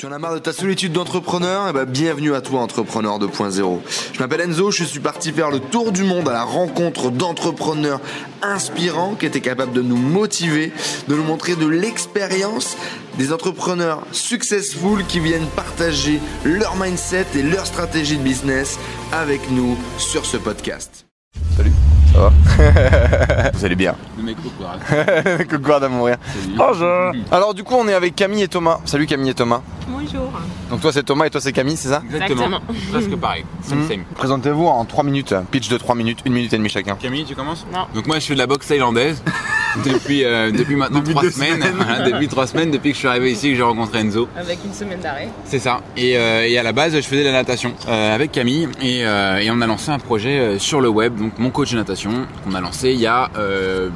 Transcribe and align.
Tu 0.00 0.06
en 0.06 0.12
as 0.12 0.18
marre 0.18 0.32
de 0.32 0.38
ta 0.38 0.54
solitude 0.54 0.92
d'entrepreneur? 0.92 1.66
Eh 1.68 1.74
ben, 1.74 1.84
bienvenue 1.84 2.34
à 2.34 2.40
toi, 2.40 2.62
Entrepreneur 2.62 3.18
2.0. 3.18 3.80
Je 4.14 4.18
m'appelle 4.18 4.40
Enzo, 4.40 4.70
je 4.70 4.82
suis 4.82 4.98
parti 4.98 5.30
faire 5.30 5.50
le 5.50 5.60
tour 5.60 5.92
du 5.92 6.04
monde 6.04 6.26
à 6.26 6.32
la 6.32 6.42
rencontre 6.42 7.10
d'entrepreneurs 7.10 8.00
inspirants 8.40 9.14
qui 9.14 9.26
étaient 9.26 9.42
capables 9.42 9.74
de 9.74 9.82
nous 9.82 9.98
motiver, 9.98 10.72
de 11.08 11.14
nous 11.14 11.22
montrer 11.22 11.54
de 11.54 11.66
l'expérience 11.66 12.78
des 13.18 13.30
entrepreneurs 13.30 14.06
successful 14.10 15.04
qui 15.04 15.20
viennent 15.20 15.48
partager 15.54 16.18
leur 16.46 16.76
mindset 16.76 17.26
et 17.34 17.42
leur 17.42 17.66
stratégie 17.66 18.16
de 18.16 18.22
business 18.22 18.78
avec 19.12 19.50
nous 19.50 19.76
sur 19.98 20.24
ce 20.24 20.38
podcast. 20.38 21.04
Salut. 21.58 21.72
Ça 22.12 22.18
va 22.18 23.50
Vous 23.54 23.64
allez 23.64 23.76
bien 23.76 23.94
Le 24.16 24.22
mec. 24.22 24.36
Cocoard 25.48 25.84
à 25.84 25.88
mourir. 25.88 26.16
Bonjour 26.56 27.12
Alors 27.30 27.54
du 27.54 27.62
coup 27.64 27.74
on 27.74 27.86
est 27.88 27.94
avec 27.94 28.14
Camille 28.16 28.42
et 28.42 28.48
Thomas. 28.48 28.80
Salut 28.84 29.06
Camille 29.06 29.30
et 29.30 29.34
Thomas. 29.34 29.62
Bonjour. 29.88 30.30
Donc 30.70 30.80
toi 30.80 30.92
c'est 30.92 31.02
Thomas 31.02 31.26
et 31.26 31.30
toi 31.30 31.40
c'est 31.40 31.52
Camille, 31.52 31.76
c'est 31.76 31.88
ça 31.88 32.02
Exactement. 32.04 32.60
Presque 32.90 33.16
pareil. 33.16 33.44
Same, 33.62 33.86
same. 33.88 34.04
Présentez-vous 34.14 34.66
en 34.66 34.84
3 34.84 35.04
minutes, 35.04 35.34
pitch 35.50 35.68
de 35.68 35.76
3 35.78 35.94
minutes, 35.94 36.20
1 36.26 36.30
minute 36.30 36.52
et 36.52 36.56
demie 36.58 36.68
chacun. 36.68 36.96
Camille, 36.96 37.24
tu 37.24 37.34
commences 37.34 37.66
Non. 37.72 37.86
Donc 37.94 38.06
moi 38.06 38.18
je 38.18 38.26
fais 38.26 38.34
de 38.34 38.38
la 38.38 38.46
boxe 38.46 38.66
thaïlandaise 38.68 39.22
depuis, 39.84 40.24
euh, 40.24 40.50
depuis 40.50 40.76
maintenant 40.76 41.00
Depuis 41.00 41.12
3 41.12 41.22
deux 41.22 41.30
semaines. 41.30 41.54
semaines. 41.62 41.74
Voilà, 41.76 42.00
depuis 42.10 42.28
3 42.28 42.46
semaines, 42.46 42.70
depuis 42.70 42.90
que 42.90 42.94
je 42.94 42.98
suis 43.00 43.08
arrivé 43.08 43.32
ici, 43.32 43.50
que 43.50 43.56
j'ai 43.56 43.62
rencontré 43.62 44.00
Enzo. 44.00 44.28
Avec 44.36 44.58
une 44.64 44.72
semaine 44.74 45.00
d'arrêt. 45.00 45.28
C'est 45.44 45.58
ça. 45.58 45.80
Et, 45.96 46.16
euh, 46.16 46.46
et 46.46 46.58
à 46.58 46.62
la 46.62 46.72
base, 46.72 46.94
je 46.96 47.00
faisais 47.02 47.22
de 47.22 47.26
la 47.28 47.32
natation 47.32 47.74
euh, 47.88 48.14
avec 48.14 48.32
Camille 48.32 48.68
et, 48.82 49.04
euh, 49.06 49.38
et 49.38 49.50
on 49.50 49.60
a 49.60 49.66
lancé 49.66 49.90
un 49.90 49.98
projet 49.98 50.58
sur 50.58 50.80
le 50.80 50.88
web, 50.88 51.16
donc 51.16 51.38
mon 51.38 51.50
coach 51.50 51.72
de 51.72 51.76
natation, 51.76 52.26
qu'on 52.44 52.54
a 52.54 52.60
lancé 52.60 52.90
il 52.92 53.00
y 53.00 53.06
a 53.06 53.30
euh, 53.38 53.88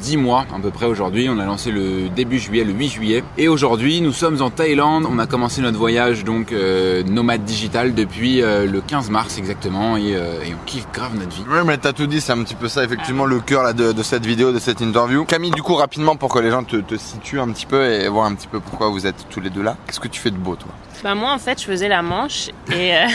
10 0.00 0.16
mois 0.16 0.46
à 0.54 0.58
peu 0.60 0.70
près 0.70 0.86
aujourd'hui. 0.86 1.28
On 1.30 1.38
a 1.38 1.44
lancé 1.44 1.70
le 1.70 2.08
début 2.08 2.38
juillet, 2.38 2.64
le 2.64 2.72
8 2.72 2.88
juillet. 2.88 3.24
Et 3.38 3.48
aujourd'hui, 3.48 4.00
nous 4.00 4.12
sommes 4.12 4.40
en 4.42 4.50
Thaïlande. 4.50 5.06
On 5.10 5.18
a 5.18 5.26
commencé 5.26 5.60
notre 5.60 5.78
voyage 5.78 6.24
donc 6.24 6.52
euh, 6.52 7.02
nomade 7.04 7.44
digital 7.44 7.94
depuis 7.94 8.42
euh, 8.42 8.66
le 8.66 8.80
15 8.80 9.10
mars 9.10 9.38
exactement 9.38 9.96
et, 9.96 10.16
euh, 10.16 10.42
et 10.44 10.54
on 10.54 10.64
kiffe 10.66 10.86
grave 10.92 11.14
notre 11.14 11.34
vie. 11.34 11.44
Ouais 11.48 11.64
mais 11.64 11.76
t'as 11.78 11.92
tout 11.92 12.06
dit, 12.06 12.20
c'est 12.20 12.32
un 12.32 12.42
petit 12.42 12.54
peu 12.54 12.68
ça 12.68 12.82
effectivement 12.84 13.26
le 13.26 13.40
cœur 13.40 13.62
là, 13.62 13.72
de, 13.72 13.92
de 13.92 14.02
cette 14.02 14.26
vidéo, 14.26 14.52
de 14.52 14.58
cette 14.58 14.80
interview. 14.80 15.24
Camille 15.24 15.50
du 15.50 15.62
coup 15.62 15.74
rapidement 15.74 16.16
pour 16.16 16.32
que 16.32 16.38
les 16.38 16.50
gens 16.50 16.64
te, 16.64 16.76
te 16.76 16.96
situent 16.96 17.40
un 17.40 17.48
petit 17.50 17.66
peu 17.66 17.84
et 17.84 18.08
voir 18.08 18.26
un 18.26 18.34
petit 18.34 18.48
peu 18.48 18.60
pourquoi 18.60 18.88
vous 18.88 19.06
êtes 19.06 19.26
tous 19.28 19.40
les 19.40 19.50
deux 19.50 19.62
là. 19.62 19.76
Qu'est-ce 19.86 20.00
que 20.00 20.08
tu 20.08 20.20
fais 20.20 20.30
de 20.30 20.36
beau 20.36 20.56
toi? 20.56 20.70
Bah 21.02 21.14
moi 21.14 21.32
en 21.32 21.38
fait 21.38 21.58
je 21.58 21.64
faisais 21.64 21.88
la 21.88 22.02
manche 22.02 22.50
et 22.70 22.94
euh, 22.94 23.06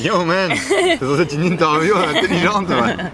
Yo 0.02 0.24
man 0.24 0.50
C'est 0.56 1.32
une 1.34 1.44
interview 1.44 1.94
intelligente 1.96 2.66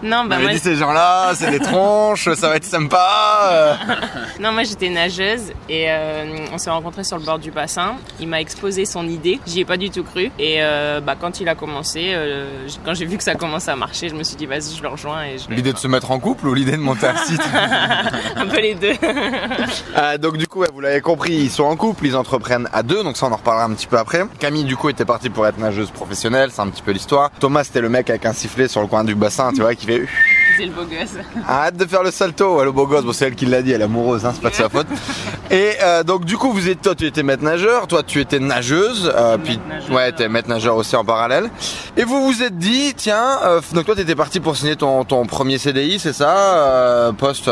non 0.03 0.25
bah 0.25 0.39
moi, 0.39 0.57
ces 0.57 0.77
gens 0.77 0.93
là, 0.93 1.33
c'est 1.35 1.51
des 1.51 1.59
tronches, 1.59 2.33
ça 2.35 2.49
va 2.49 2.57
être 2.57 2.65
sympa 2.67 3.79
non 4.41 4.53
moi 4.53 4.65
j'étais 4.65 4.89
nageuse 4.89 5.53
et 5.69 5.87
euh, 5.89 6.47
on 6.53 6.59
s'est 6.59 6.71
rencontrés 6.71 7.05
sur 7.05 7.19
le 7.19 7.25
bord 7.25 7.39
du 7.39 7.51
bassin. 7.51 7.97
Il 8.21 8.29
m'a 8.29 8.41
exposé 8.41 8.85
son 8.85 9.07
idée, 9.09 9.41
j'y 9.47 9.61
ai 9.61 9.65
pas 9.65 9.77
du 9.77 9.91
tout 9.91 10.03
cru 10.03 10.31
et 10.39 10.57
euh, 10.61 11.01
bah 11.01 11.15
quand 11.19 11.41
il 11.41 11.49
a 11.49 11.55
commencé, 11.55 12.13
euh, 12.15 12.67
quand 12.85 12.95
j'ai 12.95 13.07
vu 13.07 13.17
que 13.17 13.23
ça 13.23 13.35
commençait 13.35 13.71
à 13.71 13.77
marcher, 13.77 14.09
je 14.09 14.15
me 14.15 14.23
suis 14.23 14.37
dit 14.37 14.47
vas-y 14.47 14.77
je 14.77 14.83
le 14.83 14.89
rejoins 14.89 15.25
et 15.25 15.39
je 15.39 15.49
L'idée 15.55 15.73
de 15.73 15.79
se 15.79 15.89
mettre 15.89 16.11
en 16.11 16.19
couple 16.19 16.49
ou 16.49 16.55
l'idée 16.55 16.73
de 16.73 16.77
monter 16.83 17.07
un 17.07 17.17
site 17.17 17.41
un 18.37 18.47
peu 18.47 18.61
les 18.61 18.75
deux. 18.75 18.95
Euh, 19.97 20.19
donc 20.19 20.37
du 20.37 20.47
coup, 20.47 20.63
vous 20.73 20.81
l'avez 20.81 21.01
compris, 21.01 21.33
ils 21.33 21.51
sont 21.51 21.65
en 21.65 21.77
couple, 21.77 22.07
ils 22.07 22.17
entreprennent 22.17 22.69
à 22.73 22.83
deux, 22.83 23.03
donc 23.03 23.17
ça 23.17 23.27
on 23.27 23.33
en 23.33 23.37
reparlera 23.37 23.65
un 23.65 23.73
petit 23.73 23.87
peu 23.87 23.97
après. 23.97 24.25
Camille 24.39 24.65
du 24.65 24.77
coup 24.77 24.89
était 24.91 25.05
partie 25.05 25.31
pour 25.31 25.47
être 25.47 25.59
nageuse 25.59 25.91
professionnelle, 25.91 26.51
c'est 26.53 26.61
un 26.61 26.69
petit 26.69 26.83
peu 26.83 26.91
l'histoire. 26.93 27.31
Thomas 27.41 27.65
c'était 27.65 27.81
le 27.81 27.89
mec 27.89 28.11
avec 28.11 28.27
un 28.27 28.33
sifflet 28.33 28.69
sur 28.69 28.83
le 28.83 28.87
coin 28.87 29.05
du 29.05 29.15
bassin, 29.15 29.53
tu 29.53 29.63
vois, 29.63 29.75
qui 29.75 29.87
fait 29.87 30.07
C'est 30.57 30.67
le 30.67 30.73
beau 30.73 30.83
gosse. 30.85 31.17
arrête 31.47 31.77
de 31.77 31.85
faire 31.85 32.03
le 32.03 32.11
salto, 32.11 32.57
ouais, 32.57 32.65
le 32.65 32.73
beau 32.73 32.87
gosse, 32.87 33.05
bon 33.05 33.13
c'est 33.13 33.27
elle 33.27 33.35
qui 33.35 33.47
l'a 33.47 33.63
dit, 33.63 33.73
elle 33.73 33.81
est 33.81 33.85
amoureuse, 33.85 34.25
hein, 34.25 34.33
c'est 34.35 34.43
pas 34.43 34.51
de 34.51 34.55
sa 34.55 34.69
faute. 34.69 34.87
Et 35.51 35.73
euh, 35.83 36.03
donc 36.03 36.25
du 36.25 36.37
coup 36.37 36.51
vous 36.53 36.69
êtes, 36.69 36.81
toi 36.83 36.95
tu 36.95 37.07
étais 37.07 37.23
maître 37.23 37.45
nageur, 37.45 37.87
toi 37.87 38.03
tu 38.03 38.21
étais 38.21 38.39
nageuse, 38.39 39.13
euh, 39.15 39.37
puis 39.39 39.61
nageur. 39.69 39.91
ouais 39.95 40.13
t'es 40.13 40.29
maître 40.29 40.49
nageur 40.49 40.77
aussi 40.77 40.97
en 40.97 41.05
parallèle. 41.05 41.51
Et 41.97 42.05
vous 42.05 42.27
vous 42.27 42.43
êtes 42.43 42.57
dit 42.59 42.95
tiens, 42.97 43.39
euh, 43.45 43.61
donc 43.73 43.85
toi 43.85 43.95
t'étais 43.95 44.15
parti 44.15 44.41
pour 44.41 44.57
signer 44.57 44.77
ton, 44.77 45.05
ton 45.05 45.27
premier 45.27 45.59
CDI, 45.59 45.99
c'est 45.99 46.13
ça, 46.13 47.13
post 47.19 47.51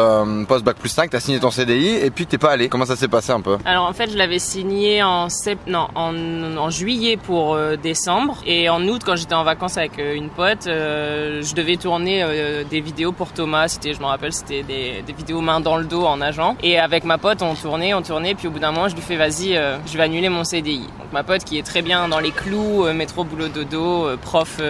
post 0.49 0.65
bac 0.65 0.77
plus 0.77 0.89
5, 0.89 1.11
t'as 1.11 1.21
signé 1.21 1.39
ton 1.41 1.51
CDI 1.51 1.97
et 2.03 2.11
puis 2.11 2.27
t'es 2.27 2.39
pas 2.39 2.51
allé. 2.53 2.69
Comment 2.69 2.87
ça 2.87 2.97
s'est 2.97 3.09
passé 3.09 3.33
un 3.33 3.41
peu? 3.41 3.59
Alors 3.65 3.85
en 3.87 3.93
fait, 3.93 4.11
je 4.11 4.17
l'avais 4.17 4.39
signé 4.39 5.03
en 5.03 5.29
sept... 5.29 5.59
non, 5.67 5.89
en, 5.95 6.57
en 6.57 6.71
juillet 6.71 7.17
pour 7.17 7.57
décembre 7.83 8.39
et 8.47 8.69
en 8.69 8.83
août 8.89 9.03
quand 9.05 9.17
j'étais 9.17 9.35
en 9.35 9.45
vacances 9.45 9.77
avec 9.77 9.99
une 9.99 10.31
pote, 10.31 10.65
je 10.65 11.55
devais 11.55 11.77
tourner 11.77 12.25
des 12.71 12.81
vidéos 12.81 12.94
pour 13.13 13.33
Thomas. 13.33 13.69
C'était, 13.69 13.95
je 13.95 14.01
me 14.01 14.07
rappelle, 14.07 14.33
c'était 14.33 14.63
des, 14.63 15.03
vidéos 15.17 15.41
main 15.41 15.61
dans 15.61 15.77
le 15.77 15.85
dos 15.85 16.05
en 16.05 16.17
nageant. 16.19 16.57
Et 16.63 16.79
avec 16.79 17.05
ma 17.05 17.19
pote, 17.19 17.43
on 17.43 17.55
tournait, 17.55 17.95
on 17.95 18.03
tournait, 18.03 18.35
puis 18.35 18.49
au 18.49 18.51
bout 18.51 18.59
d'un 18.59 18.73
moment, 18.73 18.89
je 18.89 18.95
lui 18.95 19.03
fais 19.03 19.17
vas-y, 19.17 19.57
euh, 19.57 19.77
je 19.87 19.97
vais 19.97 20.03
annuler 20.05 20.29
mon 20.29 20.45
CDI. 20.45 20.81
Donc 20.81 21.13
ma 21.13 21.23
pote 21.23 21.45
qui 21.45 21.59
est 21.59 21.63
très 21.63 21.83
bien 21.83 22.09
dans 22.09 22.19
les 22.21 22.31
clous, 22.31 22.85
euh, 22.87 22.93
métro 22.93 23.25
boulot 23.25 23.49
dodo, 23.49 24.07
euh, 24.07 24.17
prof, 24.17 24.61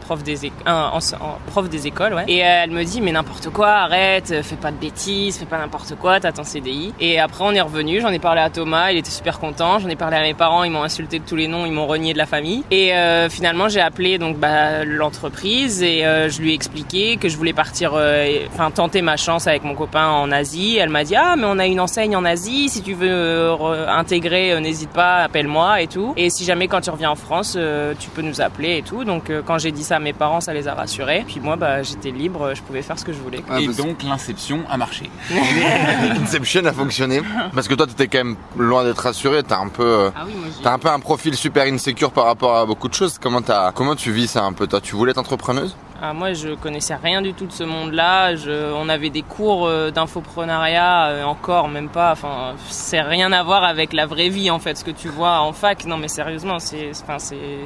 prof 0.00 0.22
des 0.22 0.46
éc- 0.46 0.52
un- 0.64 0.90
en- 0.94 0.98
en- 1.24 1.38
prof 1.50 1.68
des 1.68 1.86
écoles, 1.86 2.14
ouais. 2.14 2.24
Et 2.28 2.38
elle 2.38 2.70
me 2.70 2.84
dit 2.84 3.00
mais 3.00 3.12
n'importe 3.12 3.50
quoi, 3.50 3.68
arrête, 3.68 4.42
fais 4.42 4.56
pas 4.56 4.70
de 4.70 4.76
bêtises, 4.76 5.38
fais 5.38 5.44
pas 5.46 5.58
n'importe 5.58 5.94
quoi, 5.96 6.20
t'as 6.20 6.32
ton 6.32 6.44
CDI. 6.44 6.92
Et 7.00 7.18
après 7.20 7.44
on 7.44 7.52
est 7.52 7.60
revenu, 7.60 8.00
j'en 8.00 8.10
ai 8.10 8.18
parlé 8.18 8.40
à 8.40 8.50
Thomas, 8.50 8.90
il 8.92 8.98
était 8.98 9.10
super 9.10 9.38
content. 9.38 9.78
J'en 9.78 9.88
ai 9.88 9.96
parlé 9.96 10.16
à 10.16 10.22
mes 10.22 10.34
parents, 10.34 10.64
ils 10.64 10.70
m'ont 10.70 10.82
insulté 10.82 11.18
de 11.18 11.24
tous 11.24 11.36
les 11.36 11.48
noms, 11.48 11.66
ils 11.66 11.72
m'ont 11.72 11.86
renié 11.86 12.12
de 12.12 12.18
la 12.18 12.26
famille. 12.26 12.64
Et 12.70 12.92
finalement 13.30 13.68
j'ai 13.68 13.80
appelé 13.80 14.18
donc 14.18 14.38
bah, 14.38 14.84
l'entreprise 14.84 15.82
et 15.82 16.02
je 16.28 16.40
lui 16.40 16.50
ai 16.52 16.54
expliqué 16.54 17.16
que 17.16 17.28
je 17.28 17.36
voulais 17.36 17.45
partir, 17.52 17.92
euh, 17.94 18.26
enfin 18.52 18.70
tenter 18.70 19.02
ma 19.02 19.16
chance 19.16 19.46
avec 19.46 19.64
mon 19.64 19.74
copain 19.74 20.08
en 20.08 20.30
Asie. 20.32 20.76
Elle 20.78 20.88
m'a 20.90 21.04
dit 21.04 21.14
ah 21.16 21.34
mais 21.36 21.44
on 21.46 21.58
a 21.58 21.66
une 21.66 21.80
enseigne 21.80 22.16
en 22.16 22.24
Asie, 22.24 22.68
si 22.68 22.82
tu 22.82 22.94
veux 22.94 23.08
euh, 23.10 23.52
re- 23.52 23.88
intégrer, 23.88 24.52
euh, 24.52 24.60
n'hésite 24.60 24.90
pas, 24.90 25.18
appelle-moi 25.24 25.82
et 25.82 25.86
tout. 25.86 26.12
Et 26.16 26.30
si 26.30 26.44
jamais 26.44 26.68
quand 26.68 26.80
tu 26.80 26.90
reviens 26.90 27.10
en 27.10 27.14
France, 27.16 27.54
euh, 27.56 27.94
tu 27.98 28.08
peux 28.10 28.22
nous 28.22 28.40
appeler 28.40 28.78
et 28.78 28.82
tout. 28.82 29.04
Donc 29.04 29.30
euh, 29.30 29.42
quand 29.44 29.58
j'ai 29.58 29.72
dit 29.72 29.84
ça 29.84 29.96
à 29.96 30.00
mes 30.00 30.12
parents, 30.12 30.40
ça 30.40 30.52
les 30.54 30.68
a 30.68 30.74
rassurés. 30.74 31.24
Puis 31.26 31.40
moi 31.40 31.56
bah 31.56 31.82
j'étais 31.82 32.10
libre, 32.10 32.52
je 32.54 32.62
pouvais 32.62 32.82
faire 32.82 32.98
ce 32.98 33.04
que 33.04 33.12
je 33.12 33.18
voulais. 33.18 33.42
Ah, 33.50 33.60
et 33.60 33.68
donc 33.68 34.02
l'inception 34.02 34.60
a 34.70 34.76
marché. 34.76 35.10
Inception 36.22 36.64
a 36.64 36.72
fonctionné 36.72 37.20
parce 37.54 37.68
que 37.68 37.74
toi 37.74 37.86
t'étais 37.86 38.08
quand 38.08 38.24
même 38.24 38.36
loin 38.56 38.84
d'être 38.84 38.98
rassuré, 39.00 39.42
t'as 39.42 39.58
un 39.58 39.68
peu 39.68 39.82
euh, 39.84 40.10
Ah 40.16 40.22
oui 40.26 40.32
T'as 40.62 40.72
un 40.72 40.78
peu 40.78 40.88
un 40.88 41.00
profil 41.00 41.34
super 41.36 41.64
insécure 41.66 42.10
par 42.12 42.24
rapport 42.24 42.56
à 42.56 42.66
beaucoup 42.66 42.88
de 42.88 42.94
choses. 42.94 43.18
Comment 43.20 43.42
t'as, 43.42 43.72
comment 43.72 43.94
tu 43.96 44.10
vis 44.12 44.28
ça 44.28 44.42
un 44.44 44.52
peu 44.52 44.66
toi? 44.66 44.80
Tu 44.80 44.94
voulais 44.96 45.10
être 45.12 45.18
entrepreneuse? 45.18 45.76
Ah, 46.02 46.12
moi, 46.12 46.34
je 46.34 46.54
connaissais 46.54 46.94
rien 46.94 47.22
du 47.22 47.32
tout 47.32 47.46
de 47.46 47.52
ce 47.52 47.64
monde-là. 47.64 48.34
On 48.74 48.88
avait 48.90 49.08
des 49.08 49.22
cours 49.22 49.66
euh, 49.66 49.90
d'infoprenariat, 49.90 51.08
euh, 51.08 51.24
encore, 51.24 51.68
même 51.68 51.88
pas. 51.88 52.12
Enfin, 52.12 52.54
c'est 52.68 53.00
rien 53.00 53.32
à 53.32 53.42
voir 53.42 53.64
avec 53.64 53.94
la 53.94 54.04
vraie 54.04 54.28
vie, 54.28 54.50
en 54.50 54.58
fait, 54.58 54.76
ce 54.76 54.84
que 54.84 54.90
tu 54.90 55.08
vois 55.08 55.40
en 55.40 55.52
fac. 55.54 55.86
Non, 55.86 55.96
mais 55.96 56.08
sérieusement, 56.08 56.58
c'est, 56.58 56.90
enfin, 57.02 57.18
c'est, 57.18 57.64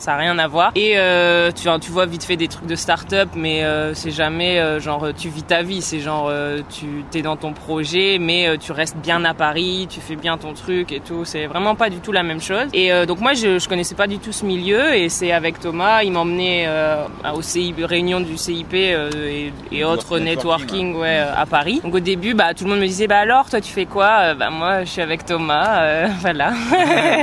ça 0.00 0.14
a 0.14 0.16
rien 0.16 0.38
à 0.38 0.48
voir. 0.48 0.72
Et 0.74 0.94
euh, 0.96 1.52
tu, 1.52 1.68
tu 1.80 1.90
vois 1.90 2.06
vite 2.06 2.24
fait 2.24 2.36
des 2.36 2.48
trucs 2.48 2.66
de 2.66 2.74
start-up, 2.74 3.28
mais 3.36 3.62
euh, 3.62 3.92
c'est 3.94 4.10
jamais 4.10 4.58
euh, 4.58 4.80
genre 4.80 5.08
tu 5.16 5.28
vis 5.28 5.42
ta 5.42 5.62
vie. 5.62 5.82
C'est 5.82 6.00
genre 6.00 6.32
tu 6.70 7.04
t'es 7.10 7.22
dans 7.22 7.36
ton 7.36 7.52
projet, 7.52 8.18
mais 8.18 8.56
tu 8.58 8.72
restes 8.72 8.96
bien 8.96 9.24
à 9.24 9.34
Paris, 9.34 9.86
tu 9.88 10.00
fais 10.00 10.16
bien 10.16 10.38
ton 10.38 10.54
truc 10.54 10.90
et 10.90 11.00
tout. 11.00 11.24
C'est 11.24 11.46
vraiment 11.46 11.74
pas 11.74 11.90
du 11.90 11.98
tout 11.98 12.12
la 12.12 12.22
même 12.22 12.40
chose. 12.40 12.68
Et 12.72 12.90
donc 13.06 13.20
moi, 13.20 13.34
je, 13.34 13.58
je 13.58 13.68
connaissais 13.68 13.94
pas 13.94 14.06
du 14.06 14.18
tout 14.18 14.32
ce 14.32 14.44
milieu, 14.44 14.94
et 14.94 15.08
c'est 15.08 15.32
avec 15.32 15.60
Thomas, 15.60 16.02
il 16.02 16.12
m'emmenait 16.12 16.64
euh, 16.66 17.04
au 17.34 17.42
CIP, 17.42 17.84
réunion 17.84 18.20
du 18.20 18.38
CIP 18.38 18.72
et, 18.72 19.52
et 19.70 19.84
autres 19.84 20.18
Networking, 20.18 20.92
networking, 20.92 20.96
ouais, 20.96 21.18
à 21.18 21.44
Paris. 21.44 21.80
Donc 21.84 21.94
au 21.94 22.00
début, 22.00 22.32
bah 22.34 22.54
tout 22.54 22.64
le 22.64 22.70
monde 22.70 22.80
me 22.80 22.86
disait 22.86 23.06
bah 23.06 23.18
alors 23.18 23.50
toi 23.50 23.60
tu 23.60 23.70
fais 23.70 23.84
quoi? 23.84 24.34
Bah 24.34 24.48
moi 24.50 24.84
je 24.84 24.90
suis 24.90 25.02
avec 25.02 25.26
Thomas, 25.26 26.06
voilà. 26.20 26.52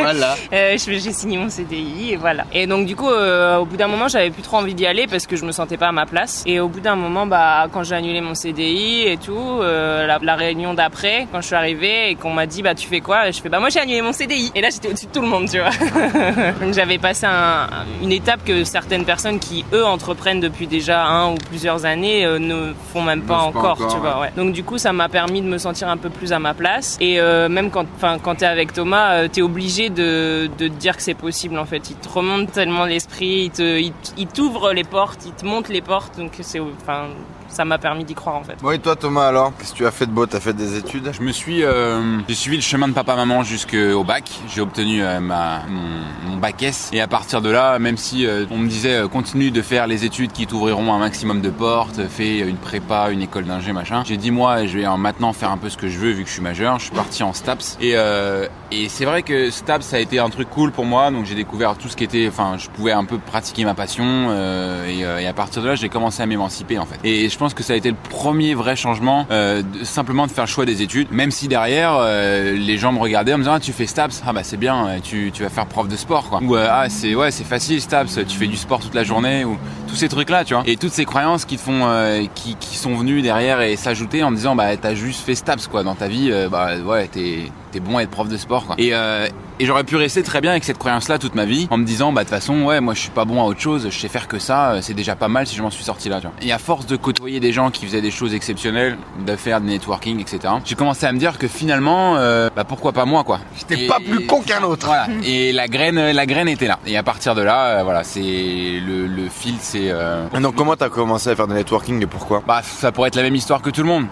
Voilà. 0.02 0.36
J'ai 0.52 1.00
signé 1.00 1.38
mon 1.38 1.50
CDI 1.50 2.12
et 2.12 2.16
voilà. 2.18 2.46
Et 2.54 2.67
donc 2.68 2.86
du 2.86 2.96
coup, 2.96 3.10
euh, 3.10 3.58
au 3.58 3.66
bout 3.66 3.78
d'un 3.78 3.88
moment, 3.88 4.08
j'avais 4.08 4.30
plus 4.30 4.42
trop 4.44 4.58
envie 4.58 4.74
d'y 4.74 4.86
aller 4.86 5.08
parce 5.08 5.26
que 5.28 5.36
je 5.36 5.46
me 5.46 5.52
sentais 5.52 5.78
pas 5.78 5.88
à 5.88 5.92
ma 5.92 6.06
place. 6.06 6.44
Et 6.46 6.60
au 6.60 6.68
bout 6.68 6.80
d'un 6.80 6.96
moment, 6.96 7.26
bah 7.26 7.68
quand 7.72 7.84
j'ai 7.84 7.96
annulé 7.96 8.22
mon 8.22 8.36
CDI 8.36 9.04
et 9.08 9.18
tout, 9.18 9.34
euh, 9.38 10.06
la, 10.06 10.20
la 10.22 10.36
réunion 10.36 10.74
d'après, 10.74 11.28
quand 11.32 11.42
je 11.42 11.48
suis 11.48 11.56
arrivée 11.56 12.10
et 12.12 12.16
qu'on 12.16 12.32
m'a 12.32 12.46
dit 12.46 12.62
bah 12.62 12.76
tu 12.76 12.88
fais 12.88 13.00
quoi, 13.02 13.32
je 13.32 13.40
fais 13.42 13.50
bah 13.50 13.60
moi 13.60 13.70
j'ai 13.70 13.80
annulé 13.80 14.02
mon 14.02 14.14
CDI. 14.14 14.52
Et 14.56 14.62
là 14.62 14.70
j'étais 14.70 14.90
au-dessus 14.90 15.08
de 15.08 15.12
tout 15.12 15.22
le 15.22 15.28
monde, 15.28 15.50
tu 15.50 15.60
vois. 15.60 15.70
donc 16.62 16.74
j'avais 16.74 16.98
passé 16.98 17.26
un- 17.26 17.68
une 18.04 18.12
étape 18.12 18.44
que 18.44 18.64
certaines 18.64 19.06
personnes 19.06 19.40
qui 19.40 19.64
eux 19.74 19.86
entreprennent 19.86 20.40
depuis 20.40 20.68
déjà 20.68 21.06
un 21.06 21.32
ou 21.32 21.36
plusieurs 21.36 21.86
années 21.86 22.26
euh, 22.26 22.40
ne 22.40 22.74
font 22.94 23.02
même 23.02 23.22
pas 23.24 23.40
encore, 23.40 23.78
tu 23.90 23.98
vois. 23.98 24.20
Ouais. 24.22 24.32
Donc 24.36 24.54
du 24.54 24.64
coup, 24.64 24.78
ça 24.78 24.94
m'a 24.94 25.10
permis 25.10 25.42
de 25.42 25.48
me 25.48 25.58
sentir 25.58 25.90
un 25.90 25.98
peu 25.98 26.10
plus 26.10 26.34
à 26.34 26.40
ma 26.40 26.54
place. 26.54 26.98
Et 27.00 27.20
même 27.50 27.70
quand, 27.72 27.86
quand 28.24 28.36
t'es 28.36 28.46
avec 28.46 28.74
Thomas, 28.74 29.28
t'es 29.30 29.42
obligé 29.42 29.90
de, 29.90 30.50
de 30.58 30.68
te 30.68 30.74
dire 30.74 30.96
que 30.98 31.02
c'est 31.04 31.14
possible. 31.14 31.58
En 31.58 31.66
fait, 31.66 31.90
il 31.90 31.96
te 31.96 32.10
remonte 32.10 32.57
tellement 32.58 32.86
l'esprit, 32.86 33.44
il 33.44 33.52
te, 33.52 33.80
il, 34.18 34.28
t'ouvre 34.28 34.74
les 34.74 34.84
portes, 34.84 35.28
il 35.28 35.32
te 35.34 35.46
monte 35.46 35.70
les 35.70 35.82
portes. 35.82 36.18
Donc 36.18 36.32
c'est, 36.42 36.60
enfin, 36.60 37.10
ça 37.50 37.66
m'a 37.66 37.78
permis 37.78 38.04
d'y 38.04 38.14
croire 38.14 38.36
en 38.36 38.44
fait. 38.44 38.56
Bon 38.62 38.72
et 38.72 38.80
toi 38.80 38.96
Thomas 38.96 39.28
alors 39.28 39.54
Qu'est-ce 39.58 39.72
que 39.72 39.78
tu 39.78 39.86
as 39.86 39.92
fait 39.92 40.06
de 40.06 40.12
beau? 40.12 40.26
T'as 40.26 40.40
fait 40.40 40.54
des 40.54 40.78
études? 40.78 41.12
Je 41.14 41.22
me 41.22 41.32
suis, 41.32 41.64
euh, 41.64 42.20
j'ai 42.28 42.36
suivi 42.36 42.58
le 42.58 42.62
chemin 42.62 42.88
de 42.88 42.94
papa-maman 42.94 43.44
jusqu'au 43.44 44.04
bac. 44.04 44.30
J'ai 44.48 44.62
obtenu 44.62 45.04
euh, 45.04 45.20
ma, 45.20 45.62
mon, 45.68 46.30
mon 46.32 46.38
bac 46.38 46.62
S. 46.64 46.90
Et 46.94 47.02
à 47.02 47.08
partir 47.08 47.42
de 47.42 47.50
là, 47.50 47.80
même 47.80 47.98
si 47.98 48.26
euh, 48.26 48.46
on 48.52 48.58
me 48.58 48.68
disait 48.68 48.96
euh, 48.96 49.08
continue 49.08 49.52
de 49.52 49.62
faire 49.62 49.88
les 49.88 50.06
études 50.06 50.32
qui 50.32 50.48
t'ouvriront 50.48 50.94
un 50.94 51.00
maximum 51.00 51.42
de 51.42 51.50
portes, 51.50 52.08
fais 52.08 52.40
une 52.40 52.58
prépa, 52.58 53.10
une 53.12 53.22
école 53.22 53.46
d'ingé, 53.46 53.74
machin. 53.74 54.04
J'ai 54.06 54.18
dit 54.18 54.32
moi, 54.32 54.66
je 54.66 54.80
vais 54.80 54.88
en 54.88 54.98
maintenant 54.98 55.34
faire 55.34 55.52
un 55.52 55.58
peu 55.58 55.70
ce 55.70 55.78
que 55.78 55.88
je 55.88 55.98
veux 55.98 56.12
vu 56.12 56.24
que 56.24 56.30
je 56.30 56.34
suis 56.34 56.42
majeur. 56.44 56.78
Je 56.80 56.86
suis 56.86 56.96
parti 56.96 57.24
en 57.24 57.34
STAPS. 57.34 57.78
Et, 57.82 57.94
euh, 57.96 58.48
et 58.72 58.90
c'est 58.90 59.06
vrai 59.06 59.24
que 59.24 59.50
STAPS 59.50 59.86
ça 59.86 59.96
a 59.98 60.00
été 60.00 60.20
un 60.20 60.30
truc 60.30 60.50
cool 60.50 60.72
pour 60.72 60.86
moi. 60.86 61.12
Donc 61.12 61.26
j'ai 61.26 61.36
découvert 61.36 61.78
tout 61.78 61.88
ce 61.90 61.96
qui 61.96 62.04
était, 62.04 62.28
enfin, 62.28 62.56
je 62.58 62.68
pouvais 62.70 62.92
un 62.92 63.06
peu 63.06 63.18
pratiquer 63.18 63.66
ma 63.66 63.74
passion. 63.74 64.06
euh, 64.06 64.86
et, 64.88 65.06
euh, 65.06 65.20
et 65.20 65.28
à 65.28 65.34
partir 65.34 65.62
de 65.62 65.68
là, 65.68 65.76
j'ai 65.76 65.90
commencé 65.90 66.22
à 66.22 66.26
m'émanciper 66.26 66.78
en 66.80 66.86
fait. 66.86 67.00
Et 67.04 67.30
je 67.30 67.37
pense 67.38 67.54
que 67.54 67.64
ça 67.64 67.74
a 67.74 67.76
été 67.76 67.90
le 67.90 67.96
premier 68.10 68.54
vrai 68.54 68.76
changement, 68.76 69.26
euh, 69.32 69.62
de- 69.62 69.84
simplement 69.84 70.26
de 70.28 70.32
faire 70.32 70.46
le 70.46 70.50
choix 70.50 70.66
des 70.66 70.82
études. 70.82 71.12
Même 71.12 71.32
si 71.32 71.48
derrière, 71.48 71.96
euh, 72.00 72.54
les 72.58 72.78
gens 72.78 72.92
me 72.92 73.00
regardaient 73.00 73.34
en 73.34 73.38
me 73.38 73.44
disant 73.44 73.54
ah, 73.56 73.60
tu 73.60 73.72
fais 73.74 73.86
STAPS, 73.88 74.24
ah 74.26 74.34
bah 74.34 74.42
c'est 74.44 74.58
bien, 74.58 74.88
euh, 74.88 74.98
tu, 75.02 75.32
tu 75.34 75.44
vas 75.44 75.50
faire 75.50 75.66
prof 75.66 75.88
de 75.88 75.96
sport 75.96 76.30
quoi. 76.30 76.40
Ou 76.42 76.56
ah 76.56 76.86
c'est 76.90 77.16
ouais 77.16 77.32
c'est 77.32 77.44
facile 77.44 77.82
STAPS, 77.82 78.20
tu 78.28 78.38
fais 78.38 78.48
du 78.48 78.58
sport 78.58 78.80
toute 78.80 78.96
la 78.96 79.04
journée 79.04 79.46
ou 79.46 79.58
tous 79.88 79.96
ces 79.96 80.10
trucs 80.10 80.30
là 80.30 80.44
tu 80.44 80.54
vois. 80.54 80.64
Et 80.66 80.76
toutes 80.78 80.94
ces 80.94 81.06
croyances 81.06 81.46
qui 81.46 81.58
te 81.58 81.62
font, 81.62 81.88
qui, 82.36 82.56
qui 82.56 82.76
sont 82.78 82.96
venues 82.96 83.22
derrière 83.22 83.62
et 83.62 83.76
s'ajouter 83.76 84.24
en 84.24 84.32
me 84.32 84.36
disant 84.36 84.56
bah 84.56 84.76
t'as 84.78 84.96
juste 84.96 85.22
fait 85.26 85.36
STAPS 85.36 85.68
quoi 85.68 85.84
dans 85.84 85.96
ta 85.96 86.08
vie, 86.08 86.32
bah 86.52 86.78
ouais 86.86 87.08
t'es 87.08 87.52
t'es 87.72 87.80
bon 87.80 87.98
à 87.98 88.04
être 88.04 88.10
prof 88.10 88.28
de 88.30 88.38
sport 88.38 88.66
quoi. 88.66 88.76
Et 88.78 88.94
euh, 88.94 89.28
et 89.60 89.66
j'aurais 89.66 89.84
pu 89.84 89.96
rester 89.96 90.22
très 90.22 90.40
bien 90.40 90.52
avec 90.52 90.64
cette 90.64 90.78
croyance-là 90.78 91.18
toute 91.18 91.34
ma 91.34 91.46
vie, 91.46 91.68
en 91.72 91.78
me 91.78 91.84
disant, 91.84 92.12
bah 92.12 92.22
de 92.24 92.30
toute 92.30 92.36
façon, 92.36 92.62
ouais, 92.62 92.80
moi 92.80 92.94
je 92.94 93.00
suis 93.00 93.10
pas 93.10 93.26
bon 93.26 93.42
à 93.42 93.46
autre 93.46 93.60
chose, 93.60 93.88
je 93.90 93.98
sais 94.00 94.08
faire 94.08 94.28
que 94.28 94.38
ça, 94.38 94.74
euh, 94.74 94.80
c'est 94.84 94.94
déjà 94.94 95.16
pas 95.16 95.30
mal 95.30 95.48
si 95.48 95.56
je 95.56 95.64
m'en 95.64 95.72
suis 95.72 95.84
sorti 95.84 96.10
là. 96.10 96.22
Tu 96.22 96.28
vois. 96.28 96.36
Et 96.44 96.52
à 96.52 96.60
force 96.60 96.86
de 96.86 96.96
côtoyer 96.96 97.40
des 97.40 97.52
gens 97.52 97.72
qui 97.72 97.86
faisaient 97.88 98.02
des 98.02 98.12
choses 98.12 98.36
exceptionnelles, 98.36 98.98
de 99.26 99.36
faire 99.36 99.60
du 99.60 99.68
networking, 99.68 100.20
etc., 100.20 100.54
j'ai 100.64 100.76
commencé 100.76 101.08
à 101.08 101.12
me 101.12 101.18
dire 101.18 101.40
que 101.40 101.48
finalement, 101.48 102.18
euh, 102.18 102.50
bah 102.56 102.66
pourquoi 102.66 102.92
pas 102.92 103.06
moi 103.06 103.24
quoi. 103.24 103.40
J'étais 103.58 103.88
pas 103.88 103.98
plus 104.00 104.28
con 104.28 104.42
qu'un 104.42 104.62
autre 104.62 104.86
Voilà. 104.86 105.08
Et 105.24 105.52
la 105.54 105.68
graine, 105.68 106.12
la 106.12 106.26
graine 106.28 106.50
était 106.50 106.68
là. 106.68 106.78
Et 106.86 106.96
à 106.96 107.02
partir 107.02 107.34
de 107.34 107.42
là, 107.42 107.80
euh, 107.80 107.84
voilà, 107.84 108.04
c'est 108.04 108.22
le, 108.22 109.08
le 109.08 109.28
fil, 109.28 109.56
c'est 109.60 109.92
donc 110.40 110.56
comment 110.56 110.76
t'as 110.76 110.90
commencé 110.90 111.32
à 111.32 111.36
faire 111.36 111.48
du 111.48 111.56
networking 111.56 112.04
et 112.04 112.06
pourquoi? 112.06 112.44
Bah, 112.48 112.62
ça 112.64 112.92
pourrait 112.92 113.08
être 113.08 113.16
la 113.16 113.24
même 113.24 113.36
histoire 113.36 113.62
que 113.64 113.72
tout 113.72 113.82
le 113.82 113.88
monde. 113.88 114.06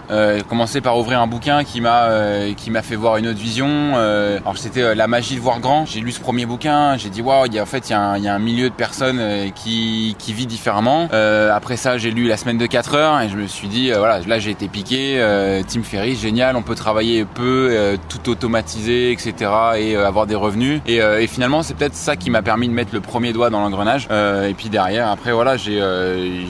Commencer 0.48 0.80
par 0.80 0.98
ouvrir 0.98 1.20
un 1.20 1.28
bouquin 1.28 1.62
qui 1.62 1.80
m'a 1.80 2.08
qui 2.56 2.70
m'a 2.72 2.82
fait 2.82 2.96
voir 2.96 3.16
une 3.18 3.28
autre 3.28 3.38
Euh, 3.58 4.38
alors 4.38 4.58
c'était 4.58 4.82
euh, 4.82 4.94
la 4.94 5.06
magie 5.06 5.36
de 5.36 5.40
voir 5.40 5.60
grand. 5.60 5.86
J'ai 5.86 6.00
lu 6.00 6.12
ce 6.12 6.20
premier 6.20 6.46
bouquin. 6.46 6.96
J'ai 6.96 7.10
dit 7.10 7.22
waouh, 7.22 7.46
en 7.46 7.66
fait 7.66 7.90
il 7.90 7.92
y, 7.92 8.22
y 8.22 8.28
a 8.28 8.34
un 8.34 8.38
milieu 8.38 8.68
de 8.68 8.74
personnes 8.74 9.18
euh, 9.20 9.50
qui 9.50 10.16
qui 10.18 10.32
vit 10.32 10.46
différemment. 10.46 11.08
Après 11.56 11.76
ça, 11.76 11.98
j'ai 11.98 12.10
lu 12.10 12.26
la 12.26 12.36
semaine 12.36 12.58
de 12.58 12.66
4 12.66 12.94
heures 12.94 13.20
et 13.20 13.28
je 13.28 13.36
me 13.36 13.46
suis 13.46 13.68
dit 13.68 13.90
voilà, 13.90 14.20
là 14.20 14.38
j'ai 14.38 14.50
été 14.50 14.68
piqué. 14.68 15.20
Tim 15.68 15.82
Ferriss, 15.82 16.20
génial. 16.20 16.56
On 16.56 16.62
peut 16.62 16.74
travailler 16.74 17.24
peu, 17.24 17.96
tout 18.08 18.30
automatiser, 18.30 19.12
etc. 19.12 19.50
et 19.78 19.96
avoir 19.96 20.26
des 20.26 20.34
revenus. 20.34 20.80
Et, 20.86 21.26
finalement, 21.26 21.62
c'est 21.62 21.74
peut-être 21.74 21.94
ça 21.94 22.16
qui 22.16 22.30
m'a 22.30 22.42
permis 22.42 22.68
de 22.68 22.72
mettre 22.72 22.94
le 22.94 23.00
premier 23.00 23.32
doigt 23.32 23.50
dans 23.50 23.60
l'engrenage. 23.60 24.08
Et 24.10 24.54
puis 24.54 24.68
derrière, 24.68 25.10
après 25.10 25.32
voilà, 25.32 25.56
j'ai 25.56 25.80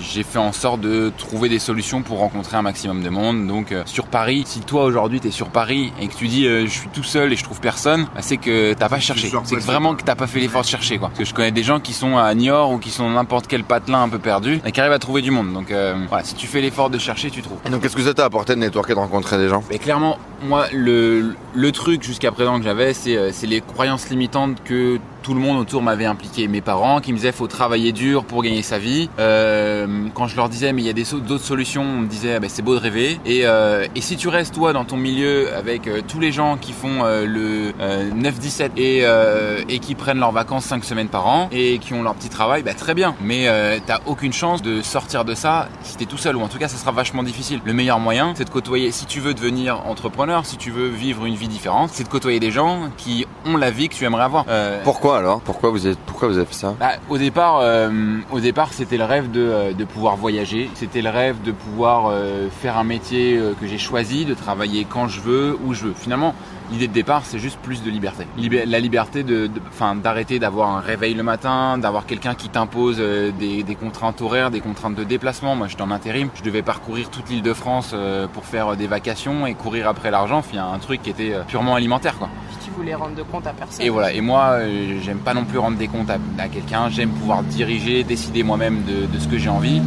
j'ai 0.03 0.23
fait 0.23 0.39
en 0.39 0.53
sorte 0.53 0.81
de 0.81 1.13
trouver 1.17 1.49
des 1.49 1.59
solutions 1.59 2.03
pour 2.03 2.19
rencontrer 2.19 2.57
un 2.57 2.63
maximum 2.63 3.03
de 3.03 3.09
monde. 3.09 3.47
Donc 3.47 3.75
sur 3.85 4.07
Paris, 4.07 4.45
si 4.47 4.61
toi 4.61 4.85
aujourd'hui 4.85 5.21
t'es 5.21 5.31
sur 5.31 5.49
Paris 5.49 5.93
et 6.01 6.09
que 6.09 6.15
tu 6.15 6.29
dis 6.29 6.45
je 6.45 6.67
suis 6.67 6.86
tout 6.87 7.03
seul 7.03 7.33
et 7.33 7.37
je 7.37 7.45
trouve 7.45 7.61
personne, 7.61 8.05
bah, 8.15 8.21
c'est 8.21 8.37
que 8.37 8.73
t'as 8.75 8.89
pas 8.89 9.01
cherché. 9.01 9.31
C'est 9.45 9.57
vraiment 9.61 9.95
que 9.95 10.03
t'as 10.03 10.15
pas 10.15 10.27
fait 10.27 10.41
l'effort 10.41 10.63
de 10.63 10.67
chercher 10.67 10.99
quoi. 10.99 11.09
Parce 11.09 11.19
que 11.19 11.25
je 11.25 11.35
connais 11.35 11.51
des 11.53 11.63
gens 11.63 11.81
qui 11.81 11.93
sont 11.93 12.17
à 12.17 12.35
Niort 12.35 12.71
ou 12.73 12.79
qui 12.79 12.91
sont 12.91 13.05
dans 13.05 13.15
n'importe 13.15 13.47
quel 13.47 13.65
patelin 13.65 14.03
un 14.03 14.09
peu 14.09 14.19
perdu 14.19 14.61
et 14.65 14.73
qui 14.73 14.81
arrivent 14.81 14.93
à 14.93 14.99
trouver 14.99 15.23
du 15.23 15.31
monde. 15.31 15.53
Donc 15.53 15.71
euh, 15.71 15.95
voilà, 16.09 16.25
si 16.25 16.35
tu 16.35 16.47
fais 16.47 16.61
l'effort 16.61 16.91
de 16.91 16.99
chercher, 16.99 17.31
tu 17.31 17.43
trouves. 17.43 17.59
Et 17.67 17.71
donc 17.71 17.83
qu'est-ce 17.83 17.97
que 17.97 18.03
ça 18.03 18.15
t'a 18.15 18.25
apporté 18.25 18.55
de 18.55 18.61
networker, 18.61 18.95
de 18.95 19.01
rencontrer 19.01 19.39
des 19.39 19.49
gens? 19.49 19.63
Mais 19.71 19.79
clairement, 19.79 20.19
moi, 20.43 20.67
le, 20.73 21.35
le 21.55 21.73
truc 21.73 22.03
jusqu'à 22.03 22.33
présent 22.33 22.59
que 22.59 22.65
j'avais, 22.65 22.93
c'est 22.95 23.17
euh, 23.17 23.31
c'est 23.33 23.47
les 23.47 23.61
croyances 23.61 24.09
limitantes 24.11 24.63
que 24.65 24.99
tout 25.27 25.35
le 25.35 25.41
monde 25.41 25.59
autour 25.59 25.83
m'avait 25.83 26.05
impliqué. 26.05 26.47
Mes 26.47 26.61
parents 26.61 27.01
qui 27.01 27.11
me 27.11 27.17
disaient 27.17 27.33
faut 27.33 27.49
travailler 27.49 27.91
dur 27.91 28.25
pour 28.25 28.45
gagner 28.45 28.63
sa 28.63 28.79
vie. 28.79 29.11
Euh, 29.19 30.07
quand 30.15 30.29
je 30.29 30.37
leur 30.37 30.49
disais 30.49 30.73
mais 30.73 30.83
il 30.83 30.87
y 30.87 30.89
a 30.89 30.93
d'autres 30.93 31.43
solutions, 31.43 31.83
on 31.83 32.03
me 32.03 32.07
disait 32.07 32.35
Ah, 32.37 32.39
ben, 32.39 32.49
c'est 32.49 32.63
beau 32.63 32.77
de 32.77 32.81
rêver. 32.81 33.19
Et, 33.27 33.41
euh, 33.43 33.89
et 33.97 34.01
si 34.03 34.17
tu 34.17 34.29
restes 34.29 34.55
toi 34.55 34.73
dans 34.73 34.85
ton 34.85 34.97
milieu 34.97 35.53
avec 35.53 35.89
euh, 35.89 36.01
tous 36.07 36.21
les 36.21 36.31
gens 36.31 36.57
qui 36.57 36.73
font 36.73 37.05
euh, 37.05 37.27
le 37.27 37.73
euh, 37.81 38.09
9-17 38.13 38.71
et, 38.77 39.01
euh, 39.03 39.65
et 39.69 39.81
qui 39.81 39.97
prennent 39.97 40.21
leurs 40.21 40.31
vacances 40.31 40.67
5 40.67 40.85
semaines 40.85 41.09
par 41.09 41.27
an 41.27 41.49
et 41.51 41.81
qui 41.81 41.93
ont 41.93 42.05
leur 42.05 42.15
petit 42.15 42.29
travail, 42.29 42.63
bah, 42.63 42.75
très 42.75 42.95
bien. 42.95 43.17
Mais 43.21 43.49
t'as 43.85 43.99
aucune 44.07 44.33
chance 44.33 44.63
de 44.63 44.81
sortir 44.81 45.25
de 45.25 45.35
ça 45.35 45.69
si 45.83 45.97
t'es 45.97 46.05
tout 46.05 46.19
seul 46.19 46.37
ou 46.37 46.41
en 46.43 46.49
tout 46.49 46.59
cas 46.59 46.69
ça 46.69 46.77
sera 46.77 46.93
vachement 46.93 47.25
difficile. 47.25 47.61
Le 47.65 47.73
meilleur 47.73 47.99
moyen 47.99 48.33
c'est 48.37 48.45
de 48.45 48.51
côtoyer, 48.51 48.93
si 48.93 49.07
tu 49.07 49.19
veux 49.19 49.35
devenir 49.35 49.89
entrepreneur, 49.89 50.47
si 50.47 50.57
tu 50.57 50.71
veux 50.71 50.87
vivre 50.87 51.27
une 51.27 51.35
vie 51.35 51.49
différente, 51.49 51.91
c'est 51.93 52.05
de 52.05 52.09
côtoyer 52.09 52.39
des 52.39 52.53
gens 52.53 52.91
qui 52.97 53.27
ont 53.45 53.57
la 53.57 53.73
vie 53.73 53.89
que 53.89 53.95
tu 53.97 54.05
aimerais 54.05 54.23
avoir. 54.23 54.45
Euh, 54.49 54.83
Alors? 55.17 55.41
Pourquoi 55.41 55.71
vous 55.71 55.87
êtes, 55.87 55.99
pourquoi 55.99 56.29
vous 56.29 56.37
avez 56.37 56.47
fait 56.47 56.55
ça? 56.55 56.75
Bah, 56.79 56.93
au 57.09 57.19
départ, 57.19 57.59
euh, 57.61 58.19
au 58.33 58.41
départ, 58.41 58.73
c'était 58.73 58.97
le 58.97 59.05
rêve 59.05 59.31
de, 59.31 59.41
euh, 59.41 59.73
de 59.73 59.85
pouvoir 59.85 60.17
voyager. 60.17 60.71
C'était 60.75 61.03
le 61.03 61.11
rêve 61.11 61.43
de 61.43 61.53
pouvoir 61.53 62.09
euh, 62.11 62.49
faire 62.51 62.79
un 62.79 62.85
métier 62.85 63.41
que 63.61 63.67
j'ai 63.67 63.79
choisi, 63.79 64.25
de 64.25 64.35
travailler 64.35 64.87
quand 64.89 65.09
je 65.09 65.21
veux, 65.21 65.59
où 65.65 65.75
je 65.75 65.87
veux. 65.87 65.95
Finalement, 65.95 66.35
l'idée 66.71 66.89
de 66.89 66.93
départ, 66.93 67.23
c'est 67.25 67.39
juste 67.39 67.59
plus 67.61 67.83
de 67.83 67.91
liberté. 67.91 68.27
La 68.67 68.81
liberté 68.81 69.23
de, 69.23 69.47
de- 69.47 69.61
enfin, 69.69 69.95
d'arrêter 69.95 70.39
d'avoir 70.39 70.71
un 70.77 70.81
réveil 70.81 71.15
le 71.15 71.23
matin, 71.23 71.79
d'avoir 71.79 72.07
quelqu'un 72.07 72.35
qui 72.35 72.49
t'impose 72.49 72.97
euh, 72.99 73.31
des, 73.39 73.63
des 73.63 73.75
contraintes 73.75 74.21
horaires, 74.21 74.51
des 74.51 74.61
contraintes 74.61 74.95
de 74.95 75.05
déplacement. 75.05 75.55
Moi, 75.57 75.69
j'étais 75.69 75.83
en 75.83 75.91
intérim, 75.91 76.29
je 76.35 76.43
devais 76.43 76.63
parcourir 76.63 77.11
toute 77.11 77.29
l'île 77.29 77.43
de 77.43 77.53
France 77.53 77.93
euh, 77.95 78.27
pour 78.27 78.45
faire 78.45 78.69
euh, 78.73 78.77
des 78.77 78.87
vacations 78.87 79.47
et 79.47 79.55
courir 79.55 79.89
après 79.89 80.11
l'argent. 80.11 80.43
Il 80.53 80.57
y 80.57 80.59
a 80.59 80.67
un 80.67 80.79
truc 80.79 81.03
qui 81.03 81.11
était 81.11 81.33
purement 81.49 81.75
alimentaire, 81.75 82.17
quoi. 82.19 82.29
Puis 82.49 82.57
tu 82.67 82.71
voulais 82.71 82.95
rendre 82.95 83.15
de 83.15 83.23
compte 83.23 83.47
à 83.47 83.53
personne. 83.53 83.85
Et 83.85 83.89
voilà. 83.91 84.13
Et 84.13 84.21
moi, 84.21 84.59
j'aime 85.03 85.19
pas 85.19 85.35
non 85.35 85.45
plus 85.45 85.59
rendre 85.59 85.77
des 85.79 85.89
comptes 85.89 86.11
à, 86.11 86.19
à 86.39 86.49
quelqu'un. 86.49 86.89
J'aime 86.91 87.11
pouvoir 87.11 87.43
diriger, 87.43 88.03
décider 88.05 88.43
moi-même 88.43 88.83
de, 88.85 89.07
de 89.07 89.19
ce 89.19 89.29
que 89.29 89.39
j'ai 89.39 89.49
envie. 89.49 89.81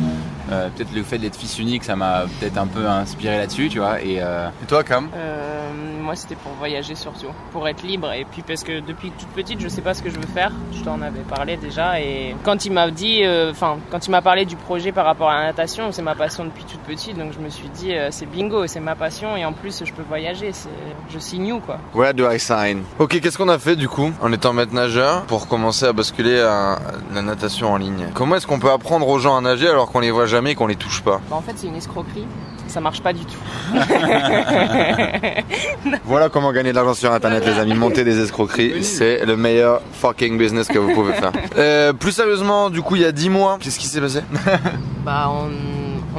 Euh, 0.52 0.70
peut-être 0.76 0.94
le 0.94 1.04
fait 1.04 1.18
d'être 1.18 1.36
fils 1.36 1.60
unique, 1.60 1.84
ça 1.84 1.96
m'a 1.96 2.24
peut-être 2.40 2.58
un 2.58 2.68
peu 2.68 2.88
inspiré 2.88 3.38
là-dessus, 3.38 3.70
tu 3.70 3.80
vois. 3.80 4.02
Et 4.02 4.18
euh, 4.22 4.50
Et 4.64 4.66
toi 4.66 4.84
Cam 4.84 5.10
Euh, 5.16 5.70
moi, 6.02 6.16
c'était 6.16 6.36
pour 6.36 6.52
voyager 6.54 6.96
surtout, 6.96 7.28
pour 7.52 7.68
être 7.68 7.84
libre. 7.84 8.12
Et 8.14 8.26
puis 8.32 8.42
parce 8.42 8.64
que 8.64 8.80
depuis 8.80 9.12
toute 9.12 9.28
petite, 9.30 9.60
je 9.62 9.68
sais 9.68 9.82
pas 9.82 9.94
ce 9.94 10.02
que 10.02 10.10
je 10.10 10.16
veux 10.16 10.28
faire. 10.34 10.52
Je 10.74 10.84
t'en 10.84 11.02
avais 11.02 11.20
parlé 11.20 11.56
déjà. 11.58 12.00
Et 12.02 12.36
quand 12.44 12.66
il 12.66 12.72
m'a 12.72 12.90
dit, 12.90 13.24
euh, 13.24 13.52
enfin, 13.52 13.78
quand 13.92 14.08
il 14.08 14.12
m'a 14.12 14.22
parlé 14.24 14.46
du 14.46 14.56
projet 14.56 14.92
par 14.92 15.06
rapport 15.06 15.30
à 15.30 15.40
la 15.40 15.46
natation, 15.48 15.92
c'est 15.92 16.02
ma 16.02 16.16
passion 16.16 16.46
depuis 16.46 16.64
toute 16.64 16.80
petite. 16.82 17.18
Donc 17.18 17.34
je 17.34 17.40
me 17.40 17.50
suis 17.50 17.70
dit, 17.70 17.94
euh, 17.94 18.10
c'est 18.12 18.26
bingo, 18.26 18.66
c'est 18.66 18.80
ma 18.80 18.96
passion. 18.96 19.38
Et 19.38 19.46
en 19.46 19.54
plus, 19.54 19.84
je 19.86 19.94
peux 19.94 20.02
voyager. 20.02 20.52
C'est, 20.52 20.70
je 21.14 21.20
signe 21.20 21.54
où 21.54 21.60
quoi. 21.60 21.78
Where 21.94 22.14
do 22.14 22.30
I 22.30 22.40
sign? 22.40 22.84
Ok, 22.98 23.20
qu'est-ce 23.20 23.38
qu'on 23.38 23.50
a 23.50 23.60
fait 23.60 23.76
du 23.76 23.88
coup 23.88 24.12
en 24.22 24.34
étant 24.34 24.54
maître 24.54 24.74
nageur 24.74 25.24
pour 25.24 25.48
commencer 25.48 25.86
à 25.86 25.94
basculer 25.94 26.40
à 26.40 26.80
la 27.14 27.22
natation 27.22 27.72
en 27.72 27.78
ligne? 27.78 28.08
Comment 28.16 28.38
est-ce 28.38 28.48
qu'on 28.48 28.60
peut 28.60 28.72
apprendre 28.72 29.08
aux 29.08 29.20
gens 29.20 29.38
à 29.38 29.42
nager 29.42 29.68
alors 29.68 29.92
qu'on 29.92 30.00
les 30.00 30.10
voit 30.12 30.26
jamais? 30.26 30.39
Et 30.48 30.56
qu'on 30.56 30.68
les 30.68 30.76
touche 30.76 31.02
pas 31.02 31.22
Bah, 31.30 31.36
en 31.36 31.42
fait, 31.42 31.54
c'est 31.56 31.68
une 31.68 31.76
escroquerie. 31.76 32.26
Ça 32.68 32.82
marche 32.82 33.02
pas 33.02 33.14
du 33.14 33.26
tout. 33.26 33.40
Voilà 36.06 36.30
comment 36.30 36.52
gagner 36.52 36.72
de 36.72 36.76
l'argent 36.76 36.94
sur 36.94 37.12
internet 37.12 37.44
les 37.46 37.60
amis, 37.60 37.74
monter 37.74 38.04
des 38.04 38.20
escroqueries, 38.20 38.84
c'est 38.84 39.26
le 39.26 39.38
meilleur 39.38 39.82
fucking 39.94 40.38
business 40.38 40.68
que 40.68 40.78
vous 40.80 40.94
pouvez 40.94 41.14
faire. 41.14 41.32
Euh, 41.58 41.94
plus 41.94 42.12
sérieusement, 42.12 42.70
du 42.70 42.82
coup 42.82 42.96
il 42.96 43.02
y 43.02 43.06
a 43.06 43.12
10 43.12 43.30
mois, 43.30 43.58
qu'est-ce 43.60 43.80
qui 43.80 43.88
s'est 43.88 44.00
passé 44.00 44.22
Bah, 45.04 45.30
on, 45.32 45.50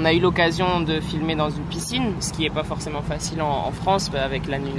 on 0.01 0.05
a 0.05 0.13
eu 0.13 0.21
l'occasion 0.21 0.81
de 0.81 1.01
filmer 1.01 1.35
dans 1.35 1.51
une 1.51 1.63
piscine, 1.65 2.13
ce 2.21 2.33
qui 2.33 2.45
est 2.45 2.51
pas 2.51 2.65
forcément 2.65 3.03
facile 3.03 3.41
en, 3.43 3.67
en 3.69 3.73
France, 3.73 4.11
bah, 4.13 4.21
avec 4.25 4.47
la, 4.49 4.59
nu- 4.59 4.71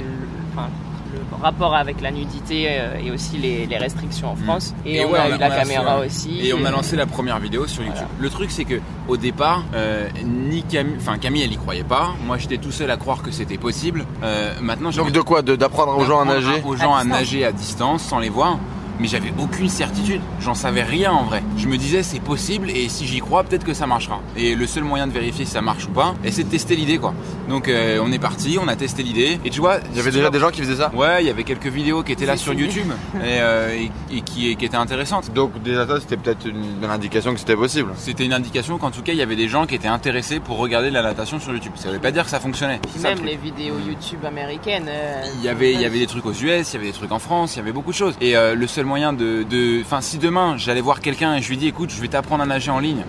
enfin, 0.54 0.68
le 0.68 0.91
rapport 1.40 1.74
avec 1.74 2.00
la 2.00 2.10
nudité 2.10 2.66
euh, 2.68 2.96
et 3.04 3.10
aussi 3.10 3.38
les, 3.38 3.66
les 3.66 3.78
restrictions 3.78 4.30
en 4.32 4.36
France. 4.36 4.74
Et, 4.84 4.96
Et 4.96 5.04
on 5.04 5.10
ouais, 5.12 5.18
a 5.18 5.22
on 5.28 5.32
a- 5.32 5.36
eu 5.36 5.38
la 5.38 5.50
caméra 5.50 6.00
fait, 6.00 6.06
aussi. 6.06 6.40
Et 6.46 6.52
on 6.52 6.64
a 6.64 6.70
lancé 6.70 6.96
la 6.96 7.06
première 7.06 7.38
vidéo 7.38 7.66
sur 7.66 7.82
YouTube. 7.82 8.06
Le 8.18 8.30
truc, 8.30 8.50
c'est 8.50 8.64
que 8.64 8.80
au 9.08 9.16
départ, 9.16 9.62
euh, 9.74 10.08
ni 10.24 10.62
Camille, 10.62 10.96
enfin 10.98 11.18
Camille, 11.18 11.42
elle 11.44 11.52
y 11.52 11.56
croyait 11.56 11.84
pas. 11.84 12.10
Moi, 12.26 12.38
j'étais 12.38 12.58
tout 12.58 12.72
seul 12.72 12.90
à 12.90 12.96
croire 12.96 13.22
que 13.22 13.30
c'était 13.30 13.58
possible. 13.58 14.04
Euh, 14.22 14.54
maintenant, 14.60 14.90
Donc 14.90 15.12
de 15.12 15.20
quoi? 15.20 15.42
D'apprendre 15.42 15.96
aux 15.96 16.04
gens 16.04 16.20
à 16.20 16.24
d'apprendre 16.24 16.46
nager? 16.48 16.62
Aux 16.64 16.76
gens 16.76 16.94
À 16.94 17.04
nager 17.04 17.44
à 17.44 17.52
distance 17.52 18.02
sans 18.02 18.18
les 18.18 18.28
voir. 18.28 18.58
Mais 19.00 19.08
j'avais 19.08 19.32
aucune 19.40 19.68
certitude. 19.68 20.20
J'en 20.40 20.54
savais 20.54 20.82
rien 20.82 21.10
en 21.12 21.24
vrai. 21.24 21.42
Je 21.56 21.68
me 21.68 21.76
disais 21.76 22.02
c'est 22.02 22.20
possible 22.20 22.70
et 22.70 22.88
si 22.88 23.06
j'y 23.06 23.20
crois, 23.20 23.44
peut-être 23.44 23.64
que 23.64 23.74
ça 23.74 23.86
marchera. 23.86 24.20
Et 24.36 24.54
le 24.54 24.66
seul 24.66 24.84
moyen 24.84 25.06
de 25.06 25.12
vérifier 25.12 25.44
si 25.44 25.50
ça 25.52 25.60
marche 25.62 25.84
ou 25.86 25.90
pas, 25.90 26.14
c'est 26.30 26.44
de 26.44 26.48
tester 26.48 26.74
l'idée 26.76 26.98
quoi. 26.98 27.14
Donc 27.48 27.68
euh, 27.68 28.00
on 28.02 28.10
est 28.12 28.18
parti, 28.18 28.58
on 28.60 28.68
a 28.68 28.76
testé 28.76 29.02
l'idée. 29.02 29.38
Et 29.44 29.50
tu 29.50 29.60
vois, 29.60 29.78
Il 29.90 29.96
y 29.96 30.00
avait 30.00 30.10
déjà 30.10 30.30
des 30.30 30.38
gens 30.38 30.50
qui 30.50 30.60
faisaient 30.62 30.76
ça 30.76 30.90
Ouais, 30.94 31.22
il 31.22 31.26
y 31.26 31.30
avait 31.30 31.44
quelques 31.44 31.66
vidéos 31.66 32.02
qui 32.02 32.12
étaient 32.12 32.26
là 32.26 32.36
sur. 32.36 32.52
YouTube 32.52 32.88
et, 33.16 33.18
euh, 33.24 33.74
et- 33.74 34.16
et 34.16 34.20
qui, 34.20 34.54
qui 34.56 34.64
étaient 34.64 34.76
intéressantes. 34.76 35.32
Donc 35.34 35.60
déjà 35.62 35.86
ça 35.86 36.00
c'était 36.00 36.16
peut-être 36.16 36.46
une, 36.46 36.64
une 36.82 36.90
indication 36.90 37.32
que 37.32 37.40
c'était 37.40 37.56
possible. 37.56 37.90
C'était 37.96 38.24
une 38.24 38.32
indication 38.34 38.78
qu'en 38.78 38.90
tout 38.90 39.02
cas 39.02 39.12
il 39.12 39.18
y 39.18 39.22
avait 39.22 39.36
des 39.36 39.48
gens 39.48 39.66
qui 39.66 39.74
étaient 39.74 39.88
intéressés 39.88 40.40
pour 40.40 40.58
regarder 40.58 40.88
de 40.90 40.94
la 40.94 41.02
natation 41.02 41.38
sur 41.40 41.52
YouTube. 41.52 41.72
Ça 41.76 41.90
veut 41.90 41.98
pas 41.98 42.10
dire 42.10 42.24
que 42.24 42.30
ça 42.30 42.40
fonctionnait. 42.40 42.80
Ça, 42.96 43.10
le 43.10 43.16
même 43.16 43.24
les 43.26 43.36
vidéos 43.36 43.74
YouTube 43.86 44.24
américaines. 44.24 44.86
euh, 44.88 45.22
Il 45.38 45.44
y 45.44 45.48
avait, 45.48 45.72
il 45.72 45.80
y 45.80 45.84
avait 45.84 45.98
des 45.98 46.06
trucs 46.06 46.26
aux 46.26 46.32
US, 46.32 46.42
il 46.42 46.74
y 46.74 46.76
avait 46.76 46.86
des 46.86 46.92
trucs 46.92 47.12
en 47.12 47.18
France, 47.18 47.54
il 47.54 47.58
y 47.58 47.62
avait 47.62 47.72
beaucoup 47.72 47.90
de 47.90 47.96
choses. 47.96 48.14
Et 48.20 48.36
euh, 48.36 48.54
le 48.54 48.66
seul 48.66 48.84
moyen 48.84 49.12
de, 49.12 49.44
de, 49.48 49.80
enfin, 49.82 50.00
si 50.00 50.18
demain 50.18 50.56
j'allais 50.56 50.80
voir 50.80 51.00
quelqu'un 51.00 51.34
et 51.36 51.41
je 51.42 51.48
lui 51.48 51.56
dis, 51.56 51.66
écoute, 51.66 51.90
je 51.90 52.00
vais 52.00 52.08
t'apprendre 52.08 52.42
à 52.42 52.46
nager 52.46 52.70
en 52.70 52.78
ligne, 52.78 53.04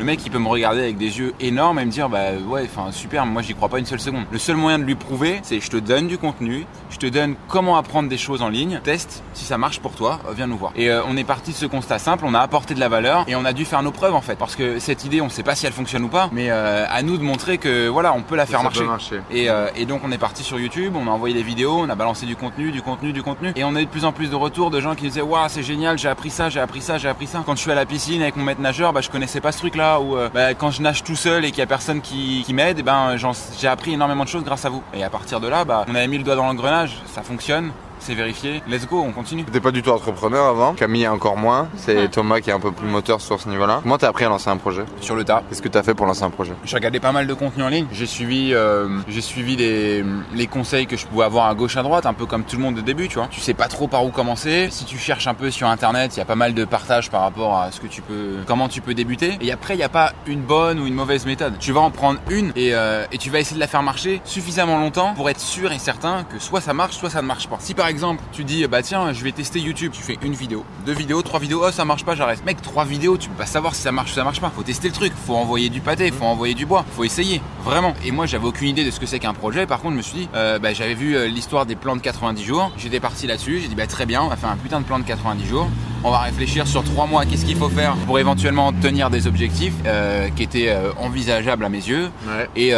Le 0.00 0.06
mec, 0.06 0.24
il 0.24 0.30
peut 0.30 0.38
me 0.38 0.48
regarder 0.48 0.80
avec 0.80 0.96
des 0.96 1.18
yeux 1.18 1.34
énormes 1.40 1.78
et 1.78 1.84
me 1.84 1.90
dire, 1.90 2.08
bah 2.08 2.32
ouais, 2.48 2.62
enfin 2.64 2.90
super, 2.90 3.26
moi 3.26 3.42
j'y 3.42 3.54
crois 3.54 3.68
pas 3.68 3.78
une 3.78 3.84
seule 3.84 4.00
seconde. 4.00 4.24
Le 4.30 4.38
seul 4.38 4.56
moyen 4.56 4.78
de 4.78 4.84
lui 4.84 4.94
prouver, 4.94 5.40
c'est 5.42 5.60
je 5.60 5.68
te 5.68 5.76
donne 5.76 6.06
du 6.06 6.16
contenu, 6.16 6.64
je 6.88 6.96
te 6.96 7.04
donne 7.04 7.34
comment 7.48 7.76
apprendre 7.76 8.08
des 8.08 8.16
choses 8.16 8.40
en 8.40 8.48
ligne, 8.48 8.80
teste, 8.82 9.22
si 9.34 9.44
ça 9.44 9.58
marche 9.58 9.80
pour 9.80 9.92
toi, 9.92 10.18
viens 10.34 10.46
nous 10.46 10.56
voir. 10.56 10.72
Et 10.74 10.88
euh, 10.88 11.02
on 11.06 11.18
est 11.18 11.24
parti 11.24 11.50
de 11.50 11.56
ce 11.56 11.66
constat 11.66 11.98
simple, 11.98 12.24
on 12.26 12.32
a 12.32 12.40
apporté 12.40 12.72
de 12.72 12.80
la 12.80 12.88
valeur 12.88 13.26
et 13.28 13.36
on 13.36 13.44
a 13.44 13.52
dû 13.52 13.66
faire 13.66 13.82
nos 13.82 13.90
preuves 13.90 14.14
en 14.14 14.22
fait, 14.22 14.36
parce 14.36 14.56
que 14.56 14.78
cette 14.78 15.04
idée, 15.04 15.20
on 15.20 15.28
sait 15.28 15.42
pas 15.42 15.54
si 15.54 15.66
elle 15.66 15.74
fonctionne 15.74 16.04
ou 16.04 16.08
pas, 16.08 16.30
mais 16.32 16.46
euh, 16.48 16.86
à 16.88 17.02
nous 17.02 17.18
de 17.18 17.22
montrer 17.22 17.58
que 17.58 17.88
voilà, 17.88 18.14
on 18.14 18.22
peut 18.22 18.36
la 18.36 18.46
faire 18.46 18.62
marcher. 18.62 18.80
peut 18.80 18.86
marcher. 18.86 19.20
Et, 19.30 19.50
euh, 19.50 19.68
et 19.76 19.84
donc 19.84 20.00
on 20.02 20.10
est 20.12 20.16
parti 20.16 20.42
sur 20.44 20.58
YouTube, 20.58 20.94
on 20.96 21.08
a 21.08 21.10
envoyé 21.10 21.34
des 21.34 21.42
vidéos, 21.42 21.78
on 21.78 21.90
a 21.90 21.94
balancé 21.94 22.24
du 22.24 22.36
contenu, 22.36 22.72
du 22.72 22.80
contenu, 22.80 23.12
du 23.12 23.22
contenu. 23.22 23.52
Et 23.54 23.64
on 23.64 23.76
a 23.76 23.82
eu 23.82 23.84
de 23.84 23.90
plus 23.90 24.06
en 24.06 24.12
plus 24.12 24.30
de 24.30 24.36
retours 24.36 24.70
de 24.70 24.80
gens 24.80 24.94
qui 24.94 25.08
disaient 25.08 25.20
Waouh, 25.20 25.50
c'est 25.50 25.62
génial, 25.62 25.98
j'ai 25.98 26.08
appris 26.08 26.30
ça, 26.30 26.48
j'ai 26.48 26.60
appris 26.60 26.80
ça, 26.80 26.96
j'ai 26.96 27.08
appris 27.08 27.26
ça. 27.26 27.42
Quand 27.44 27.54
je 27.54 27.60
suis 27.60 27.70
à 27.70 27.74
la 27.74 27.84
piscine 27.84 28.22
avec 28.22 28.36
mon 28.36 28.44
maître 28.44 28.62
nageur, 28.62 28.94
bah, 28.94 29.02
je 29.02 29.10
connaissais 29.10 29.42
pas 29.42 29.52
ce 29.52 29.58
truc 29.58 29.76
là. 29.76 29.89
Ou 29.98 30.16
euh, 30.16 30.28
bah, 30.32 30.54
quand 30.54 30.70
je 30.70 30.82
nage 30.82 31.02
tout 31.02 31.16
seul 31.16 31.44
et 31.44 31.50
qu'il 31.50 31.58
y 31.58 31.62
a 31.62 31.66
personne 31.66 32.00
qui, 32.00 32.44
m'aide, 32.52 32.78
eh 32.80 32.82
ben, 32.82 33.16
j'ai 33.58 33.68
appris 33.68 33.94
énormément 33.94 34.24
de 34.24 34.28
choses 34.28 34.44
grâce 34.44 34.64
à 34.64 34.68
vous. 34.68 34.82
Et 34.94 35.02
à 35.02 35.10
partir 35.10 35.40
de 35.40 35.48
là, 35.48 35.64
bah, 35.64 35.84
on 35.88 35.94
avait 35.94 36.06
mis 36.06 36.18
le 36.18 36.24
doigt 36.24 36.36
dans 36.36 36.46
l'engrenage, 36.46 37.00
ça 37.12 37.22
fonctionne. 37.22 37.72
C'est 38.00 38.14
vérifié, 38.14 38.62
let's 38.68 38.86
go, 38.86 39.02
on 39.06 39.12
continue. 39.12 39.44
T'étais 39.44 39.60
pas 39.60 39.70
du 39.70 39.82
tout 39.82 39.90
entrepreneur 39.90 40.46
avant. 40.46 40.72
Camille 40.72 41.06
encore 41.06 41.36
moins. 41.36 41.68
C'est 41.76 42.10
Thomas 42.10 42.40
qui 42.40 42.48
est 42.50 42.52
un 42.52 42.58
peu 42.60 42.72
plus 42.72 42.88
moteur 42.88 43.20
sur 43.20 43.38
ce 43.40 43.48
niveau-là. 43.48 43.80
Comment 43.82 43.98
t'as 43.98 44.08
appris 44.08 44.24
à 44.24 44.28
lancer 44.30 44.48
un 44.48 44.56
projet 44.56 44.84
Sur 45.00 45.16
le 45.16 45.24
tas, 45.24 45.42
Qu'est-ce 45.48 45.60
que 45.60 45.68
t'as 45.68 45.82
fait 45.82 45.94
pour 45.94 46.06
lancer 46.06 46.22
un 46.22 46.30
projet 46.30 46.52
J'ai 46.64 46.76
regardé 46.76 46.98
pas 46.98 47.12
mal 47.12 47.26
de 47.26 47.34
contenu 47.34 47.62
en 47.62 47.68
ligne. 47.68 47.86
J'ai 47.92 48.06
suivi, 48.06 48.52
euh, 48.54 48.88
j'ai 49.06 49.20
suivi 49.20 49.54
les, 49.54 50.02
les 50.34 50.46
conseils 50.46 50.86
que 50.86 50.96
je 50.96 51.06
pouvais 51.06 51.24
avoir 51.24 51.46
à 51.46 51.54
gauche 51.54 51.76
à 51.76 51.82
droite, 51.82 52.06
un 52.06 52.14
peu 52.14 52.24
comme 52.24 52.44
tout 52.44 52.56
le 52.56 52.62
monde 52.62 52.78
au 52.78 52.82
début, 52.82 53.08
tu 53.08 53.16
vois. 53.16 53.28
Tu 53.30 53.40
sais 53.40 53.54
pas 53.54 53.68
trop 53.68 53.86
par 53.86 54.04
où 54.04 54.10
commencer. 54.10 54.68
Si 54.70 54.86
tu 54.86 54.96
cherches 54.96 55.26
un 55.26 55.34
peu 55.34 55.50
sur 55.50 55.68
internet, 55.68 56.16
il 56.16 56.20
y 56.20 56.22
a 56.22 56.26
pas 56.26 56.36
mal 56.36 56.54
de 56.54 56.64
partages 56.64 57.10
par 57.10 57.20
rapport 57.20 57.58
à 57.58 57.70
ce 57.70 57.80
que 57.80 57.86
tu 57.86 58.00
peux, 58.00 58.38
comment 58.46 58.68
tu 58.68 58.80
peux 58.80 58.94
débuter. 58.94 59.36
Et 59.42 59.52
après, 59.52 59.74
il 59.74 59.78
n'y 59.78 59.82
a 59.82 59.88
pas 59.90 60.12
une 60.26 60.40
bonne 60.40 60.80
ou 60.80 60.86
une 60.86 60.94
mauvaise 60.94 61.26
méthode. 61.26 61.58
Tu 61.60 61.72
vas 61.72 61.80
en 61.80 61.90
prendre 61.90 62.18
une 62.30 62.52
et, 62.56 62.74
euh, 62.74 63.04
et 63.12 63.18
tu 63.18 63.28
vas 63.28 63.40
essayer 63.40 63.56
de 63.56 63.60
la 63.60 63.66
faire 63.66 63.82
marcher 63.82 64.22
suffisamment 64.24 64.78
longtemps 64.78 65.12
pour 65.14 65.28
être 65.28 65.40
sûr 65.40 65.70
et 65.72 65.78
certain 65.78 66.24
que 66.24 66.38
soit 66.38 66.62
ça 66.62 66.72
marche, 66.72 66.96
soit 66.96 67.10
ça 67.10 67.20
ne 67.20 67.26
marche 67.26 67.46
pas. 67.46 67.56
Si 67.60 67.74
par 67.74 67.89
exemple, 67.90 68.22
tu 68.32 68.44
dis, 68.44 68.66
bah 68.66 68.82
tiens, 68.82 69.12
je 69.12 69.22
vais 69.22 69.32
tester 69.32 69.60
YouTube, 69.60 69.92
tu 69.92 70.02
fais 70.02 70.16
une 70.22 70.32
vidéo, 70.32 70.64
deux 70.86 70.94
vidéos, 70.94 71.20
trois 71.22 71.40
vidéos, 71.40 71.62
oh 71.66 71.70
ça 71.70 71.84
marche 71.84 72.04
pas, 72.04 72.14
j'arrête. 72.14 72.42
Mec, 72.46 72.62
trois 72.62 72.84
vidéos, 72.84 73.18
tu 73.18 73.28
peux 73.28 73.34
pas 73.34 73.46
savoir 73.46 73.74
si 73.74 73.82
ça 73.82 73.92
marche 73.92 74.12
ou 74.12 74.14
ça 74.14 74.24
marche 74.24 74.40
pas. 74.40 74.50
Faut 74.54 74.62
tester 74.62 74.88
le 74.88 74.94
truc, 74.94 75.12
faut 75.26 75.34
envoyer 75.34 75.68
du 75.68 75.80
pâté, 75.80 76.10
faut 76.10 76.24
envoyer 76.24 76.54
du 76.54 76.64
bois, 76.64 76.84
faut 76.96 77.04
essayer, 77.04 77.42
vraiment. 77.64 77.94
Et 78.04 78.12
moi, 78.12 78.24
j'avais 78.26 78.46
aucune 78.46 78.68
idée 78.68 78.84
de 78.84 78.90
ce 78.90 79.00
que 79.00 79.06
c'est 79.06 79.18
qu'un 79.18 79.34
projet. 79.34 79.66
Par 79.66 79.80
contre, 79.80 79.92
je 79.92 79.98
me 79.98 80.02
suis 80.02 80.18
dit, 80.20 80.28
euh, 80.34 80.58
bah, 80.58 80.72
j'avais 80.72 80.94
vu 80.94 81.16
euh, 81.16 81.26
l'histoire 81.26 81.66
des 81.66 81.76
plans 81.76 81.96
de 81.96 82.00
90 82.00 82.42
jours. 82.42 82.72
J'étais 82.78 83.00
parti 83.00 83.26
là-dessus. 83.26 83.60
J'ai 83.60 83.68
dit, 83.68 83.74
bah 83.74 83.86
très 83.86 84.06
bien, 84.06 84.22
on 84.22 84.28
va 84.28 84.36
faire 84.36 84.50
un 84.50 84.56
putain 84.56 84.80
de 84.80 84.86
plan 84.86 84.98
de 84.98 85.04
90 85.04 85.46
jours. 85.46 85.68
On 86.02 86.10
va 86.10 86.20
réfléchir 86.20 86.66
sur 86.66 86.82
trois 86.82 87.06
mois, 87.06 87.26
qu'est-ce 87.26 87.44
qu'il 87.44 87.58
faut 87.58 87.68
faire 87.68 87.94
pour 88.06 88.18
éventuellement 88.18 88.72
tenir 88.72 89.10
des 89.10 89.26
objectifs 89.26 89.74
euh, 89.84 90.30
qui 90.30 90.42
étaient 90.42 90.70
euh, 90.70 90.92
envisageables 90.96 91.62
à 91.62 91.68
mes 91.68 91.76
yeux. 91.76 92.08
Ouais. 92.26 92.48
Et, 92.56 92.72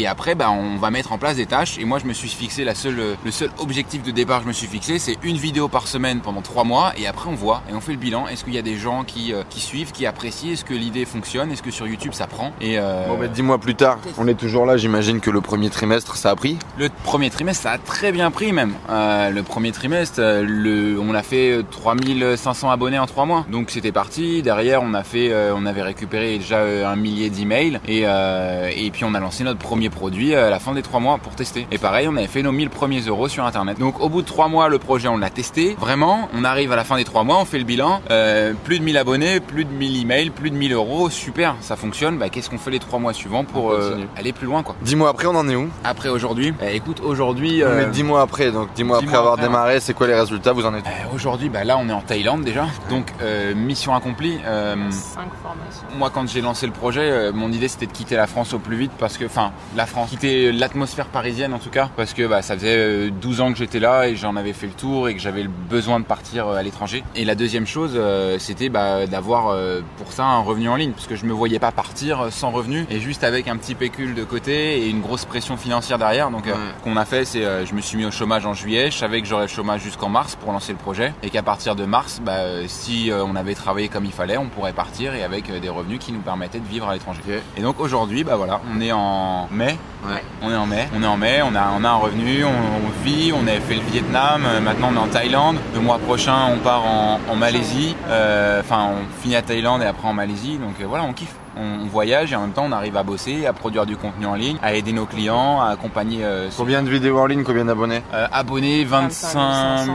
et 0.00 0.06
après, 0.06 0.34
bah, 0.34 0.50
on 0.50 0.76
va 0.76 0.90
mettre 0.90 1.12
en 1.12 1.18
place 1.18 1.36
des 1.36 1.46
tâches. 1.46 1.78
Et 1.78 1.84
moi, 1.84 1.98
je 1.98 2.04
me 2.04 2.12
suis 2.12 2.28
fixé 2.28 2.64
la 2.64 2.74
seule, 2.74 3.16
le 3.24 3.30
seul 3.30 3.50
objectif 3.58 4.02
de 4.02 4.10
départ 4.10 4.42
je 4.42 4.48
me 4.48 4.52
suis 4.58 4.66
fixé, 4.66 4.98
c'est 4.98 5.16
une 5.22 5.36
vidéo 5.36 5.68
par 5.68 5.86
semaine 5.86 6.20
pendant 6.20 6.42
trois 6.42 6.64
mois. 6.64 6.92
Et 6.96 7.06
après, 7.06 7.28
on 7.30 7.34
voit 7.34 7.62
et 7.70 7.74
on 7.74 7.80
fait 7.80 7.92
le 7.92 7.98
bilan. 7.98 8.26
Est-ce 8.28 8.44
qu'il 8.44 8.54
y 8.54 8.58
a 8.58 8.62
des 8.62 8.76
gens 8.76 9.04
qui, 9.04 9.32
euh, 9.32 9.42
qui 9.48 9.60
suivent, 9.60 9.92
qui 9.92 10.04
apprécient? 10.06 10.52
Est-ce 10.52 10.64
que 10.64 10.74
l'idée 10.74 11.04
fonctionne? 11.04 11.50
Est-ce 11.52 11.62
que 11.62 11.70
sur 11.70 11.86
YouTube 11.86 12.12
ça 12.12 12.26
prend? 12.26 12.52
Et 12.60 12.78
euh, 12.78 13.06
Bon, 13.08 13.18
bah, 13.18 13.28
dix 13.28 13.42
mois 13.42 13.58
plus 13.58 13.74
tard, 13.74 13.98
on 14.18 14.26
est 14.26 14.34
toujours 14.34 14.66
là. 14.66 14.76
J'imagine 14.76 15.20
que 15.20 15.30
le 15.30 15.40
premier 15.40 15.70
trimestre, 15.70 16.16
ça 16.16 16.30
a 16.30 16.36
pris? 16.36 16.58
le 16.78 16.88
premier 17.04 17.30
trimestre, 17.30 17.62
ça 17.64 17.72
a 17.72 17.78
très 17.78 18.12
bien 18.12 18.30
pris 18.30 18.52
même. 18.52 18.74
Euh, 18.90 19.30
le 19.30 19.42
premier 19.42 19.72
trimestre, 19.72 20.18
euh, 20.18 20.42
le, 20.46 20.98
on 21.00 21.14
a 21.14 21.22
fait 21.22 21.52
euh, 21.52 21.62
3500 21.70 22.70
abonnés 22.70 22.98
en 22.98 23.06
trois 23.06 23.24
mois. 23.26 23.46
Donc 23.50 23.70
c'était 23.70 23.92
parti. 23.92 24.42
Derrière, 24.42 24.82
on 24.82 24.94
a 24.94 25.02
fait, 25.04 25.32
on 25.54 25.66
avait 25.66 25.82
récupéré 25.82 26.38
déjà 26.38 26.60
un 26.60 26.96
millier 26.96 27.30
d'emails 27.30 27.80
et 27.86 28.02
et 28.02 28.90
puis 28.90 29.04
on 29.04 29.14
a 29.14 29.20
lancé 29.20 29.44
notre 29.44 29.58
premier 29.58 29.90
produit 29.90 30.34
à 30.34 30.50
la 30.50 30.58
fin 30.58 30.72
des 30.72 30.82
trois 30.82 31.00
mois 31.00 31.18
pour 31.18 31.34
tester. 31.34 31.66
Et 31.70 31.78
pareil, 31.78 32.08
on 32.08 32.16
avait 32.16 32.26
fait 32.26 32.42
nos 32.42 32.52
1000 32.52 32.70
premiers 32.70 33.00
euros 33.00 33.28
sur 33.28 33.44
Internet. 33.44 33.78
Donc 33.78 34.00
au 34.00 34.08
bout 34.08 34.22
de 34.22 34.26
trois 34.26 34.47
mois, 34.48 34.68
le 34.68 34.78
projet, 34.78 35.08
on 35.08 35.16
l'a 35.16 35.30
testé. 35.30 35.76
Vraiment, 35.78 36.28
on 36.34 36.44
arrive 36.44 36.72
à 36.72 36.76
la 36.76 36.84
fin 36.84 36.96
des 36.96 37.04
trois 37.04 37.24
mois, 37.24 37.38
on 37.40 37.44
fait 37.44 37.58
le 37.58 37.64
bilan. 37.64 38.00
Euh, 38.10 38.52
plus 38.64 38.78
de 38.78 38.84
1000 38.84 38.96
abonnés, 38.96 39.40
plus 39.40 39.64
de 39.64 39.70
1000 39.70 40.00
emails, 40.02 40.30
plus 40.30 40.50
de 40.50 40.56
1000 40.56 40.72
euros. 40.72 41.10
Super, 41.10 41.54
ça 41.60 41.76
fonctionne. 41.76 42.18
Bah, 42.18 42.28
qu'est-ce 42.28 42.50
qu'on 42.50 42.58
fait 42.58 42.70
les 42.70 42.78
trois 42.78 42.98
mois 42.98 43.12
suivants 43.12 43.44
pour 43.44 43.72
euh, 43.72 43.98
aller 44.16 44.32
plus 44.32 44.46
loin 44.46 44.62
quoi 44.62 44.74
Dix 44.82 44.96
mois 44.96 45.10
après, 45.10 45.26
on 45.26 45.34
en 45.36 45.48
est 45.48 45.56
où? 45.56 45.68
Après 45.84 46.08
aujourd'hui, 46.08 46.52
eh, 46.62 46.76
écoute, 46.76 47.00
aujourd'hui. 47.00 47.62
Euh, 47.62 47.86
est 47.88 47.90
dix 47.90 48.02
mois 48.02 48.22
après. 48.22 48.50
Donc 48.50 48.68
dix 48.74 48.84
mois 48.84 48.98
dix 48.98 49.04
après 49.04 49.10
mois 49.12 49.18
avoir 49.20 49.34
après, 49.34 49.46
démarré, 49.46 49.80
c'est 49.80 49.94
quoi 49.94 50.06
les 50.06 50.14
résultats? 50.14 50.52
Vous 50.52 50.66
en 50.66 50.74
êtes 50.74 50.84
Euh, 50.86 51.14
Aujourd'hui, 51.14 51.48
bah 51.48 51.64
là, 51.64 51.76
on 51.78 51.88
est 51.88 51.92
en 51.92 52.00
Thaïlande 52.00 52.42
déjà. 52.42 52.66
Donc, 52.90 53.12
euh, 53.22 53.54
mission 53.54 53.94
accomplie. 53.94 54.38
Euh, 54.46 54.74
Cinq 54.90 55.28
formations. 55.42 55.86
moi, 55.98 56.10
quand 56.12 56.28
j'ai 56.28 56.40
lancé 56.40 56.66
le 56.66 56.72
projet, 56.72 57.00
euh, 57.10 57.32
mon 57.32 57.50
idée 57.52 57.68
c'était 57.68 57.86
de 57.86 57.92
quitter 57.92 58.16
la 58.16 58.26
France 58.26 58.54
au 58.54 58.58
plus 58.58 58.76
vite 58.76 58.92
parce 58.98 59.16
que, 59.18 59.24
enfin, 59.24 59.52
la 59.76 59.86
France, 59.86 60.10
quitter 60.10 60.52
l'atmosphère 60.52 61.06
parisienne 61.06 61.52
en 61.54 61.58
tout 61.58 61.70
cas, 61.70 61.88
parce 61.96 62.14
que 62.14 62.26
bah, 62.26 62.42
ça 62.42 62.54
faisait 62.54 62.76
euh, 62.76 63.10
12 63.10 63.40
ans 63.40 63.52
que 63.52 63.58
j'étais 63.58 63.80
là 63.80 64.08
et 64.08 64.16
j'en 64.16 64.36
avais 64.38 64.52
fait 64.54 64.66
le 64.66 64.72
tour 64.72 65.08
et 65.08 65.14
que 65.14 65.20
j'avais 65.20 65.42
le 65.42 65.48
besoin 65.48 66.00
de 66.00 66.04
partir 66.04 66.46
euh, 66.48 66.56
à 66.56 66.62
l'étranger. 66.62 67.04
Et 67.14 67.24
la 67.24 67.34
deuxième 67.34 67.66
chose, 67.66 67.92
euh, 67.94 68.38
c'était 68.38 68.68
bah, 68.70 69.06
d'avoir 69.06 69.48
euh, 69.48 69.80
pour 69.98 70.12
ça 70.12 70.24
un 70.24 70.40
revenu 70.40 70.68
en 70.68 70.76
ligne, 70.76 70.92
parce 70.92 71.06
que 71.06 71.16
je 71.16 71.24
me 71.26 71.32
voyais 71.32 71.58
pas 71.58 71.72
partir 71.72 72.28
sans 72.30 72.50
revenu 72.50 72.86
et 72.90 73.00
juste 73.00 73.24
avec 73.24 73.48
un 73.48 73.56
petit 73.56 73.74
pécule 73.74 74.14
de 74.14 74.24
côté 74.24 74.78
et 74.78 74.88
une 74.88 75.00
grosse 75.00 75.24
pression 75.26 75.56
financière 75.56 75.98
derrière. 75.98 76.30
Donc, 76.30 76.46
Ouais. 76.46 76.52
ce 76.78 76.84
qu'on 76.84 76.96
a 76.96 77.04
fait, 77.04 77.24
c'est 77.24 77.42
je 77.66 77.74
me 77.74 77.80
suis 77.80 77.98
mis 77.98 78.04
au 78.06 78.10
chômage 78.10 78.46
en 78.46 78.54
juillet. 78.54 78.90
Je 78.90 78.96
savais 78.96 79.20
que 79.20 79.26
j'aurais 79.26 79.42
le 79.44 79.48
chômage 79.48 79.82
jusqu'en 79.82 80.08
mars 80.08 80.36
pour 80.36 80.52
lancer 80.52 80.72
le 80.72 80.78
projet 80.78 81.12
et 81.22 81.30
qu'à 81.30 81.42
partir 81.42 81.76
de 81.76 81.84
mars, 81.84 82.20
bah, 82.24 82.66
si 82.66 83.10
on 83.12 83.36
avait 83.36 83.54
travaillé 83.54 83.88
comme 83.88 84.04
il 84.04 84.12
fallait, 84.12 84.36
on 84.38 84.46
pourrait 84.46 84.72
partir 84.72 85.14
et 85.14 85.22
avec 85.24 85.50
des 85.60 85.68
revenus 85.68 85.98
qui 85.98 86.12
nous 86.12 86.20
permettaient 86.20 86.60
de 86.60 86.66
vivre 86.68 86.88
à 86.88 86.94
l'étranger. 86.94 87.20
Et 87.56 87.60
donc 87.60 87.80
aujourd'hui, 87.80 88.24
bah 88.24 88.36
voilà, 88.36 88.60
on 88.74 88.80
est 88.80 88.92
en 88.92 89.48
mai. 89.50 89.76
Ouais. 90.06 90.22
On 90.42 90.50
est 90.50 90.56
en 90.56 90.66
mai. 90.66 90.88
On 90.96 91.02
est 91.02 91.06
en 91.06 91.16
mai. 91.16 91.40
On 91.42 91.54
a, 91.54 91.72
on 91.78 91.84
a 91.84 91.88
un 91.88 91.96
revenu. 91.96 92.44
On, 92.44 92.48
on 92.50 93.04
vit. 93.04 93.32
On 93.32 93.46
avait 93.46 93.60
fait 93.60 93.74
le 93.74 93.82
Vietnam. 93.90 94.27
Euh, 94.44 94.60
Maintenant, 94.60 94.90
on 94.92 94.96
est 94.96 94.98
en 94.98 95.08
Thaïlande. 95.08 95.56
Le 95.74 95.80
mois 95.80 95.98
prochain, 95.98 96.36
on 96.52 96.58
part 96.58 96.84
en, 96.84 97.18
en 97.30 97.36
Malaisie. 97.36 97.94
Euh, 98.08 98.60
Enfin, 98.60 98.90
on 98.92 99.22
finit 99.22 99.36
à 99.36 99.42
Thaïlande 99.42 99.82
et 99.82 99.86
après 99.86 100.06
en 100.08 100.12
Malaisie. 100.12 100.58
Donc 100.58 100.74
euh, 100.80 100.86
voilà, 100.86 101.04
on 101.04 101.12
kiffe. 101.12 101.34
On, 101.60 101.86
voyage 101.88 102.32
et 102.32 102.36
en 102.36 102.42
même 102.42 102.52
temps, 102.52 102.66
on 102.66 102.72
arrive 102.72 102.96
à 102.96 103.02
bosser, 103.02 103.44
à 103.46 103.52
produire 103.52 103.84
du 103.84 103.96
contenu 103.96 104.26
en 104.26 104.34
ligne, 104.34 104.58
à 104.62 104.74
aider 104.74 104.92
nos 104.92 105.06
clients, 105.06 105.60
à 105.60 105.70
accompagner 105.70 106.20
euh, 106.22 106.48
Combien 106.56 106.82
de 106.84 106.88
vidéos 106.90 107.18
en 107.18 107.26
ligne 107.26 107.42
Combien 107.42 107.64
d'abonnés? 107.64 108.00
Euh, 108.14 108.28
abonnés 108.30 108.84
25 108.84 109.88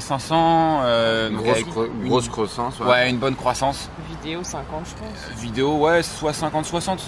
500, 0.00 0.80
euh, 0.84 1.30
donc 1.30 1.38
Grosse, 1.38 1.50
avec 1.52 1.66
cro- 1.70 1.86
une- 2.02 2.08
grosse 2.08 2.28
croissance. 2.28 2.80
ouais, 2.80 3.08
une 3.08 3.16
bonne 3.16 3.34
croissance. 3.36 3.88
Vidéo 4.10 4.40
50, 4.42 4.66
je 4.84 4.90
pense. 4.94 5.40
Vidéo, 5.40 5.76
ouais, 5.78 6.02
soit 6.02 6.34
50, 6.34 6.66
60, 6.66 6.98
un 7.00 7.02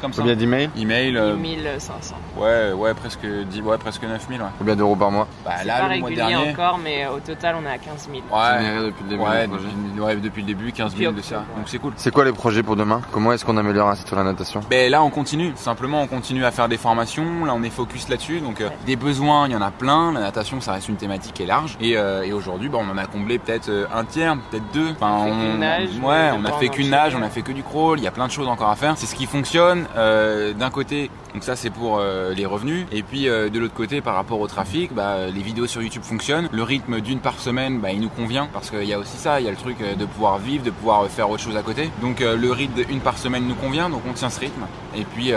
truc 0.00 0.02
comme 0.02 0.12
ça. 0.12 0.22
Combien 0.22 0.36
d'emails 0.36 0.70
Email, 0.78 1.16
euh, 1.16 1.36
1500. 1.36 2.14
ouais, 2.36 2.72
ouais, 2.72 2.94
presque 2.94 3.26
10, 3.26 3.60
ouais, 3.62 3.78
presque 3.78 4.02
9000, 4.02 4.40
ouais. 4.40 4.46
Combien 4.58 4.76
d'euros 4.76 4.96
par 4.96 5.10
mois 5.10 5.26
Bah 5.44 5.52
C'est 5.60 5.66
là, 5.66 5.80
pas 5.80 5.94
le 5.94 6.00
mois 6.00 6.10
dernier. 6.10 6.50
encore, 6.52 6.78
mais 6.82 7.06
au 7.06 7.18
total, 7.20 7.56
on 7.60 7.66
est 7.66 7.72
à 7.72 7.78
15 7.78 8.08
000. 8.10 8.22
Ouais, 8.30 8.62
Généré 8.62 8.86
depuis 8.86 9.02
le 9.04 9.08
début 9.10 9.22
ouais, 9.22 9.46
depuis, 9.46 10.00
ouais, 10.00 10.16
depuis 10.16 10.40
le 10.42 10.46
début, 10.46 10.72
15 10.72 10.96
000 10.96 11.12
de 11.12 11.20
ça. 11.20 11.36
Donc 11.56 11.66
c'est 11.66 11.78
cool. 11.78 11.92
C'est 11.96 12.12
quoi 12.12 12.24
les 12.24 12.32
projets 12.32 12.62
pour 12.62 12.76
demain? 12.76 13.00
Comment 13.12 13.32
est-ce 13.32 13.44
qu'on 13.44 13.56
améliore 13.56 13.88
un 13.88 13.94
site 13.94 14.06
sur 14.08 14.16
la 14.16 14.24
natation? 14.24 14.60
Ben 14.70 14.90
là 14.90 15.02
on 15.02 15.10
continue, 15.10 15.52
simplement 15.56 16.02
on 16.02 16.06
continue 16.06 16.44
à 16.44 16.50
faire 16.50 16.68
des 16.68 16.76
formations, 16.76 17.44
là 17.44 17.52
on 17.54 17.62
est 17.62 17.70
focus 17.70 18.08
là-dessus, 18.08 18.40
donc 18.40 18.60
euh, 18.60 18.68
Ouais. 18.68 18.76
des 18.86 18.96
besoins 18.96 19.46
il 19.46 19.52
y 19.52 19.56
en 19.56 19.62
a 19.62 19.70
plein, 19.70 20.12
la 20.12 20.20
natation 20.20 20.60
ça 20.60 20.72
reste 20.72 20.88
une 20.88 20.96
thématique 20.96 21.34
qui 21.34 21.42
est 21.42 21.46
large, 21.46 21.76
et, 21.80 21.96
euh, 21.96 22.22
et 22.22 22.32
aujourd'hui 22.32 22.68
ben, 22.68 22.78
on 22.86 22.90
en 22.92 22.98
a 22.98 23.06
comblé 23.06 23.38
peut-être 23.38 23.70
un 23.94 24.04
tiers, 24.04 24.36
peut-être 24.50 24.64
deux, 24.72 24.90
enfin 24.92 25.10
On 25.20 25.24
fait 25.24 25.30
qu'une 25.30 25.58
nage, 25.58 25.88
ouais 26.02 26.30
on 26.38 26.44
a 26.44 26.52
fait 26.52 26.68
qu'une 26.68 26.90
nage, 26.90 27.14
on 27.18 27.22
a 27.22 27.28
fait 27.28 27.42
que 27.42 27.52
du 27.52 27.62
crawl, 27.62 27.98
il 27.98 28.04
y 28.04 28.06
a 28.06 28.10
plein 28.10 28.26
de 28.26 28.32
choses 28.32 28.48
encore 28.48 28.68
à 28.70 28.76
faire, 28.76 28.94
c'est 28.96 29.06
ce 29.06 29.14
qui 29.14 29.26
fonctionne 29.26 29.86
euh, 29.96 30.52
d'un 30.52 30.70
côté, 30.70 31.10
donc 31.34 31.42
ça 31.42 31.56
c'est 31.56 31.70
pour 31.70 31.98
euh, 31.98 32.32
les 32.34 32.46
revenus, 32.46 32.86
et 32.92 33.02
puis 33.02 33.28
euh, 33.28 33.48
de 33.48 33.58
l'autre 33.58 33.74
côté 33.74 34.00
par 34.00 34.14
rapport 34.14 34.40
au 34.40 34.46
trafic, 34.46 34.94
bah, 34.94 35.26
les 35.26 35.42
vidéos 35.42 35.66
sur 35.66 35.82
YouTube 35.82 36.02
fonctionnent, 36.02 36.48
le 36.52 36.62
rythme 36.62 37.00
d'une 37.00 37.20
par 37.20 37.38
semaine 37.38 37.80
bah, 37.80 37.90
il 37.90 38.00
nous 38.00 38.08
convient, 38.08 38.48
parce 38.52 38.70
qu'il 38.70 38.84
y 38.84 38.94
a 38.94 38.98
aussi 38.98 39.16
ça, 39.16 39.40
il 39.40 39.46
y 39.46 39.48
a 39.48 39.50
le 39.50 39.56
truc 39.56 39.78
de 39.78 40.04
pouvoir 40.04 40.38
vivre, 40.38 40.64
de 40.64 40.70
pouvoir 40.70 41.06
faire 41.06 41.30
autre 41.30 41.42
chose 41.42 41.56
à 41.56 41.62
côté, 41.62 41.90
donc 42.02 42.20
le 42.20 42.52
rythme 42.52 42.84
d'une 42.84 43.00
par 43.00 43.18
semaine 43.18 43.46
nous 43.46 43.54
convient, 43.54 43.90
donc 43.90 44.02
on 44.08 44.12
tient 44.12 44.30
ce 44.30 44.40
rythme, 44.40 44.62
et 44.96 45.04
puis, 45.04 45.32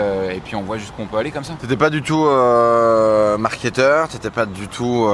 on 0.54 0.62
voit 0.62 0.78
jusqu'où 0.78 1.02
on 1.02 1.06
peut 1.06 1.16
aller 1.16 1.30
comme 1.30 1.44
ça. 1.44 1.54
T'étais 1.60 1.76
pas 1.76 1.90
du 1.90 2.02
tout 2.02 2.24
marketeur, 3.38 4.08
t'étais 4.08 4.30
pas 4.30 4.46
du 4.46 4.68
tout 4.68 5.08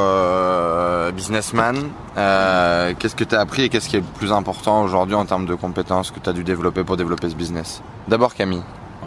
businessman. 1.14 1.76
Qu'est-ce 2.14 3.16
que 3.16 3.24
t'as 3.24 3.40
appris 3.40 3.62
et 3.62 3.68
qu'est-ce 3.68 3.88
qui 3.88 3.96
est 3.96 4.00
le 4.00 4.06
plus 4.18 4.32
important 4.32 4.82
aujourd'hui 4.82 5.14
en 5.14 5.24
termes 5.24 5.46
de 5.46 5.54
compétences 5.54 6.10
que 6.10 6.20
t'as 6.20 6.32
dû 6.32 6.44
développer 6.44 6.84
pour 6.84 6.96
développer 6.96 7.30
ce 7.30 7.34
business? 7.34 7.82
D'abord 8.08 8.34
Camille. 8.34 8.62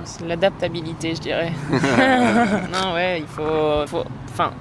C'est 0.05 0.25
l'adaptabilité, 0.27 1.15
je 1.15 1.21
dirais. 1.21 1.51
non, 2.71 2.93
ouais, 2.93 3.19
il 3.21 3.27
faut. 3.27 3.85
faut- 3.87 4.03
Enfin, 4.31 4.51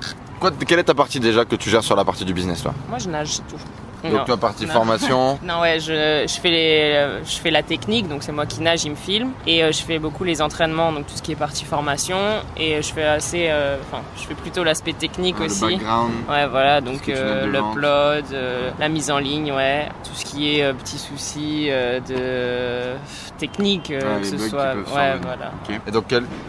Quoi, 0.40 0.50
quelle 0.66 0.80
est 0.80 0.84
ta 0.84 0.94
partie 0.94 1.20
déjà 1.20 1.44
que 1.44 1.54
tu 1.56 1.70
gères 1.70 1.84
sur 1.84 1.94
la 1.96 2.04
partie 2.04 2.24
du 2.24 2.34
business 2.34 2.62
toi? 2.62 2.74
Moi, 2.88 2.98
je 2.98 3.08
nage, 3.08 3.28
c'est 3.34 3.46
tout. 3.46 3.56
Donc 4.02 4.12
Non. 4.12 4.24
toi, 4.24 4.36
partie 4.36 4.66
Non. 4.66 4.72
formation. 4.72 5.38
Non 5.44 5.60
ouais, 5.60 5.78
je, 5.80 6.24
je 6.26 6.40
fais 6.40 6.50
les, 6.50 7.06
je 7.24 7.38
fais 7.38 7.50
la 7.50 7.62
technique, 7.62 8.08
donc 8.08 8.22
c'est 8.22 8.32
moi 8.32 8.46
qui 8.46 8.60
nage, 8.60 8.84
il 8.84 8.90
me 8.90 8.96
filme, 8.96 9.30
et 9.46 9.62
euh, 9.62 9.70
je 9.72 9.82
fais 9.82 9.98
beaucoup 9.98 10.24
les 10.24 10.42
entraînements, 10.42 10.92
donc 10.92 11.06
tout 11.06 11.14
ce 11.16 11.22
qui 11.22 11.32
est 11.32 11.36
partie 11.36 11.64
formation, 11.64 12.16
et 12.56 12.76
euh, 12.76 12.82
je 12.82 12.92
fais 12.92 13.04
assez, 13.04 13.46
euh, 13.48 13.76
enfin, 13.80 14.02
je 14.16 14.22
fais 14.26 14.34
plutôt 14.34 14.64
l'aspect 14.64 14.92
technique 14.92 15.38
Le 15.38 15.46
aussi. 15.46 15.60
background. 15.64 16.12
Ouais, 16.28 16.46
voilà, 16.46 16.80
donc 16.80 17.08
euh, 17.08 17.46
l'upload, 17.46 18.24
euh, 18.32 18.70
la 18.78 18.88
mise 18.88 19.10
en 19.10 19.18
ligne, 19.18 19.52
ouais, 19.52 19.88
tout 20.04 20.14
ce 20.14 20.24
qui 20.24 20.58
est 20.58 20.72
petits 20.74 20.98
soucis 20.98 21.68
de 21.68 22.94
technique, 23.38 23.90
Ouais, 23.90 24.20
que 24.20 24.26
ce 24.26 24.38
soit, 24.38 24.74
ouais, 24.74 25.16
voilà. 25.20 25.52
Et 25.86 25.90
donc, 25.90 26.04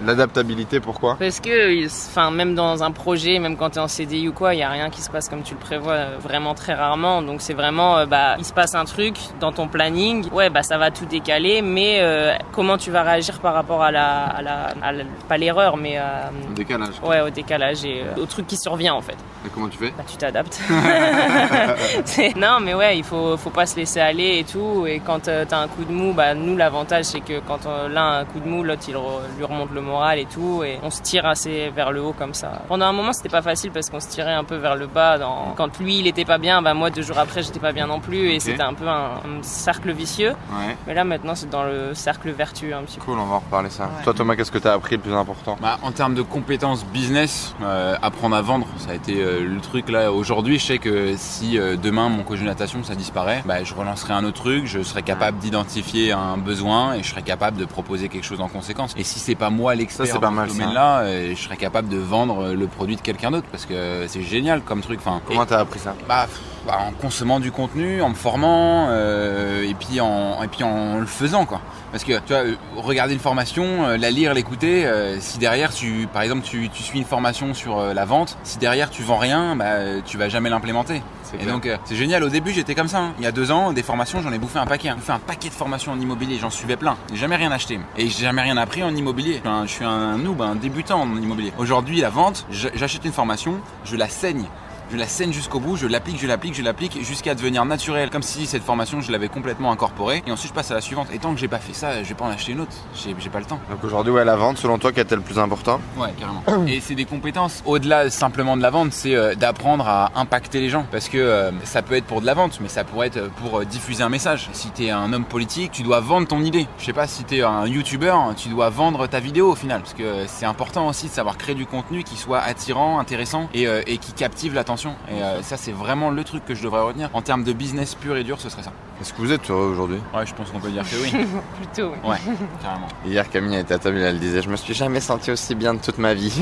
l'adaptabilité, 0.05 0.79
pourquoi? 0.79 1.15
Parce 1.19 1.39
que, 1.39 1.85
enfin, 1.87 2.31
même 2.31 2.55
dans 2.55 2.83
un 2.83 2.91
projet, 2.91 3.39
même 3.39 3.57
quand 3.57 3.71
tu 3.71 3.77
es 3.77 3.81
en 3.81 3.87
CDI 3.87 4.27
ou 4.27 4.33
quoi, 4.33 4.53
il 4.53 4.59
y 4.59 4.63
a 4.63 4.69
rien 4.69 4.89
qui 4.89 5.01
se 5.01 5.09
passe 5.09 5.29
comme 5.29 5.43
tu 5.43 5.53
le 5.53 5.59
prévois, 5.59 6.05
vraiment 6.19 6.53
très 6.53 6.73
rarement. 6.73 7.21
Donc 7.21 7.41
c'est 7.43 7.53
vraiment, 7.53 7.97
euh, 7.97 8.05
bah, 8.05 8.35
il 8.39 8.45
se 8.45 8.53
passe 8.53 8.73
un 8.75 8.85
truc 8.85 9.15
dans 9.39 9.51
ton 9.51 9.67
planning, 9.67 10.29
ouais, 10.31 10.49
bah 10.49 10.63
ça 10.63 10.77
va 10.77 10.89
tout 10.91 11.05
décaler, 11.05 11.61
mais 11.61 11.97
euh, 12.01 12.33
comment 12.51 12.77
tu 12.77 12.89
vas 12.89 13.03
réagir 13.03 13.39
par 13.39 13.53
rapport 13.53 13.83
à 13.83 13.91
la, 13.91 14.23
à 14.25 14.41
la, 14.41 14.53
à 14.81 14.91
la- 14.91 15.03
pas 15.27 15.37
l'erreur, 15.37 15.77
mais 15.77 15.97
à, 15.97 16.31
Le 16.49 16.53
décalage. 16.55 16.93
ouais, 17.03 17.21
au 17.21 17.29
décalage 17.29 17.83
et 17.85 18.01
euh, 18.03 18.21
au 18.21 18.25
truc 18.25 18.47
qui 18.47 18.57
survient 18.57 18.93
en 18.93 19.01
fait. 19.01 19.17
Et 19.45 19.49
comment 19.53 19.67
tu 19.67 19.77
fais 19.77 19.91
Bah, 19.97 20.03
tu 20.09 20.15
t'adaptes. 20.17 20.59
Non, 22.35 22.59
mais 22.61 22.73
ouais, 22.73 22.97
il 22.97 23.03
faut, 23.03 23.37
faut 23.37 23.49
pas 23.49 23.65
se 23.65 23.75
laisser 23.75 23.99
aller 23.99 24.39
et 24.39 24.43
tout. 24.43 24.85
Et 24.87 24.99
quand 24.99 25.27
euh, 25.27 25.45
t'as 25.47 25.59
un 25.59 25.67
coup 25.67 25.83
de 25.83 25.91
mou, 25.91 26.13
bah, 26.13 26.33
nous, 26.33 26.55
l'avantage, 26.57 27.05
c'est 27.05 27.19
que 27.21 27.39
quand 27.39 27.65
euh, 27.65 27.87
l'un 27.89 28.01
a 28.11 28.19
un 28.19 28.25
coup 28.25 28.39
de 28.39 28.47
mou, 28.47 28.63
l'autre, 28.63 28.83
il 28.87 28.95
re- 28.95 29.21
lui 29.37 29.43
remonte 29.43 29.71
le 29.71 29.81
moral 29.81 30.19
et 30.19 30.25
tout. 30.25 30.63
Et 30.63 30.79
on 30.83 30.89
se 30.89 31.01
tire 31.01 31.25
assez 31.25 31.69
vers 31.75 31.91
le 31.91 32.01
haut 32.01 32.13
comme 32.17 32.33
ça. 32.33 32.61
Pendant 32.67 32.85
un 32.85 32.93
moment, 32.93 33.13
c'était 33.13 33.29
pas 33.29 33.41
facile 33.41 33.71
parce 33.71 33.89
qu'on 33.89 33.99
se 33.99 34.07
tirait 34.09 34.33
un 34.33 34.43
peu 34.43 34.55
vers 34.55 34.75
le 34.75 34.87
bas. 34.87 35.17
Dans... 35.17 35.53
Quand 35.55 35.79
lui, 35.79 35.99
il 35.99 36.07
était 36.07 36.25
pas 36.25 36.37
bien, 36.37 36.61
bah, 36.61 36.73
moi, 36.73 36.89
deux 36.89 37.01
jours 37.01 37.17
après, 37.19 37.32
j'étais 37.41 37.59
pas 37.59 37.71
bien 37.71 37.87
non 37.87 37.99
plus. 37.99 38.29
Et 38.31 38.39
c'était 38.39 38.61
un 38.63 38.73
peu 38.73 38.87
un, 38.87 39.15
un 39.15 39.41
cercle 39.41 39.91
vicieux. 39.91 40.31
Ouais. 40.31 40.75
Mais 40.87 40.93
là, 40.93 41.03
maintenant, 41.03 41.35
c'est 41.35 41.49
dans 41.49 41.63
le 41.63 41.93
cercle 41.93 42.31
vertueux 42.31 42.73
un 42.73 42.83
petit 42.83 42.97
peu. 42.99 43.05
Cool, 43.05 43.19
on 43.19 43.25
va 43.25 43.35
en 43.35 43.39
reparler 43.39 43.69
ça. 43.69 43.83
Ouais. 43.85 44.03
Toi, 44.03 44.13
Thomas, 44.13 44.35
qu'est-ce 44.35 44.51
que 44.51 44.57
t'as 44.57 44.73
appris 44.73 44.95
le 44.95 45.01
plus 45.01 45.13
important? 45.13 45.57
Bah, 45.61 45.77
en 45.81 45.91
termes 45.91 46.15
de 46.15 46.21
compétences 46.21 46.85
business, 46.85 47.55
euh, 47.61 47.95
apprendre 48.01 48.35
à 48.35 48.41
vendre, 48.41 48.67
ça 48.77 48.91
a 48.91 48.93
été 48.95 49.21
euh, 49.21 49.45
le 49.47 49.59
truc 49.61 49.89
là. 49.89 50.11
Aujourd'hui, 50.11 50.59
je 50.59 50.65
sais 50.65 50.77
que 50.77 51.13
si 51.17 51.57
euh, 51.57 51.75
demain 51.75 52.09
mon 52.09 52.23
coach 52.23 52.39
de 52.39 52.45
natation 52.45 52.83
ça 52.83 52.95
disparaît, 52.95 53.41
bah, 53.45 53.63
je 53.63 53.73
relancerai 53.73 54.13
un 54.13 54.23
autre 54.23 54.41
truc, 54.41 54.65
je 54.65 54.81
serai 54.83 55.03
capable 55.03 55.37
d'identifier 55.39 56.11
un 56.11 56.37
besoin 56.37 56.93
et 56.95 57.03
je 57.03 57.09
serai 57.09 57.21
capable 57.21 57.57
de 57.57 57.65
proposer 57.65 58.09
quelque 58.09 58.25
chose 58.25 58.41
en 58.41 58.47
conséquence. 58.47 58.93
Et 58.97 59.03
si 59.03 59.19
c'est 59.19 59.35
pas 59.35 59.49
moi 59.49 59.75
l'expert 59.75 60.05
Ça, 60.05 60.19
pas 60.19 60.29
mal, 60.31 60.49
ce 60.49 60.57
domaine-là, 60.57 60.99
euh, 61.01 61.33
je 61.35 61.41
serai 61.41 61.57
capable 61.57 61.89
de 61.89 61.97
vendre 61.97 62.53
le 62.53 62.67
produit 62.67 62.95
de 62.95 63.01
quelqu'un 63.01 63.31
d'autre 63.31 63.47
parce 63.51 63.65
que 63.65 64.05
c'est 64.07 64.21
génial 64.23 64.61
comme 64.61 64.81
truc. 64.81 64.99
Enfin, 64.99 65.21
Comment 65.27 65.45
t'as 65.45 65.59
appris 65.59 65.79
ça? 65.79 65.95
Bah, 66.07 66.27
bah, 66.65 66.79
en 66.87 66.91
consommant 66.91 67.39
du 67.39 67.51
contenu, 67.51 68.01
en 68.01 68.09
me 68.09 68.15
formant, 68.15 68.87
euh, 68.89 69.63
et 69.67 69.73
puis 69.73 69.99
en 70.01 70.41
et 70.43 70.47
puis 70.47 70.63
en 70.63 70.99
le 70.99 71.05
faisant 71.05 71.45
quoi. 71.45 71.61
Parce 71.91 72.03
que 72.03 72.13
tu 72.13 72.29
vois, 72.33 72.37
euh, 72.43 72.55
regarder 72.77 73.13
une 73.13 73.19
formation, 73.19 73.85
euh, 73.85 73.97
la 73.97 74.09
lire, 74.09 74.33
l'écouter, 74.33 74.85
euh, 74.85 75.19
si 75.19 75.37
derrière 75.37 75.71
tu, 75.73 76.07
par 76.11 76.21
exemple, 76.23 76.41
tu, 76.43 76.69
tu 76.69 76.81
suis 76.81 76.97
une 76.99 77.05
formation 77.05 77.53
sur 77.53 77.79
la 77.93 78.05
vente, 78.05 78.37
si 78.43 78.57
derrière 78.57 78.89
tu 78.89 79.03
vends 79.03 79.17
rien, 79.17 79.55
bah 79.55 80.01
tu 80.05 80.17
vas 80.17 80.29
jamais 80.29 80.49
l'implémenter. 80.49 81.01
C'est 81.23 81.41
Et 81.41 81.45
donc 81.45 81.67
c'est 81.85 81.95
génial. 81.95 82.23
Au 82.23 82.29
début 82.29 82.51
j'étais 82.51 82.75
comme 82.75 82.87
ça. 82.87 82.99
hein. 82.99 83.13
Il 83.19 83.23
y 83.23 83.27
a 83.27 83.31
deux 83.31 83.51
ans, 83.51 83.73
des 83.73 83.83
formations, 83.83 84.21
j'en 84.21 84.31
ai 84.31 84.37
bouffé 84.39 84.59
un 84.59 84.65
paquet. 84.65 84.89
hein. 84.89 84.95
J'ai 84.99 85.05
fait 85.05 85.11
un 85.11 85.19
paquet 85.19 85.49
de 85.49 85.53
formations 85.53 85.91
en 85.91 85.99
immobilier, 85.99 86.37
j'en 86.39 86.49
suivais 86.49 86.75
plein. 86.77 86.95
J'ai 87.11 87.17
jamais 87.19 87.35
rien 87.35 87.51
acheté 87.51 87.79
et 87.97 88.07
j'ai 88.09 88.23
jamais 88.23 88.41
rien 88.41 88.57
appris 88.57 88.83
en 88.83 88.95
immobilier. 88.95 89.41
Je 89.65 89.69
suis 89.71 89.85
un 89.85 90.17
noob, 90.17 90.41
un 90.41 90.55
débutant 90.55 91.01
en 91.01 91.15
immobilier. 91.17 91.53
Aujourd'hui 91.57 92.01
la 92.01 92.09
vente, 92.09 92.45
j'achète 92.49 93.05
une 93.05 93.13
formation, 93.13 93.59
je 93.85 93.95
la 93.95 94.07
saigne. 94.09 94.45
Je 94.93 94.97
la 94.99 95.07
scène 95.07 95.33
jusqu'au 95.33 95.59
bout, 95.59 95.75
je 95.75 95.87
l'applique, 95.87 96.19
je 96.21 96.27
l'applique, 96.27 96.53
je 96.53 96.61
l'applique 96.61 97.03
jusqu'à 97.03 97.33
devenir 97.33 97.65
naturel, 97.65 98.11
comme 98.11 98.21
si 98.21 98.45
cette 98.45 98.61
formation 98.61 99.01
je 99.01 99.11
l'avais 99.11 99.27
complètement 99.27 99.71
incorporée. 99.71 100.21
Et 100.27 100.31
ensuite 100.31 100.51
je 100.51 100.53
passe 100.53 100.69
à 100.69 100.75
la 100.75 100.81
suivante. 100.81 101.07
Et 101.11 101.17
tant 101.17 101.33
que 101.33 101.39
j'ai 101.39 101.47
pas 101.47 101.57
fait 101.57 101.73
ça, 101.73 102.03
je 102.03 102.09
vais 102.09 102.13
pas 102.13 102.25
en 102.25 102.29
acheter 102.29 102.51
une 102.51 102.59
autre. 102.59 102.73
J'ai 102.93 103.15
j'ai 103.17 103.31
pas 103.31 103.39
le 103.39 103.45
temps. 103.45 103.59
Donc 103.71 103.83
aujourd'hui, 103.83 104.13
ouais, 104.13 104.23
la 104.23 104.35
vente, 104.35 104.59
selon 104.59 104.77
toi, 104.77 104.91
quest 104.91 105.11
elle 105.11 105.17
le 105.17 105.23
plus 105.23 105.39
important? 105.39 105.81
Ouais, 105.97 106.13
carrément. 106.19 106.43
Et 106.67 106.79
c'est 106.79 106.93
des 106.93 107.05
compétences 107.05 107.63
au-delà 107.65 108.11
simplement 108.11 108.55
de 108.55 108.61
la 108.61 108.69
vente, 108.69 108.93
c'est 108.93 109.15
euh, 109.15 109.33
d'apprendre 109.33 109.87
à 109.87 110.11
impacter 110.13 110.59
les 110.59 110.69
gens. 110.69 110.85
Parce 110.91 111.09
que 111.09 111.17
euh, 111.17 111.49
ça 111.63 111.81
peut 111.81 111.95
être 111.95 112.05
pour 112.05 112.21
de 112.21 112.27
la 112.27 112.35
vente, 112.35 112.59
mais 112.61 112.69
ça 112.69 112.83
pourrait 112.83 113.07
être 113.07 113.31
pour 113.41 113.61
euh, 113.61 113.65
diffuser 113.65 114.03
un 114.03 114.09
message. 114.09 114.51
Si 114.53 114.69
t'es 114.69 114.91
un 114.91 115.11
homme 115.11 115.25
politique, 115.25 115.71
tu 115.71 115.81
dois 115.81 116.01
vendre 116.01 116.27
ton 116.27 116.43
idée. 116.43 116.67
Je 116.77 116.85
sais 116.85 116.93
pas 116.93 117.07
si 117.07 117.23
t'es 117.23 117.41
un 117.41 117.65
youtubeur, 117.65 118.35
tu 118.37 118.49
dois 118.49 118.69
vendre 118.69 119.07
ta 119.07 119.19
vidéo 119.19 119.53
au 119.53 119.55
final. 119.55 119.81
Parce 119.81 119.95
que 119.95 120.27
c'est 120.27 120.45
important 120.45 120.87
aussi 120.87 121.07
de 121.07 121.13
savoir 121.13 121.39
créer 121.39 121.55
du 121.55 121.65
contenu 121.65 122.03
qui 122.03 122.15
soit 122.15 122.41
attirant, 122.41 122.99
intéressant 122.99 123.49
et, 123.55 123.63
et 123.87 123.97
qui 123.97 124.13
captive 124.13 124.53
l'attention. 124.53 124.82
Et 125.09 125.21
euh, 125.21 125.41
ça, 125.41 125.57
c'est 125.57 125.71
vraiment 125.71 126.09
le 126.09 126.23
truc 126.23 126.45
que 126.45 126.53
je 126.55 126.63
devrais 126.63 126.81
retenir. 126.81 127.09
En 127.13 127.21
termes 127.21 127.43
de 127.43 127.53
business 127.53 127.95
pur 127.95 128.15
et 128.17 128.23
dur, 128.23 128.39
ce 128.39 128.49
serait 128.49 128.63
ça. 128.63 128.71
Est-ce 129.01 129.13
que 129.13 129.19
vous 129.19 129.31
êtes 129.31 129.49
heureux 129.49 129.67
aujourd'hui? 129.71 129.99
Ouais, 130.15 130.25
je 130.25 130.33
pense 130.33 130.49
qu'on 130.51 130.59
peut 130.59 130.69
dire 130.71 130.83
que 130.83 130.95
oui. 131.03 131.11
Plutôt, 131.61 131.91
oui. 132.03 132.09
Ouais, 132.09 132.17
carrément. 132.61 132.87
Hier, 133.05 133.29
Camille 133.29 133.57
était 133.57 133.73
à 133.73 133.79
table, 133.79 133.97
elle 133.97 134.19
disait 134.19 134.41
Je 134.41 134.49
me 134.49 134.55
suis 134.55 134.73
jamais 134.73 134.99
senti 134.99 135.31
aussi 135.31 135.55
bien 135.55 135.73
de 135.73 135.79
toute 135.79 135.97
ma 135.97 136.13
vie. 136.13 136.33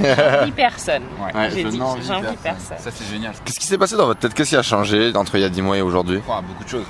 Ni 0.45 0.51
personne. 0.51 1.03
Ouais, 1.19 1.33
Ouais, 1.35 1.49
J'ai 1.51 1.63
dit, 1.65 1.77
n'envie 1.79 2.03
j'ai 2.05 2.13
envie 2.13 2.21
personne. 2.41 2.41
personne. 2.43 2.77
Ça, 2.79 2.91
c'est 2.91 3.05
génial. 3.09 3.33
Qu'est-ce 3.45 3.59
qui 3.59 3.67
s'est 3.67 3.77
passé 3.77 3.95
dans 3.95 4.05
votre 4.05 4.19
tête? 4.19 4.33
Qu'est-ce 4.33 4.49
qui 4.51 4.55
a 4.57 4.61
changé 4.63 5.11
entre 5.15 5.35
il 5.35 5.41
y 5.41 5.45
a 5.45 5.49
10 5.49 5.61
mois 5.61 5.77
et 5.77 5.81
aujourd'hui? 5.81 6.19
Oh, 6.27 6.33
beaucoup 6.47 6.63
de 6.63 6.69
choses. 6.69 6.85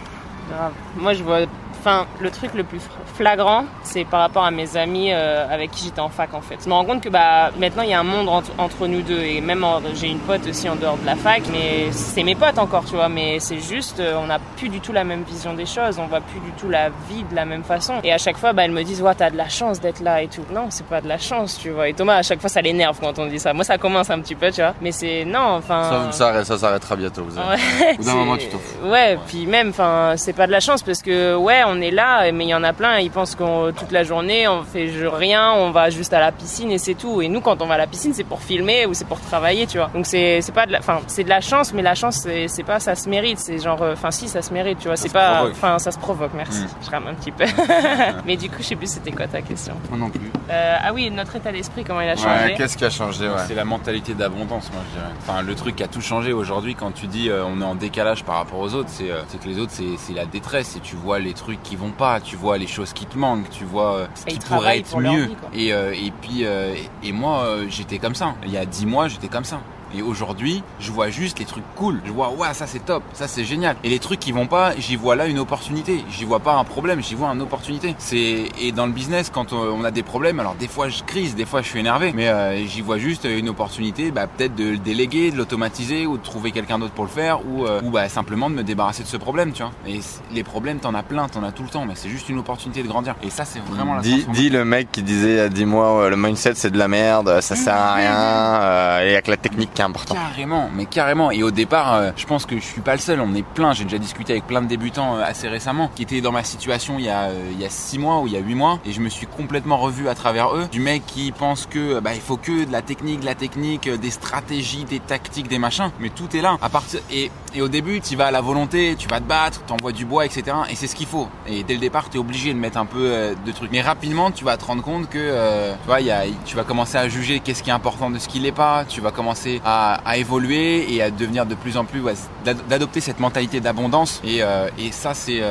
Grave. 0.50 0.72
Moi, 0.98 1.14
je 1.14 1.24
vois. 1.24 1.40
Enfin, 1.82 2.06
le 2.20 2.30
truc 2.30 2.54
le 2.54 2.64
plus 2.64 2.80
flagrant, 3.16 3.66
c'est 3.82 4.06
par 4.06 4.20
rapport 4.20 4.46
à 4.46 4.52
mes 4.52 4.78
amis 4.78 5.12
euh, 5.12 5.48
avec 5.50 5.72
qui 5.72 5.86
j'étais 5.86 6.00
en 6.00 6.10
fac 6.10 6.32
en 6.36 6.42
fait. 6.42 6.60
Je 6.64 6.70
me 6.70 6.74
rends 6.74 6.86
compte 6.86 7.02
que 7.02 7.10
bah 7.10 7.50
maintenant 7.58 7.82
il 7.82 7.90
y 7.90 7.94
a 7.94 8.00
un 8.00 8.04
monde 8.04 8.30
entre, 8.30 8.52
entre 8.60 8.86
nous 8.86 9.02
deux 9.02 9.20
et 9.22 9.42
même 9.42 9.66
j'ai 9.96 10.08
une 10.10 10.20
pote 10.20 10.46
aussi 10.48 10.70
en 10.70 10.76
dehors 10.76 10.98
de 10.98 11.06
la 11.06 11.16
fac, 11.16 11.42
mais 11.52 11.92
c'est 11.92 12.22
mes 12.22 12.36
potes 12.36 12.60
encore, 12.60 12.86
tu 12.86 12.96
vois. 12.96 13.10
Mais 13.10 13.40
c'est 13.40 13.60
juste, 13.60 14.00
euh, 14.00 14.20
on 14.22 14.28
n'a 14.28 14.38
plus 14.58 14.70
du 14.70 14.80
tout 14.80 14.92
la 14.92 15.04
même 15.04 15.24
vision 15.24 15.54
des 15.54 15.66
choses, 15.66 15.98
on 15.98 16.06
voit 16.06 16.22
plus 16.22 16.40
du 16.40 16.52
tout 16.52 16.70
la 16.70 16.90
vie 16.90 17.24
de 17.30 17.36
la 17.36 17.46
même 17.46 17.64
façon. 17.64 17.96
Et 18.04 18.14
à 18.14 18.18
chaque 18.18 18.38
fois, 18.38 18.54
bah 18.54 18.64
elles 18.64 18.72
me 18.72 18.84
disent, 18.84 19.02
ouais, 19.02 19.16
t'as 19.16 19.30
de 19.30 19.38
la 19.38 19.50
chance 19.50 19.80
d'être 19.80 20.02
là 20.02 20.22
et 20.22 20.28
tout. 20.28 20.44
Non, 20.54 20.68
c'est 20.70 20.86
pas 20.86 21.02
de 21.02 21.08
la 21.08 21.18
chance, 21.18 21.58
tu 21.60 21.70
vois. 21.72 21.90
Et 21.90 21.94
Thomas, 21.94 22.18
à 22.18 22.22
chaque 22.24 22.40
fois, 22.40 22.50
ça 22.50 22.62
l'énerve 22.62 23.00
quand 23.00 23.18
on 23.20 23.26
dit 23.26 23.40
ça. 23.40 23.54
Moi, 23.54 23.64
ça 23.64 23.78
commence 23.78 24.10
un 24.10 24.20
petit 24.20 24.36
peu, 24.36 24.52
tu 24.52 24.62
vois. 24.62 24.74
Mais 24.82 24.92
c'est 24.92 25.26
non, 25.26 25.58
enfin. 25.58 26.12
ça, 26.12 26.44
ça, 26.44 26.58
s'arrêtera 26.58 26.96
bientôt, 26.96 27.24
vous 27.24 27.38
allez. 27.38 27.50
Ouais, 27.50 27.94
Au 27.94 27.98
bout 27.98 28.04
d'un 28.04 28.16
moment, 28.16 28.38
tu 28.38 28.48
t'en 28.48 28.60
fous. 28.60 28.88
Ouais, 28.88 29.18
puis 29.28 29.46
même, 29.46 29.70
enfin, 29.70 30.14
c'est 30.18 30.34
pas 30.34 30.48
de 30.48 30.52
la 30.52 30.60
chance 30.60 30.84
parce 30.84 31.02
que, 31.02 31.36
ouais, 31.36 31.62
on 31.66 31.71
est 31.80 31.92
là, 31.92 32.32
mais 32.32 32.46
il 32.46 32.50
y 32.50 32.56
en 32.56 32.64
a 32.64 32.74
plein, 32.74 33.00
ils 33.00 33.12
pensent 33.12 33.36
qu'on 33.36 33.72
toute 33.72 33.92
la 33.92 34.04
journée, 34.04 34.48
on 34.48 34.64
fait 34.64 34.92
rien, 35.08 35.54
on 35.54 35.72
va 35.72 35.90
juste 35.90 36.14
à 36.14 36.20
la 36.20 36.32
piscine 36.32 36.72
et 36.72 36.78
c'est 36.78 36.96
tout. 36.96 37.22
Et 37.22 37.30
nous, 37.30 37.42
quand 37.42 37.62
on 37.62 37.68
va 37.68 37.76
à 37.76 37.78
la 37.78 37.88
piscine, 37.88 38.14
c'est 38.14 38.24
pour 38.24 38.42
filmer 38.42 38.86
ou 38.86 38.94
c'est 38.94 39.08
pour 39.08 39.20
travailler, 39.22 39.68
tu 39.68 39.78
vois. 39.78 39.90
Donc 39.94 40.06
c'est 40.06 40.42
c'est 40.42 40.52
pas 40.52 40.66
de 40.66 40.74
la, 40.74 40.80
enfin, 40.80 41.00
c'est 41.08 41.24
de 41.24 41.30
la 41.30 41.42
chance, 41.42 41.74
mais 41.74 41.82
la 41.82 41.96
chance, 41.96 42.18
c'est 42.24 42.48
c'est 42.48 42.64
pas 42.64 42.80
ça 42.80 42.96
se 42.96 43.10
mérite. 43.10 43.40
C'est 43.40 43.60
genre, 43.60 43.82
euh, 43.82 43.94
enfin, 43.94 44.12
si, 44.12 44.28
ça 44.28 44.42
se 44.42 44.54
mérite, 44.54 44.80
tu 44.80 44.88
vois. 44.88 44.98
C'est 44.98 45.14
pas, 45.14 45.46
enfin, 45.50 45.80
ça 45.80 45.92
se 45.92 46.00
provoque. 46.00 46.34
Merci. 46.34 46.64
Mm. 46.64 46.68
Je 46.86 46.90
rame 46.90 47.08
un 47.08 47.14
petit 47.14 47.32
peu. 47.32 47.46
mais 48.26 48.38
du 48.38 48.50
coup, 48.50 48.58
je 48.60 48.64
sais 48.64 48.76
plus 48.76 48.92
c'était 48.92 49.12
quoi 49.12 49.28
ta 49.28 49.42
question. 49.42 49.74
Moi 49.90 50.00
non 50.00 50.10
plus. 50.10 50.32
Euh, 50.50 50.76
ah 50.82 50.94
oui, 50.94 51.10
notre 51.12 51.36
état 51.36 51.52
d'esprit, 51.52 51.84
comment 51.84 52.02
il 52.02 52.10
a 52.10 52.16
changé. 52.16 52.46
Ouais, 52.46 52.54
qu'est-ce 52.56 52.78
qui 52.78 52.86
a 52.86 52.90
changé 52.90 53.28
ouais. 53.28 53.36
C'est 53.48 53.56
la 53.56 53.66
mentalité 53.66 54.14
d'abondance, 54.14 54.70
moi 54.74 54.82
je 54.90 55.00
dirais. 55.00 55.12
Enfin, 55.22 55.42
le 55.42 55.56
truc 55.56 55.76
qui 55.76 55.84
a 55.84 55.88
tout 55.88 56.02
changé 56.02 56.34
aujourd'hui 56.34 56.76
quand 56.76 56.92
tu 56.92 57.08
dis 57.08 57.30
euh, 57.30 57.46
on 57.46 57.62
est 57.62 57.66
en 57.66 57.76
décalage 57.76 58.24
par 58.24 58.36
rapport 58.36 58.60
aux 58.60 58.74
autres, 58.74 58.90
c'est 58.90 59.12
euh, 59.12 59.22
c'est 59.28 59.40
que 59.40 59.48
les 59.48 59.60
autres 59.60 59.72
c'est 59.74 59.98
c'est 59.98 60.14
la 60.14 60.26
détresse 60.26 60.76
et 60.76 60.80
tu 60.80 60.96
vois 60.96 61.20
les 61.20 61.34
trucs 61.34 61.61
qui 61.64 61.76
vont 61.76 61.92
pas, 61.92 62.20
tu 62.20 62.36
vois 62.36 62.58
les 62.58 62.68
choses 62.68 62.94
qui 62.94 63.06
te 63.06 63.18
manquent, 63.18 63.50
tu 63.50 63.64
vois 63.66 63.96
euh, 63.96 64.08
ce 64.16 64.28
Et 64.28 64.38
qui 64.38 64.40
pourrait 64.40 64.80
être 64.80 64.90
pour 64.90 65.00
mieux. 65.02 65.26
vie, 65.26 65.36
quoi. 65.36 65.50
et, 65.54 65.74
euh, 65.74 65.94
et 65.94 66.12
puis 66.22 66.46
euh, 66.46 66.76
et, 67.04 67.12
moi 67.12 67.44
euh, 67.44 67.66
j'étais 67.70 67.98
comme 68.00 68.16
ça. 68.16 68.36
Il 68.46 68.52
y 68.52 68.58
a 68.58 68.66
dix 68.66 68.86
mois 68.86 69.08
j'étais 69.08 69.28
comme 69.28 69.44
ça. 69.46 69.62
Et 69.96 70.02
aujourd'hui, 70.02 70.64
je 70.80 70.92
vois 70.92 71.10
juste 71.10 71.40
les 71.40 71.46
trucs 71.46 71.64
cool. 71.76 72.02
Je 72.06 72.12
vois, 72.12 72.30
ouais, 72.32 72.54
ça 72.54 72.68
c'est 72.68 72.86
top, 72.86 73.04
ça 73.14 73.28
c'est 73.28 73.44
génial. 73.44 73.76
Et 73.84 73.90
les 73.90 74.00
trucs 74.00 74.20
qui 74.20 74.32
vont 74.32 74.48
pas, 74.48 74.74
j'y 74.78 74.96
vois 74.96 75.16
là 75.16 75.28
une 75.28 75.40
opportunité. 75.40 76.04
J'y 76.10 76.26
vois 76.26 76.40
pas 76.40 76.54
un 76.54 76.64
problème, 76.64 77.02
j'y 77.02 77.16
vois 77.16 77.30
une 77.30 77.42
opportunité. 77.42 77.96
C'est 77.98 78.50
et 78.60 78.72
dans 78.72 78.86
le 78.86 78.92
business, 78.92 79.30
quand 79.34 79.54
on 79.54 79.82
on 79.82 79.84
a 79.84 79.92
des 79.92 80.04
problèmes, 80.04 80.40
alors 80.40 80.56
des 80.56 80.68
fois 80.68 80.90
je 80.90 81.04
crise, 81.04 81.36
des 81.36 81.46
fois 81.46 81.62
je 81.62 81.68
suis 81.68 81.80
énervé, 81.80 82.12
mais 82.16 82.28
euh, 82.28 82.66
j'y 82.66 82.82
vois 82.82 82.98
juste 82.98 83.26
une 83.26 83.50
opportunité, 83.50 84.12
bah, 84.12 84.28
peut-être 84.28 84.56
de 84.56 84.72
le 84.72 84.78
déléguer, 84.78 85.32
de 85.32 85.38
l'automatiser 85.38 86.06
ou 86.06 86.18
de 86.18 86.24
trouver 86.24 86.52
quelqu'un 86.52 86.80
d'autre 86.80 86.94
pour 86.94 87.06
le 87.06 87.10
faire, 87.10 87.46
ou 87.46 87.66
euh, 87.66 87.82
ou 87.84 87.90
bah 87.90 88.10
simplement 88.10 88.50
de 88.50 88.56
me 88.56 88.64
débarrasser 88.64 89.04
de 89.04 89.08
ce 89.08 89.18
problème, 89.18 89.52
tu 89.52 89.64
vois. 89.64 89.72
Et 89.88 90.00
les 90.34 90.44
problèmes, 90.44 90.80
t'en 90.80 90.94
as 90.94 91.04
plein, 91.04 91.28
t'en 91.28 91.44
as 91.44 91.52
tout 91.52 91.64
le 91.64 91.70
temps, 91.70 91.86
mais 91.86 91.94
c'est 91.96 92.10
juste 92.10 92.30
une 92.30 92.40
opportunité 92.40 92.84
de 92.84 92.88
grandir. 92.88 93.16
Et 93.24 93.30
ça, 93.30 93.46
c'est 93.46 93.60
vraiment 93.60 93.96
la 93.96 94.02
Dis, 94.02 94.26
dis 94.34 94.50
le 94.50 94.66
mec 94.66 94.92
qui 94.92 95.04
disait 95.04 95.32
il 95.32 95.38
y 95.38 95.40
a 95.40 95.50
10 95.50 95.66
mois 95.66 96.00
ouais, 96.00 96.10
le 96.10 96.16
mindset 96.16 96.54
c'est 96.56 96.72
de 96.72 96.78
la 96.78 96.88
merde, 96.88 97.40
ça 97.42 97.56
sert 97.56 97.76
à 97.76 97.94
rien, 97.96 98.14
euh, 98.14 99.04
et 99.04 99.10
il 99.10 99.14
y 99.14 99.16
a 99.16 99.22
que 99.22 99.32
la 99.32 99.38
technique 99.38 99.74
Carrément, 100.16 100.70
mais 100.74 100.86
carrément. 100.86 101.32
Et 101.32 101.44
au 101.44 101.52
départ, 101.52 101.94
euh, 101.94 102.12
je 102.16 102.26
pense 102.26 102.46
que 102.46 102.58
je 102.58 102.64
suis 102.64 102.82
pas 102.82 102.94
le 102.94 103.00
seul. 103.00 103.20
On 103.22 103.34
est 103.34 103.46
plein. 103.46 103.74
J'ai 103.74 103.84
déjà 103.84 103.98
discuté 103.98 104.34
avec 104.34 104.48
plein 104.48 104.62
de 104.62 104.68
débutants 104.68 105.18
euh, 105.18 105.24
assez 105.24 105.48
récemment 105.48 105.90
qui 105.96 106.04
étaient 106.04 106.22
dans 106.22 106.32
ma 106.32 106.44
situation 106.44 106.98
il 107.00 107.06
y 107.06 107.10
a 107.10 107.24
euh, 107.24 107.68
six 107.70 108.00
mois 108.00 108.20
ou 108.20 108.28
il 108.28 108.34
y 108.34 108.38
a 108.38 108.40
huit 108.40 108.56
mois, 108.56 108.80
et 108.86 108.92
je 108.92 109.02
me 109.02 109.10
suis 109.10 109.28
complètement 109.28 109.78
revu 109.78 110.08
à 110.08 110.16
travers 110.16 110.56
eux. 110.56 110.68
Du 110.72 110.80
mec 110.80 111.04
qui 111.06 111.32
pense 111.32 111.66
que 111.66 112.00
bah 112.00 112.14
il 112.14 112.22
faut 112.22 112.38
que 112.38 112.66
de 112.66 112.72
la 112.72 112.82
technique, 112.82 113.22
de 113.22 113.26
la 113.26 113.36
technique, 113.36 113.90
des 113.90 114.12
stratégies, 114.12 114.84
des 114.84 115.00
tactiques, 115.00 115.48
des 115.48 115.60
machins. 115.60 115.92
Mais 116.00 116.10
tout 116.10 116.36
est 116.36 116.42
là. 116.42 116.58
À 116.62 116.70
partir 116.70 117.00
et 117.12 117.32
Et 117.54 117.62
au 117.62 117.68
début, 117.68 118.00
tu 118.00 118.16
vas 118.16 118.28
à 118.28 118.32
la 118.32 118.40
volonté, 118.40 118.96
tu 118.98 119.10
vas 119.10 119.20
te 119.20 119.26
battre, 119.26 119.62
tu 119.66 119.74
envoies 119.74 119.92
du 119.92 120.06
bois, 120.06 120.26
etc. 120.26 120.56
Et 120.70 120.76
c'est 120.76 120.88
ce 120.88 120.96
qu'il 120.96 121.06
faut. 121.06 121.28
Et 121.46 121.64
dès 121.64 121.74
le 121.74 121.82
départ, 121.82 122.10
tu 122.10 122.16
es 122.16 122.20
obligé 122.20 122.54
de 122.54 122.58
mettre 122.58 122.78
un 122.78 122.86
peu 122.86 123.02
euh, 123.02 123.34
de 123.46 123.52
trucs. 123.52 123.72
Mais 123.72 123.82
rapidement, 123.82 124.32
tu 124.32 124.46
vas 124.46 124.56
te 124.56 124.64
rendre 124.64 124.82
compte 124.82 125.10
que 125.10 125.18
euh, 125.20 125.74
tu, 125.82 125.88
vois, 125.88 125.98
tu 126.46 126.56
vas 126.56 126.64
commencer 126.64 126.98
à 126.98 127.10
juger 127.10 127.42
qu'est-ce 127.42 127.62
qui 127.62 127.70
est 127.70 127.74
important 127.74 128.10
de 128.10 128.20
ce 128.20 128.30
qui 128.30 128.40
l'est 128.40 128.54
pas. 128.54 128.86
Tu 128.86 129.02
vas 129.02 129.12
commencer 129.12 129.62
à, 129.66 130.00
évoluer 130.16 130.94
et 130.94 131.02
à 131.02 131.12
devenir 131.12 131.46
de 131.46 131.56
plus 131.56 131.76
en 131.76 131.84
plus, 131.84 132.02
d'adopter 132.46 133.02
cette 133.02 133.20
mentalité 133.20 133.60
d'abondance. 133.60 134.22
Et, 134.24 134.42
euh, 134.44 134.70
ça, 134.92 135.14
c'est 135.14 135.42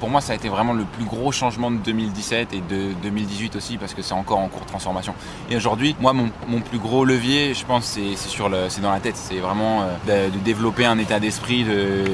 pour 0.00 0.10
moi, 0.10 0.20
ça 0.20 0.32
a 0.32 0.36
été 0.36 0.48
vraiment 0.48 0.72
le 0.72 0.84
plus 0.84 1.04
gros 1.04 1.32
changement 1.32 1.70
de 1.70 1.78
2017 1.78 2.52
et 2.52 2.60
de 2.60 2.92
2018 3.02 3.56
aussi 3.56 3.76
parce 3.76 3.94
que 3.94 4.02
c'est 4.02 4.14
encore 4.14 4.38
en 4.38 4.48
cours 4.48 4.62
de 4.62 4.66
transformation. 4.66 5.14
Et 5.50 5.56
aujourd'hui, 5.56 5.96
moi, 6.00 6.12
mon, 6.12 6.30
plus 6.60 6.78
gros 6.78 7.04
levier, 7.04 7.54
je 7.54 7.64
pense, 7.64 7.98
c'est 7.98 8.80
dans 8.80 8.92
la 8.92 9.00
tête. 9.00 9.16
C'est 9.16 9.38
vraiment 9.38 9.84
de, 10.06 10.30
de, 10.30 10.38
développer 10.44 10.84
un 10.84 10.98
état 10.98 11.18
d'esprit 11.24 11.64
de 11.64 12.04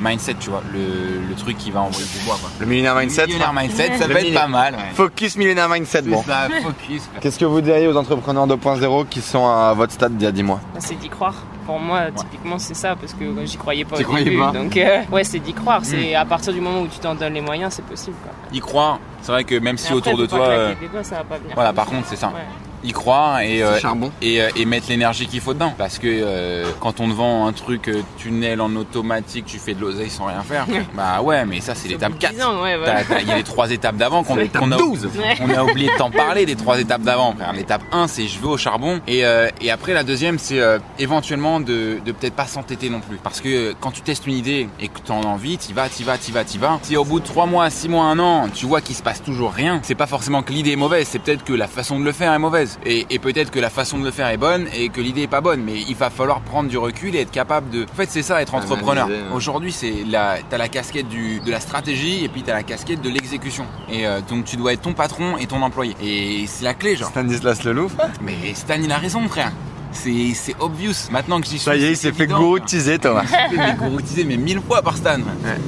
mindset, 0.00 0.34
tu 0.40 0.50
vois, 0.50 0.62
le, 0.72 1.28
le, 1.28 1.34
truc 1.34 1.56
qui 1.58 1.70
va 1.70 1.82
envoyer 1.82 2.06
du 2.06 2.24
bois. 2.24 2.36
Quoi. 2.40 2.50
Le 2.58 2.66
millionnaire 2.66 2.96
mindset. 2.96 3.22
Le 3.22 3.26
millionnaire 3.28 3.52
mindset, 3.52 3.98
ça 3.98 4.06
peut 4.06 4.16
être 4.16 4.34
pas 4.34 4.46
mal. 4.46 4.74
Ouais. 4.74 4.80
Focus 4.94 5.36
millionnaire 5.36 5.68
mindset. 5.68 6.02
Bon. 6.02 6.22
Ça, 6.22 6.48
focus. 6.62 7.02
Qu'est-ce 7.20 7.38
que 7.38 7.44
vous 7.44 7.60
diriez 7.60 7.86
aux 7.86 7.96
entrepreneurs 7.96 8.46
2.0 8.46 9.06
qui 9.08 9.20
sont 9.20 9.46
à 9.46 9.72
votre 9.74 9.92
stade 9.92 10.16
d'il 10.16 10.24
y 10.24 10.28
a 10.28 10.32
10 10.32 10.42
mois 10.42 10.60
C'est 10.78 10.98
d'y 10.98 11.08
croire. 11.08 11.34
Pour 11.66 11.78
moi, 11.78 12.00
ouais. 12.00 12.12
typiquement, 12.14 12.58
c'est 12.58 12.74
ça, 12.74 12.94
parce 12.94 13.14
que 13.14 13.24
j'y 13.44 13.56
croyais 13.56 13.84
pas 13.84 13.96
au 13.96 13.98
début. 13.98 14.38
Pas. 14.38 14.52
Donc, 14.52 14.76
euh, 14.76 15.02
ouais, 15.12 15.24
c'est 15.24 15.38
d'y 15.38 15.54
croire. 15.54 15.80
C'est 15.82 16.14
à 16.14 16.24
partir 16.24 16.52
du 16.52 16.60
moment 16.60 16.80
où 16.80 16.88
tu 16.88 16.98
t'en 16.98 17.14
donnes 17.14 17.34
les 17.34 17.40
moyens, 17.40 17.74
c'est 17.74 17.84
possible. 17.84 18.16
Quoi. 18.22 18.32
Y 18.52 18.60
croire. 18.60 18.98
C'est 19.22 19.32
vrai 19.32 19.44
que 19.44 19.54
même 19.54 19.78
si 19.78 19.86
après, 19.86 19.96
autour 19.96 20.18
de 20.18 20.26
toi. 20.26 20.46
Euh... 20.46 20.74
Ça 21.02 21.16
va 21.16 21.24
pas 21.24 21.38
venir 21.38 21.54
voilà, 21.54 21.72
par 21.72 21.86
contre, 21.86 22.06
c'est 22.08 22.16
ça. 22.16 22.28
Ouais 22.28 22.42
y 22.84 22.92
croire 22.92 23.40
et, 23.40 23.62
euh, 23.62 23.78
charbon. 23.80 24.10
et, 24.22 24.40
euh, 24.42 24.48
et 24.56 24.64
mettre 24.64 24.86
l'énergie 24.88 25.26
qu'il 25.26 25.40
faut 25.40 25.54
dedans. 25.54 25.72
Parce 25.76 25.98
que 25.98 26.06
euh, 26.08 26.64
quand 26.80 27.00
on 27.00 27.08
te 27.08 27.14
vend 27.14 27.46
un 27.46 27.52
truc 27.52 27.90
tunnel 28.18 28.60
en 28.60 28.74
automatique, 28.76 29.46
tu 29.46 29.58
fais 29.58 29.74
de 29.74 29.80
l'oseille 29.80 30.10
sans 30.10 30.26
rien 30.26 30.42
faire. 30.42 30.66
bah 30.94 31.22
ouais, 31.22 31.44
mais 31.46 31.60
ça 31.60 31.74
c'est 31.74 31.88
l'étape 31.88 32.18
4. 32.18 32.34
Il 32.34 32.38
ouais, 32.62 32.76
ouais. 32.76 33.24
y 33.24 33.30
a 33.32 33.36
les 33.36 33.42
trois 33.42 33.70
étapes 33.70 33.96
d'avant 33.96 34.22
qu'on 34.22 34.36
qu 34.36 34.42
a, 34.54 34.76
12. 34.76 35.08
on 35.40 35.50
a 35.50 35.64
oublié 35.70 35.88
de 35.88 35.96
t'en 35.96 36.10
parler 36.10 36.46
des 36.46 36.56
trois 36.56 36.78
étapes 36.78 37.02
d'avant. 37.02 37.34
L'étape 37.54 37.82
1 37.92 38.06
c'est 38.08 38.26
je 38.26 38.38
vais 38.38 38.46
au 38.46 38.56
charbon 38.56 39.00
et, 39.06 39.24
euh, 39.24 39.48
et 39.60 39.70
après 39.70 39.92
la 39.94 40.02
deuxième 40.04 40.38
c'est 40.38 40.60
éventuellement 40.98 41.60
de, 41.60 41.98
de 42.04 42.12
peut-être 42.12 42.34
pas 42.34 42.46
s'entêter 42.46 42.90
non 42.90 43.00
plus. 43.00 43.16
Parce 43.16 43.40
que 43.40 43.74
quand 43.80 43.90
tu 43.90 44.02
testes 44.02 44.26
une 44.26 44.34
idée 44.34 44.68
et 44.80 44.88
que 44.88 45.00
tu 45.04 45.12
en 45.12 45.22
as 45.22 45.26
envie, 45.26 45.56
t'y 45.58 45.72
vas, 45.72 45.88
t'y 45.88 46.04
vas, 46.04 46.18
t'y 46.18 46.32
vas, 46.32 46.44
t'y 46.44 46.58
vas. 46.58 46.78
Si 46.82 46.96
au 46.96 47.04
bout 47.04 47.20
de 47.20 47.24
3 47.24 47.46
mois, 47.46 47.70
6 47.70 47.88
mois, 47.88 48.04
1 48.04 48.18
an, 48.18 48.48
tu 48.54 48.66
vois 48.66 48.80
qu'il 48.80 48.94
se 48.96 49.02
passe 49.02 49.22
toujours 49.22 49.52
rien, 49.52 49.80
c'est 49.82 49.94
pas 49.94 50.06
forcément 50.06 50.42
que 50.42 50.52
l'idée 50.52 50.72
est 50.72 50.76
mauvaise, 50.76 51.06
c'est 51.10 51.18
peut-être 51.18 51.44
que 51.44 51.52
la 51.52 51.66
façon 51.68 51.98
de 51.98 52.04
le 52.04 52.12
faire 52.12 52.32
est 52.32 52.38
mauvaise. 52.38 52.73
Et, 52.84 53.06
et 53.10 53.18
peut-être 53.18 53.50
que 53.50 53.60
la 53.60 53.70
façon 53.70 53.98
de 53.98 54.04
le 54.04 54.10
faire 54.10 54.28
est 54.28 54.36
bonne 54.36 54.66
et 54.74 54.88
que 54.88 55.00
l'idée 55.00 55.22
est 55.22 55.26
pas 55.26 55.40
bonne, 55.40 55.62
mais 55.62 55.80
il 55.88 55.94
va 55.94 56.10
falloir 56.10 56.40
prendre 56.40 56.68
du 56.68 56.78
recul 56.78 57.14
et 57.16 57.20
être 57.20 57.30
capable 57.30 57.70
de. 57.70 57.84
En 57.84 57.94
fait, 57.96 58.10
c'est 58.10 58.22
ça 58.22 58.40
être 58.42 58.54
entrepreneur. 58.54 59.06
Analyser, 59.06 59.28
ouais. 59.28 59.34
Aujourd'hui, 59.34 59.72
c'est 59.72 60.04
la, 60.06 60.36
t'as 60.48 60.58
la 60.58 60.68
casquette 60.68 61.08
du, 61.08 61.40
de 61.40 61.50
la 61.50 61.60
stratégie 61.60 62.24
et 62.24 62.28
puis 62.28 62.42
t'as 62.42 62.54
la 62.54 62.62
casquette 62.62 63.00
de 63.00 63.08
l'exécution. 63.08 63.66
Et 63.90 64.06
euh, 64.06 64.20
donc 64.28 64.44
tu 64.44 64.56
dois 64.56 64.72
être 64.72 64.82
ton 64.82 64.92
patron 64.92 65.36
et 65.36 65.46
ton 65.46 65.62
employé. 65.62 65.94
Et 66.02 66.46
c'est 66.46 66.64
la 66.64 66.74
clé, 66.74 66.96
genre. 66.96 67.10
Stanislas 67.10 67.64
Leloup. 67.64 67.90
Mais 68.20 68.54
Stan, 68.54 68.74
il 68.82 68.90
a 68.92 68.98
raison, 68.98 69.26
frère. 69.28 69.52
C'est, 69.92 70.32
c'est 70.34 70.56
obvious. 70.58 71.10
Maintenant 71.12 71.40
que 71.40 71.46
j'y 71.46 71.58
suis. 71.58 71.60
Ça 71.60 71.76
y 71.76 71.84
est, 71.84 71.90
il 71.92 71.96
s'est 71.96 72.12
fait 72.12 72.26
gouroutiser, 72.26 72.98
Thomas. 72.98 73.24
mais 73.56 73.74
gouroutiser, 73.74 74.24
mais 74.24 74.36
mille 74.36 74.60
fois 74.60 74.82
par 74.82 74.96
Stan. 74.96 75.20
Ouais 75.20 75.58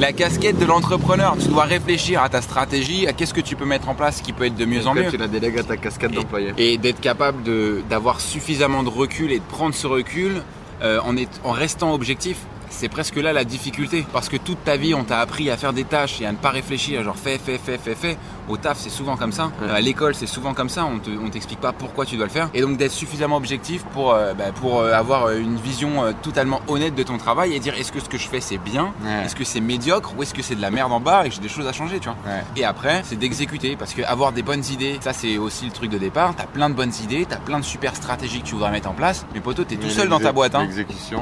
la 0.00 0.14
casquette 0.14 0.58
de 0.58 0.64
l'entrepreneur. 0.64 1.36
Tu 1.38 1.48
dois 1.48 1.64
réfléchir 1.64 2.22
à 2.22 2.30
ta 2.30 2.40
stratégie, 2.40 3.06
à 3.06 3.12
qu'est-ce 3.12 3.34
que 3.34 3.42
tu 3.42 3.54
peux 3.54 3.66
mettre 3.66 3.88
en 3.90 3.94
place 3.94 4.22
qui 4.22 4.32
peut 4.32 4.46
être 4.46 4.56
de 4.56 4.64
mieux 4.64 4.86
en 4.86 4.94
mieux. 4.94 5.10
Tu 5.10 5.18
la 5.18 5.28
délègues 5.28 5.58
à 5.58 5.62
ta 5.62 5.76
casquette 5.76 6.12
d'employé. 6.12 6.54
Et, 6.56 6.72
et 6.72 6.78
d'être 6.78 7.00
capable 7.00 7.42
d'avoir 7.88 8.20
suffisamment 8.20 8.82
de 8.82 8.88
recul 8.88 9.30
et 9.30 9.38
de 9.38 9.44
prendre 9.44 9.74
ce 9.74 9.86
recul 9.86 10.42
euh, 10.82 11.00
en, 11.04 11.16
est, 11.18 11.28
en 11.44 11.52
restant 11.52 11.92
objectif. 11.92 12.38
C'est 12.70 12.88
presque 12.88 13.16
là 13.16 13.34
la 13.34 13.44
difficulté. 13.44 14.06
Parce 14.12 14.30
que 14.30 14.38
toute 14.38 14.64
ta 14.64 14.76
vie, 14.76 14.94
on 14.94 15.04
t'a 15.04 15.18
appris 15.18 15.50
à 15.50 15.58
faire 15.58 15.74
des 15.74 15.84
tâches 15.84 16.22
et 16.22 16.26
à 16.26 16.32
ne 16.32 16.38
pas 16.38 16.50
réfléchir. 16.50 17.04
Genre 17.04 17.16
fais, 17.16 17.38
fais, 17.38 17.58
fais, 17.58 17.76
fais, 17.76 17.94
fais. 17.94 18.16
Au 18.50 18.56
taf, 18.56 18.78
c'est 18.78 18.90
souvent 18.90 19.16
comme 19.16 19.32
ça. 19.32 19.50
Ouais. 19.62 19.70
À 19.70 19.80
l'école, 19.80 20.14
c'est 20.14 20.26
souvent 20.26 20.54
comme 20.54 20.68
ça. 20.68 20.84
On 20.84 20.98
te, 20.98 21.10
on 21.10 21.30
t'explique 21.30 21.60
pas 21.60 21.72
pourquoi 21.72 22.04
tu 22.04 22.16
dois 22.16 22.26
le 22.26 22.32
faire. 22.32 22.48
Et 22.52 22.62
donc 22.62 22.76
d'être 22.76 22.92
suffisamment 22.92 23.36
objectif 23.36 23.84
pour, 23.92 24.12
euh, 24.12 24.34
bah, 24.34 24.52
pour 24.54 24.80
euh, 24.80 24.92
avoir 24.92 25.30
une 25.30 25.56
vision 25.56 26.04
euh, 26.04 26.12
totalement 26.20 26.60
honnête 26.66 26.94
de 26.94 27.02
ton 27.04 27.16
travail 27.16 27.54
et 27.54 27.60
dire 27.60 27.74
est-ce 27.78 27.92
que 27.92 28.00
ce 28.00 28.08
que 28.08 28.18
je 28.18 28.28
fais 28.28 28.40
c'est 28.40 28.58
bien? 28.58 28.92
Ouais. 29.04 29.24
Est-ce 29.24 29.36
que 29.36 29.44
c'est 29.44 29.60
médiocre 29.60 30.12
ou 30.16 30.22
est-ce 30.22 30.34
que 30.34 30.42
c'est 30.42 30.56
de 30.56 30.62
la 30.62 30.70
merde 30.70 30.92
en 30.92 31.00
bas 31.00 31.24
et 31.24 31.28
que 31.28 31.34
j'ai 31.36 31.40
des 31.40 31.48
choses 31.48 31.66
à 31.66 31.72
changer, 31.72 32.00
tu 32.00 32.08
vois? 32.08 32.16
Ouais. 32.26 32.42
Et 32.56 32.64
après, 32.64 33.02
c'est 33.04 33.16
d'exécuter 33.16 33.76
parce 33.76 33.94
que 33.94 34.02
avoir 34.02 34.32
des 34.32 34.42
bonnes 34.42 34.64
idées, 34.72 34.98
ça 35.00 35.12
c'est 35.12 35.38
aussi 35.38 35.66
le 35.66 35.70
truc 35.70 35.90
de 35.90 35.98
départ. 35.98 36.34
T'as 36.36 36.46
plein 36.46 36.68
de 36.68 36.74
bonnes 36.74 36.92
idées, 37.04 37.26
t'as 37.28 37.36
plein 37.36 37.60
de 37.60 37.64
super 37.64 37.94
stratégies 37.94 38.40
que 38.40 38.46
tu 38.46 38.54
voudrais 38.54 38.72
mettre 38.72 38.88
en 38.88 38.94
place. 38.94 39.24
Mais 39.32 39.40
poteau, 39.40 39.62
t'es 39.64 39.76
tout 39.76 39.90
seul 39.90 40.08
dans 40.08 40.18
ta 40.18 40.32
boîte, 40.32 40.54
hein. 40.56 40.68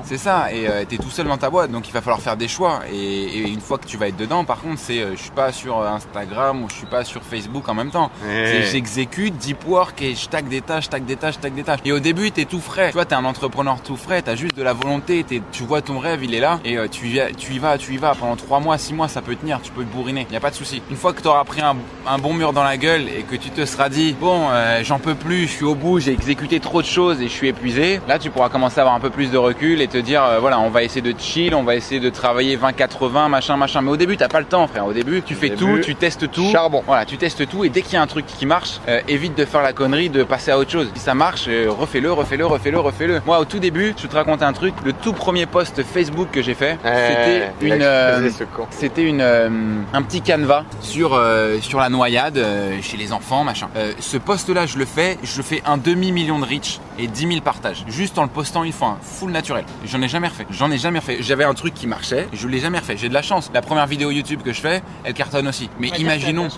C'est 0.04 0.18
ça, 0.18 0.52
et 0.52 0.68
euh, 0.68 0.84
t'es 0.88 0.96
tout 0.96 1.10
seul 1.10 1.26
dans 1.26 1.36
ta 1.36 1.50
boîte, 1.50 1.70
donc 1.70 1.88
il 1.88 1.92
va 1.92 2.00
falloir 2.00 2.20
faire 2.20 2.36
des 2.36 2.48
choix. 2.48 2.80
Et, 2.90 2.96
et 2.96 3.48
une 3.48 3.60
fois 3.60 3.76
que 3.78 3.86
tu 3.86 3.96
vas 3.96 4.08
être 4.08 4.16
dedans, 4.16 4.44
par 4.44 4.60
contre, 4.60 4.80
c'est 4.80 5.00
euh, 5.00 5.16
je 5.16 5.22
suis 5.22 5.30
pas 5.30 5.52
sur 5.52 5.78
euh, 5.78 5.88
Instagram 5.88 6.62
ou 6.62 6.68
je 6.68 6.74
suis 6.74 6.86
pas 6.86 7.04
sur 7.04 7.17
Facebook 7.24 7.68
en 7.68 7.74
même 7.74 7.90
temps. 7.90 8.10
C'est 8.24 8.62
J'exécute, 8.62 9.36
deep 9.36 9.66
work 9.66 10.00
et 10.02 10.14
je 10.14 10.28
tag 10.28 10.48
des 10.48 10.60
tâches, 10.60 10.84
je 10.84 10.90
tag 10.90 11.04
des 11.04 11.16
tâches, 11.16 11.34
je 11.34 11.40
tag 11.40 11.54
des 11.54 11.62
tâches. 11.62 11.80
Et 11.84 11.92
au 11.92 11.98
début, 12.00 12.30
t'es 12.30 12.44
tout 12.44 12.60
frais. 12.60 12.88
Tu 12.88 12.94
vois, 12.94 13.04
t'es 13.04 13.14
un 13.14 13.24
entrepreneur 13.24 13.80
tout 13.82 13.96
frais, 13.96 14.22
t'as 14.22 14.34
juste 14.36 14.56
de 14.56 14.62
la 14.62 14.72
volonté, 14.72 15.24
tu 15.52 15.62
vois 15.64 15.82
ton 15.82 15.98
rêve, 15.98 16.22
il 16.24 16.34
est 16.34 16.40
là, 16.40 16.60
et 16.64 16.76
euh, 16.76 16.86
tu, 16.88 17.06
y, 17.06 17.20
tu 17.36 17.54
y 17.54 17.58
vas, 17.58 17.78
tu 17.78 17.94
y 17.94 17.96
vas. 17.96 18.14
Pendant 18.14 18.36
3 18.36 18.60
mois, 18.60 18.78
6 18.78 18.94
mois, 18.94 19.08
ça 19.08 19.20
peut 19.22 19.34
tenir, 19.36 19.60
tu 19.62 19.72
peux 19.72 19.84
te 19.84 19.92
bourriner, 19.92 20.26
y 20.30 20.36
a 20.36 20.40
pas 20.40 20.50
de 20.50 20.54
souci. 20.54 20.82
Une 20.90 20.96
fois 20.96 21.12
que 21.12 21.20
t'auras 21.22 21.44
pris 21.44 21.60
un, 21.60 21.76
un 22.06 22.18
bon 22.18 22.34
mur 22.34 22.52
dans 22.52 22.62
la 22.64 22.76
gueule 22.76 23.08
et 23.08 23.22
que 23.22 23.36
tu 23.36 23.50
te 23.50 23.64
seras 23.64 23.88
dit, 23.88 24.14
bon, 24.18 24.48
euh, 24.50 24.80
j'en 24.84 24.98
peux 24.98 25.14
plus, 25.14 25.42
je 25.46 25.52
suis 25.52 25.64
au 25.64 25.74
bout, 25.74 26.00
j'ai 26.00 26.12
exécuté 26.12 26.60
trop 26.60 26.82
de 26.82 26.86
choses 26.86 27.20
et 27.20 27.24
je 27.28 27.32
suis 27.32 27.48
épuisé, 27.48 28.00
là, 28.08 28.18
tu 28.18 28.30
pourras 28.30 28.48
commencer 28.48 28.78
à 28.78 28.82
avoir 28.82 28.94
un 28.96 29.00
peu 29.00 29.10
plus 29.10 29.30
de 29.30 29.38
recul 29.38 29.80
et 29.80 29.88
te 29.88 29.98
dire, 29.98 30.22
euh, 30.22 30.38
voilà, 30.40 30.58
on 30.60 30.70
va 30.70 30.82
essayer 30.82 31.02
de 31.02 31.14
chill, 31.18 31.54
on 31.54 31.62
va 31.64 31.74
essayer 31.74 32.00
de 32.00 32.10
travailler 32.10 32.56
20-80, 32.56 33.28
machin, 33.28 33.56
machin. 33.56 33.82
Mais 33.82 33.90
au 33.90 33.96
début, 33.96 34.16
t'as 34.16 34.28
pas 34.28 34.40
le 34.40 34.46
temps, 34.46 34.66
frère. 34.66 34.86
Au 34.86 34.92
début, 34.92 35.22
tu 35.22 35.34
fais 35.34 35.48
début, 35.50 35.58
tout, 35.58 35.78
tu 35.78 35.94
testes 35.94 36.30
tout. 36.30 36.50
charbon. 36.50 36.82
Voilà, 36.86 37.04
tu 37.08 37.16
testes 37.16 37.48
tout 37.48 37.64
et 37.64 37.68
dès 37.70 37.82
qu'il 37.82 37.94
y 37.94 37.96
a 37.96 38.02
un 38.02 38.06
truc 38.06 38.26
qui 38.26 38.46
marche, 38.46 38.80
euh, 38.88 39.00
évite 39.08 39.36
de 39.36 39.44
faire 39.44 39.62
la 39.62 39.72
connerie 39.72 40.10
de 40.10 40.22
passer 40.22 40.50
à 40.50 40.58
autre 40.58 40.70
chose. 40.70 40.88
Si 40.94 41.00
ça 41.00 41.14
marche, 41.14 41.46
euh, 41.48 41.66
refais-le, 41.68 42.12
refais-le, 42.12 42.46
refais-le, 42.46 42.78
refais-le. 42.78 43.20
Moi, 43.26 43.38
au 43.40 43.44
tout 43.44 43.58
début, 43.58 43.94
je 43.96 44.02
vais 44.02 44.08
te 44.08 44.14
raconter 44.14 44.44
un 44.44 44.52
truc. 44.52 44.74
Le 44.84 44.92
tout 44.92 45.12
premier 45.12 45.46
post 45.46 45.82
Facebook 45.82 46.28
que 46.30 46.42
j'ai 46.42 46.54
fait, 46.54 46.78
c'était 46.84 47.50
une, 47.62 47.82
euh, 47.82 48.30
c'était 48.70 49.02
une, 49.02 49.20
euh, 49.20 49.48
un 49.92 50.02
petit 50.02 50.20
canevas 50.20 50.64
sur 50.80 51.14
euh, 51.14 51.58
sur 51.60 51.80
la 51.80 51.88
noyade 51.88 52.38
euh, 52.38 52.78
chez 52.82 52.96
les 52.96 53.12
enfants, 53.12 53.42
machin. 53.44 53.68
Euh, 53.76 53.92
ce 53.98 54.16
post-là, 54.18 54.66
je 54.66 54.78
le 54.78 54.84
fais, 54.84 55.18
je 55.22 55.42
fais 55.42 55.62
un 55.66 55.78
demi 55.78 56.12
million 56.12 56.38
de 56.38 56.44
reach 56.44 56.78
et 56.98 57.06
10 57.06 57.28
000 57.28 57.40
partages, 57.40 57.84
juste 57.88 58.18
en 58.18 58.22
le 58.22 58.28
postant 58.28 58.64
une 58.64 58.72
fois, 58.72 58.88
hein, 58.88 58.98
full 59.00 59.30
naturel. 59.30 59.64
J'en 59.86 60.02
ai 60.02 60.08
jamais 60.08 60.28
refait. 60.28 60.46
J'en 60.50 60.70
ai 60.70 60.78
jamais 60.78 60.98
refait. 60.98 61.18
J'avais 61.20 61.44
un 61.44 61.54
truc 61.54 61.74
qui 61.74 61.86
marchait, 61.86 62.28
je 62.32 62.46
l'ai 62.48 62.58
jamais 62.60 62.78
refait. 62.78 62.96
J'ai 62.96 63.08
de 63.08 63.14
la 63.14 63.22
chance. 63.22 63.50
La 63.54 63.62
première 63.62 63.86
vidéo 63.86 64.10
YouTube 64.10 64.40
que 64.44 64.52
je 64.52 64.60
fais, 64.60 64.82
elle 65.04 65.14
cartonne 65.14 65.48
aussi. 65.48 65.70
Mais 65.78 65.88
imaginons, 65.98 66.48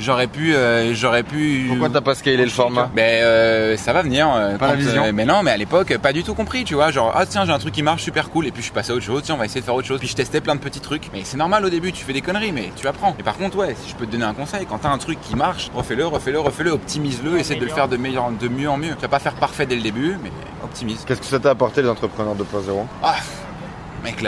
j'aurais 0.00 0.26
pu, 0.26 0.54
euh, 0.54 0.94
j'aurais 0.94 1.22
pu. 1.22 1.66
Pourquoi 1.68 1.88
t'as 1.90 2.00
pas 2.00 2.14
scalé 2.14 2.36
le 2.44 2.50
format? 2.50 2.90
Ben 2.94 3.22
euh, 3.22 3.76
ça 3.76 3.92
va 3.92 4.02
venir. 4.02 4.28
euh, 4.34 4.56
Pas 4.58 4.68
la 4.68 4.74
vision. 4.74 5.04
euh, 5.04 5.12
mais 5.14 5.24
non, 5.24 5.42
mais 5.42 5.50
à 5.52 5.56
l'époque, 5.56 5.96
pas 5.98 6.12
du 6.12 6.22
tout 6.22 6.34
compris, 6.34 6.64
tu 6.64 6.74
vois. 6.74 6.90
Genre, 6.90 7.12
ah 7.14 7.24
tiens, 7.26 7.44
j'ai 7.44 7.52
un 7.52 7.58
truc 7.58 7.72
qui 7.74 7.82
marche 7.82 8.02
super 8.02 8.30
cool. 8.30 8.46
Et 8.46 8.50
puis 8.50 8.60
je 8.62 8.66
suis 8.66 8.72
passé 8.74 8.92
à 8.92 8.94
autre 8.94 9.04
chose. 9.04 9.22
Tiens, 9.24 9.34
on 9.34 9.38
va 9.38 9.44
essayer 9.44 9.60
de 9.60 9.64
faire 9.64 9.74
autre 9.74 9.86
chose. 9.86 9.98
Puis 10.00 10.08
je 10.08 10.16
testais 10.16 10.40
plein 10.40 10.54
de 10.54 10.60
petits 10.60 10.80
trucs. 10.80 11.10
Mais 11.12 11.20
c'est 11.24 11.36
normal 11.36 11.64
au 11.64 11.70
début, 11.70 11.92
tu 11.92 12.04
fais 12.04 12.12
des 12.12 12.20
conneries, 12.22 12.52
mais 12.52 12.70
tu 12.76 12.86
apprends. 12.86 13.14
Et 13.18 13.22
par 13.22 13.36
contre, 13.36 13.56
ouais, 13.58 13.76
si 13.80 13.90
je 13.90 13.94
peux 13.96 14.06
te 14.06 14.12
donner 14.12 14.24
un 14.24 14.34
conseil, 14.34 14.66
quand 14.68 14.78
t'as 14.78 14.90
un 14.90 14.98
truc 14.98 15.20
qui 15.20 15.36
marche, 15.36 15.70
refais-le, 15.74 16.06
refais-le, 16.06 16.40
refais-le, 16.40 16.70
optimise-le, 16.70 17.38
essaie 17.38 17.54
de 17.56 17.64
le 17.64 17.70
faire 17.70 17.88
de 17.88 17.96
meilleur, 17.96 18.30
de 18.30 18.48
mieux 18.48 18.68
en 18.68 18.76
mieux. 18.76 18.94
Tu 18.96 19.02
vas 19.02 19.08
pas 19.08 19.18
faire 19.18 19.34
parfait 19.34 19.66
dès 19.66 19.76
le 19.76 19.82
début, 19.82 20.16
mais 20.22 20.30
optimise. 20.64 21.04
Qu'est-ce 21.06 21.20
que 21.20 21.26
ça 21.26 21.38
t'a 21.38 21.50
apporté 21.50 21.82
les 21.82 21.88
entrepreneurs 21.88 22.34
2.0 22.34 22.42
Ah 23.02 23.14
Mec, 24.02 24.20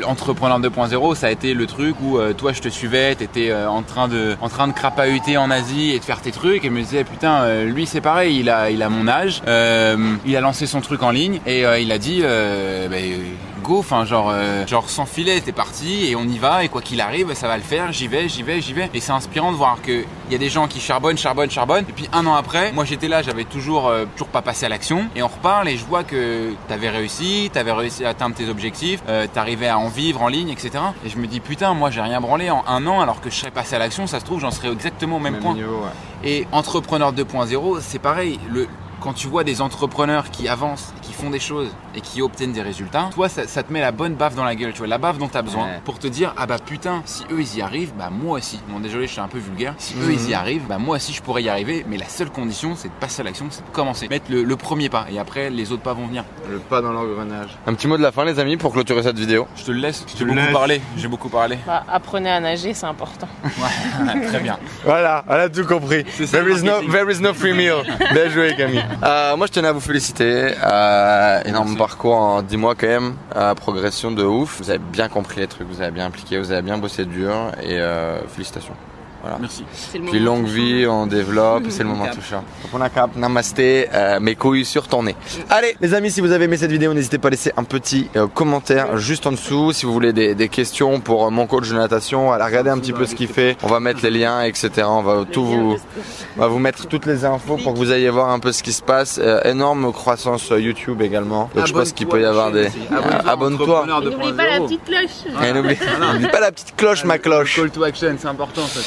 l'entrepreneur 0.00 0.60
2.0, 0.60 1.16
ça 1.16 1.26
a 1.26 1.30
été 1.30 1.52
le 1.52 1.66
truc 1.66 1.96
où 2.00 2.18
euh, 2.18 2.32
toi, 2.32 2.52
je 2.52 2.60
te 2.60 2.68
suivais, 2.68 3.16
t'étais 3.16 3.50
euh, 3.50 3.68
en 3.68 3.82
train 3.82 4.06
de, 4.06 4.36
en 4.40 4.48
train 4.48 4.68
de 4.68 4.72
crapahuter 4.72 5.36
en 5.36 5.50
Asie 5.50 5.90
et 5.90 5.98
de 5.98 6.04
faire 6.04 6.20
tes 6.20 6.30
trucs, 6.30 6.64
et 6.64 6.68
je 6.68 6.72
me 6.72 6.80
disais 6.80 7.02
putain, 7.02 7.42
euh, 7.42 7.64
lui 7.64 7.86
c'est 7.86 8.00
pareil, 8.00 8.38
il 8.38 8.48
a, 8.48 8.70
il 8.70 8.82
a 8.84 8.88
mon 8.88 9.08
âge, 9.08 9.42
il 9.46 10.36
a 10.36 10.40
lancé 10.40 10.66
son 10.66 10.80
truc 10.80 11.02
en 11.02 11.10
ligne 11.10 11.40
et 11.44 11.62
il 11.80 11.90
a 11.90 11.98
dit, 11.98 12.22
bah, 12.22 12.96
go, 13.60 13.78
enfin 13.78 14.04
genre, 14.04 14.30
euh, 14.30 14.66
genre 14.66 14.88
sans 14.90 15.06
filet, 15.06 15.40
t'es 15.40 15.52
parti 15.52 16.06
et 16.06 16.16
on 16.16 16.24
y 16.24 16.38
va 16.38 16.64
et 16.64 16.68
quoi 16.68 16.82
qu'il 16.82 17.00
arrive, 17.00 17.32
ça 17.34 17.48
va 17.48 17.56
le 17.56 17.62
faire, 17.62 17.92
j'y 17.92 18.08
vais, 18.08 18.28
j'y 18.28 18.42
vais, 18.42 18.60
j'y 18.60 18.72
vais. 18.72 18.90
Et 18.94 19.00
c'est 19.00 19.12
inspirant 19.12 19.52
de 19.52 19.56
voir 19.56 19.78
que 19.82 20.04
il 20.28 20.32
y 20.32 20.34
a 20.34 20.38
des 20.38 20.48
gens 20.48 20.66
qui 20.68 20.80
charbonnent, 20.80 21.18
charbonnent, 21.18 21.50
charbonnent, 21.50 21.84
et 21.88 21.92
puis 21.92 22.08
un 22.12 22.26
an 22.26 22.34
après, 22.34 22.72
moi 22.72 22.84
j'étais 22.84 23.08
là, 23.08 23.22
j'avais 23.22 23.44
toujours, 23.44 23.88
euh, 23.88 24.04
toujours 24.14 24.28
pas 24.28 24.42
passé 24.42 24.66
à 24.66 24.68
l'action, 24.68 25.06
et 25.14 25.22
on 25.22 25.28
reparle 25.28 25.68
et 25.68 25.76
je 25.76 25.84
vois 25.84 26.04
que 26.04 26.52
t'avais 26.68 26.88
réussi, 26.88 27.50
t'avais 27.52 27.72
réussi 27.72 28.04
à 28.04 28.10
atteindre 28.10 28.34
tes 28.34 28.48
objectifs, 28.48 29.02
euh, 29.08 29.26
t'arrivais 29.32 29.68
à 29.68 29.78
en 29.78 29.88
vivre 29.88 30.22
en 30.22 30.28
ligne, 30.28 30.50
etc. 30.50 30.70
Et 31.04 31.08
je 31.08 31.18
me 31.18 31.26
dis 31.26 31.40
putain, 31.40 31.74
moi 31.74 31.90
j'ai 31.90 32.00
rien 32.00 32.20
branlé 32.20 32.50
en 32.50 32.64
un 32.66 32.86
an, 32.86 33.00
alors 33.00 33.20
que 33.20 33.30
je 33.30 33.36
serais 33.36 33.50
passé 33.50 33.76
à 33.76 33.78
l'action, 33.78 34.06
ça 34.06 34.20
se 34.20 34.24
trouve 34.24 34.40
j'en 34.40 34.50
serais 34.50 34.70
exactement 34.72 35.16
au 35.16 35.20
même, 35.20 35.38
point. 35.38 35.54
niveau, 35.54 35.82
ouais. 35.82 35.90
Et 36.22 36.46
entrepreneur 36.52 37.12
2.0, 37.12 37.78
c'est 37.80 37.98
pareil. 37.98 38.38
Le, 38.50 38.68
quand 39.00 39.12
tu 39.14 39.26
vois 39.28 39.44
des 39.44 39.60
entrepreneurs 39.60 40.30
qui 40.30 40.48
avancent, 40.48 40.92
qui 41.02 41.12
font 41.12 41.30
des 41.30 41.40
choses 41.40 41.68
et 41.94 42.00
qui 42.00 42.22
obtiennent 42.22 42.52
des 42.52 42.62
résultats, 42.62 43.08
toi, 43.14 43.28
ça, 43.28 43.46
ça 43.46 43.62
te 43.62 43.72
met 43.72 43.80
la 43.80 43.92
bonne 43.92 44.14
baffe 44.14 44.34
dans 44.34 44.44
la 44.44 44.54
gueule, 44.54 44.72
tu 44.72 44.78
vois, 44.78 44.86
la 44.86 44.98
baffe 44.98 45.18
dont 45.18 45.28
tu 45.28 45.36
as 45.36 45.42
besoin 45.42 45.64
Ouais. 45.64 45.80
pour 45.84 45.98
te 45.98 46.06
dire, 46.06 46.32
ah 46.36 46.46
bah 46.46 46.56
putain, 46.64 47.02
si 47.04 47.24
eux 47.30 47.40
ils 47.40 47.56
y 47.58 47.62
arrivent, 47.62 47.92
bah 47.98 48.08
moi 48.10 48.38
aussi. 48.38 48.60
Bon, 48.68 48.80
désolé, 48.80 49.06
je 49.06 49.12
suis 49.12 49.20
un 49.20 49.28
peu 49.28 49.38
vulgaire. 49.38 49.74
Si 49.78 49.94
eux 49.94 50.06
Mhm. 50.06 50.12
ils 50.12 50.30
y 50.30 50.34
arrivent, 50.34 50.66
bah 50.68 50.78
moi 50.78 50.96
aussi 50.96 51.12
je 51.12 51.22
pourrais 51.22 51.42
y 51.42 51.48
arriver, 51.48 51.84
mais 51.88 51.96
la 51.96 52.08
seule 52.08 52.30
condition, 52.30 52.74
c'est 52.76 52.88
de 52.88 52.94
passer 52.94 53.22
à 53.22 53.24
l'action, 53.24 53.46
c'est 53.50 53.64
de 53.64 53.70
commencer. 53.72 54.08
Mettre 54.08 54.30
le, 54.30 54.42
le 54.44 54.56
premier 54.56 54.88
pas 54.88 55.06
et 55.10 55.18
après, 55.18 55.50
les 55.50 55.72
autres 55.72 55.82
pas 55.82 55.92
vont 55.94 56.06
venir. 56.06 56.24
Le 56.50 56.58
pas 56.58 56.80
dans 56.80 56.92
l'engrenage. 56.92 57.50
Un 57.66 57.74
petit 57.74 57.86
mot 57.88 57.96
de 57.96 58.02
la 58.02 58.12
fin, 58.12 58.24
les 58.24 58.38
amis, 58.38 58.56
pour 58.56 58.72
clôturer 58.72 59.02
cette 59.02 59.18
vidéo. 59.18 59.46
Je 59.56 59.64
te 59.64 59.70
le 59.72 59.78
laisse, 59.80 60.04
j'ai 60.08 60.14
te 60.18 60.24
beaucoup 60.24 60.36
laisse. 60.36 60.52
parlé, 60.52 60.80
j'ai 60.96 61.08
beaucoup 61.08 61.28
parlé. 61.28 61.58
Bah, 61.66 61.84
apprenez 61.88 62.30
à 62.30 62.40
nager, 62.40 62.74
c'est 62.74 62.86
important. 62.86 63.28
Ouais, 63.60 64.26
très 64.28 64.40
bien. 64.40 64.58
Voilà, 64.84 65.24
elle 65.28 65.40
a 65.40 65.48
tout 65.48 65.64
compris. 65.64 66.04
There 66.04 66.48
is, 66.50 66.62
no, 66.62 66.80
there 66.90 67.10
is 67.10 67.20
no 67.20 67.34
free 67.34 67.52
meal. 67.52 67.82
Bien 68.12 68.28
joué, 68.30 68.54
Camille. 68.56 68.84
Euh, 69.02 69.36
moi, 69.36 69.46
je 69.46 69.52
tenais 69.52 69.68
à 69.68 69.72
vous 69.72 69.80
féliciter. 69.80 70.54
Euh, 70.62 71.42
énorme 71.44 71.66
Merci. 71.68 71.78
parcours 71.78 72.14
en 72.16 72.42
10 72.42 72.56
mois, 72.56 72.74
quand 72.74 72.86
même. 72.86 73.14
Euh, 73.36 73.54
progression 73.54 74.10
de 74.10 74.24
ouf. 74.24 74.58
Vous 74.60 74.70
avez 74.70 74.78
bien 74.78 75.08
compris 75.08 75.40
les 75.40 75.46
trucs, 75.46 75.68
vous 75.68 75.80
avez 75.80 75.90
bien 75.90 76.06
impliqué, 76.06 76.38
vous 76.38 76.52
avez 76.52 76.62
bien 76.62 76.78
bossé 76.78 77.04
dur. 77.04 77.52
Et 77.62 77.78
euh, 77.80 78.20
félicitations. 79.22 79.38
Merci. 79.40 79.64
C'est 79.72 79.98
le 79.98 80.04
Puis 80.04 80.20
longue 80.20 80.46
vie, 80.46 80.86
on 80.86 81.06
développe, 81.06 81.64
c'est 81.68 81.82
le 81.82 81.88
moment 81.90 82.06
touchant. 82.06 82.44
On 82.72 82.80
a 82.80 82.88
cap, 82.88 83.16
namasté, 83.16 83.88
euh, 83.92 84.20
mes 84.20 84.34
couilles 84.34 84.64
sur 84.64 84.88
ton 84.88 85.02
nez. 85.02 85.16
Allez, 85.48 85.76
les 85.80 85.94
amis, 85.94 86.10
si 86.10 86.20
vous 86.20 86.32
avez 86.32 86.44
aimé 86.44 86.56
cette 86.56 86.70
vidéo, 86.70 86.94
n'hésitez 86.94 87.18
pas 87.18 87.28
à 87.28 87.30
laisser 87.30 87.52
un 87.56 87.64
petit 87.64 88.08
euh, 88.16 88.26
commentaire 88.26 88.96
juste 88.96 89.26
en 89.26 89.32
dessous. 89.32 89.72
Si 89.72 89.86
vous 89.86 89.92
voulez 89.92 90.12
des, 90.12 90.34
des 90.34 90.48
questions 90.48 91.00
pour 91.00 91.26
euh, 91.26 91.30
mon 91.30 91.46
coach 91.46 91.68
de 91.68 91.74
natation, 91.74 92.32
allez 92.32 92.44
regarder 92.44 92.70
un 92.70 92.78
petit 92.78 92.92
peu 92.92 93.06
ce 93.06 93.14
qu'il 93.14 93.28
fait. 93.28 93.56
On 93.62 93.68
va 93.68 93.80
mettre 93.80 94.00
les 94.02 94.10
liens, 94.10 94.42
etc. 94.42 94.70
On 94.86 95.02
va 95.02 95.24
tout 95.30 95.44
vous, 95.44 95.76
on 96.36 96.40
va 96.40 96.46
vous 96.48 96.58
mettre 96.58 96.86
toutes 96.86 97.06
les 97.06 97.24
infos 97.24 97.56
pour 97.56 97.72
que 97.74 97.78
vous 97.78 97.92
ayez 97.92 98.10
voir 98.10 98.30
un 98.30 98.38
peu 98.38 98.52
ce 98.52 98.62
qui 98.62 98.72
se 98.72 98.82
passe. 98.82 99.18
Euh, 99.22 99.40
énorme 99.44 99.92
croissance 99.92 100.50
YouTube 100.50 101.02
également. 101.02 101.50
Donc 101.54 101.66
je 101.66 101.72
pense 101.72 101.92
qu'il 101.92 102.06
peut 102.06 102.20
y 102.20 102.24
avoir 102.24 102.50
des. 102.52 102.68
Abonne-toi. 103.26 103.30
Abonne-toi. 103.30 103.86
N'oubliez 104.02 104.32
pas 104.32 104.46
la 104.46 104.58
2.0. 104.58 104.64
petite 104.64 104.84
cloche. 104.84 105.54
N'oublie 105.54 105.76
n'oublie 106.12 106.28
pas 106.28 106.40
la 106.40 106.52
petite 106.52 106.76
cloche, 106.76 107.04
ma 107.04 107.18
cloche. 107.18 107.56
Call 107.56 107.70
to 107.70 107.84
action, 107.84 108.16
c'est 108.18 108.28
important 108.28 108.66
ça 108.66 108.80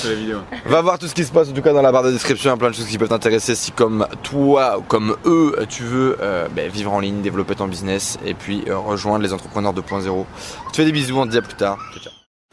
Va 0.65 0.81
voir 0.81 0.99
tout 0.99 1.07
ce 1.07 1.13
qui 1.13 1.23
se 1.23 1.31
passe 1.31 1.49
en 1.49 1.53
tout 1.53 1.61
cas 1.61 1.73
dans 1.73 1.81
la 1.81 1.91
barre 1.91 2.03
de 2.03 2.11
description, 2.11 2.57
plein 2.57 2.69
de 2.69 2.75
choses 2.75 2.87
qui 2.87 2.97
peuvent 2.97 3.09
t'intéresser 3.09 3.55
si 3.55 3.71
comme 3.71 4.07
toi 4.23 4.79
ou 4.79 4.81
comme 4.81 5.15
eux 5.25 5.55
tu 5.69 5.83
veux 5.83 6.17
euh, 6.21 6.47
ben, 6.49 6.69
vivre 6.69 6.93
en 6.93 6.99
ligne, 6.99 7.21
développer 7.21 7.55
ton 7.55 7.67
business 7.67 8.17
et 8.25 8.33
puis 8.33 8.63
euh, 8.67 8.77
rejoindre 8.77 9.23
les 9.23 9.33
entrepreneurs 9.33 9.73
2.0. 9.73 10.09
On 10.09 10.25
te 10.71 10.75
fait 10.75 10.85
des 10.85 10.91
bisous, 10.91 11.17
on 11.17 11.25
te 11.25 11.31
dit 11.31 11.37
à 11.37 11.41
plus 11.41 11.55
tard. 11.55 11.77
Ciao, 11.93 12.03
ciao. 12.03 12.22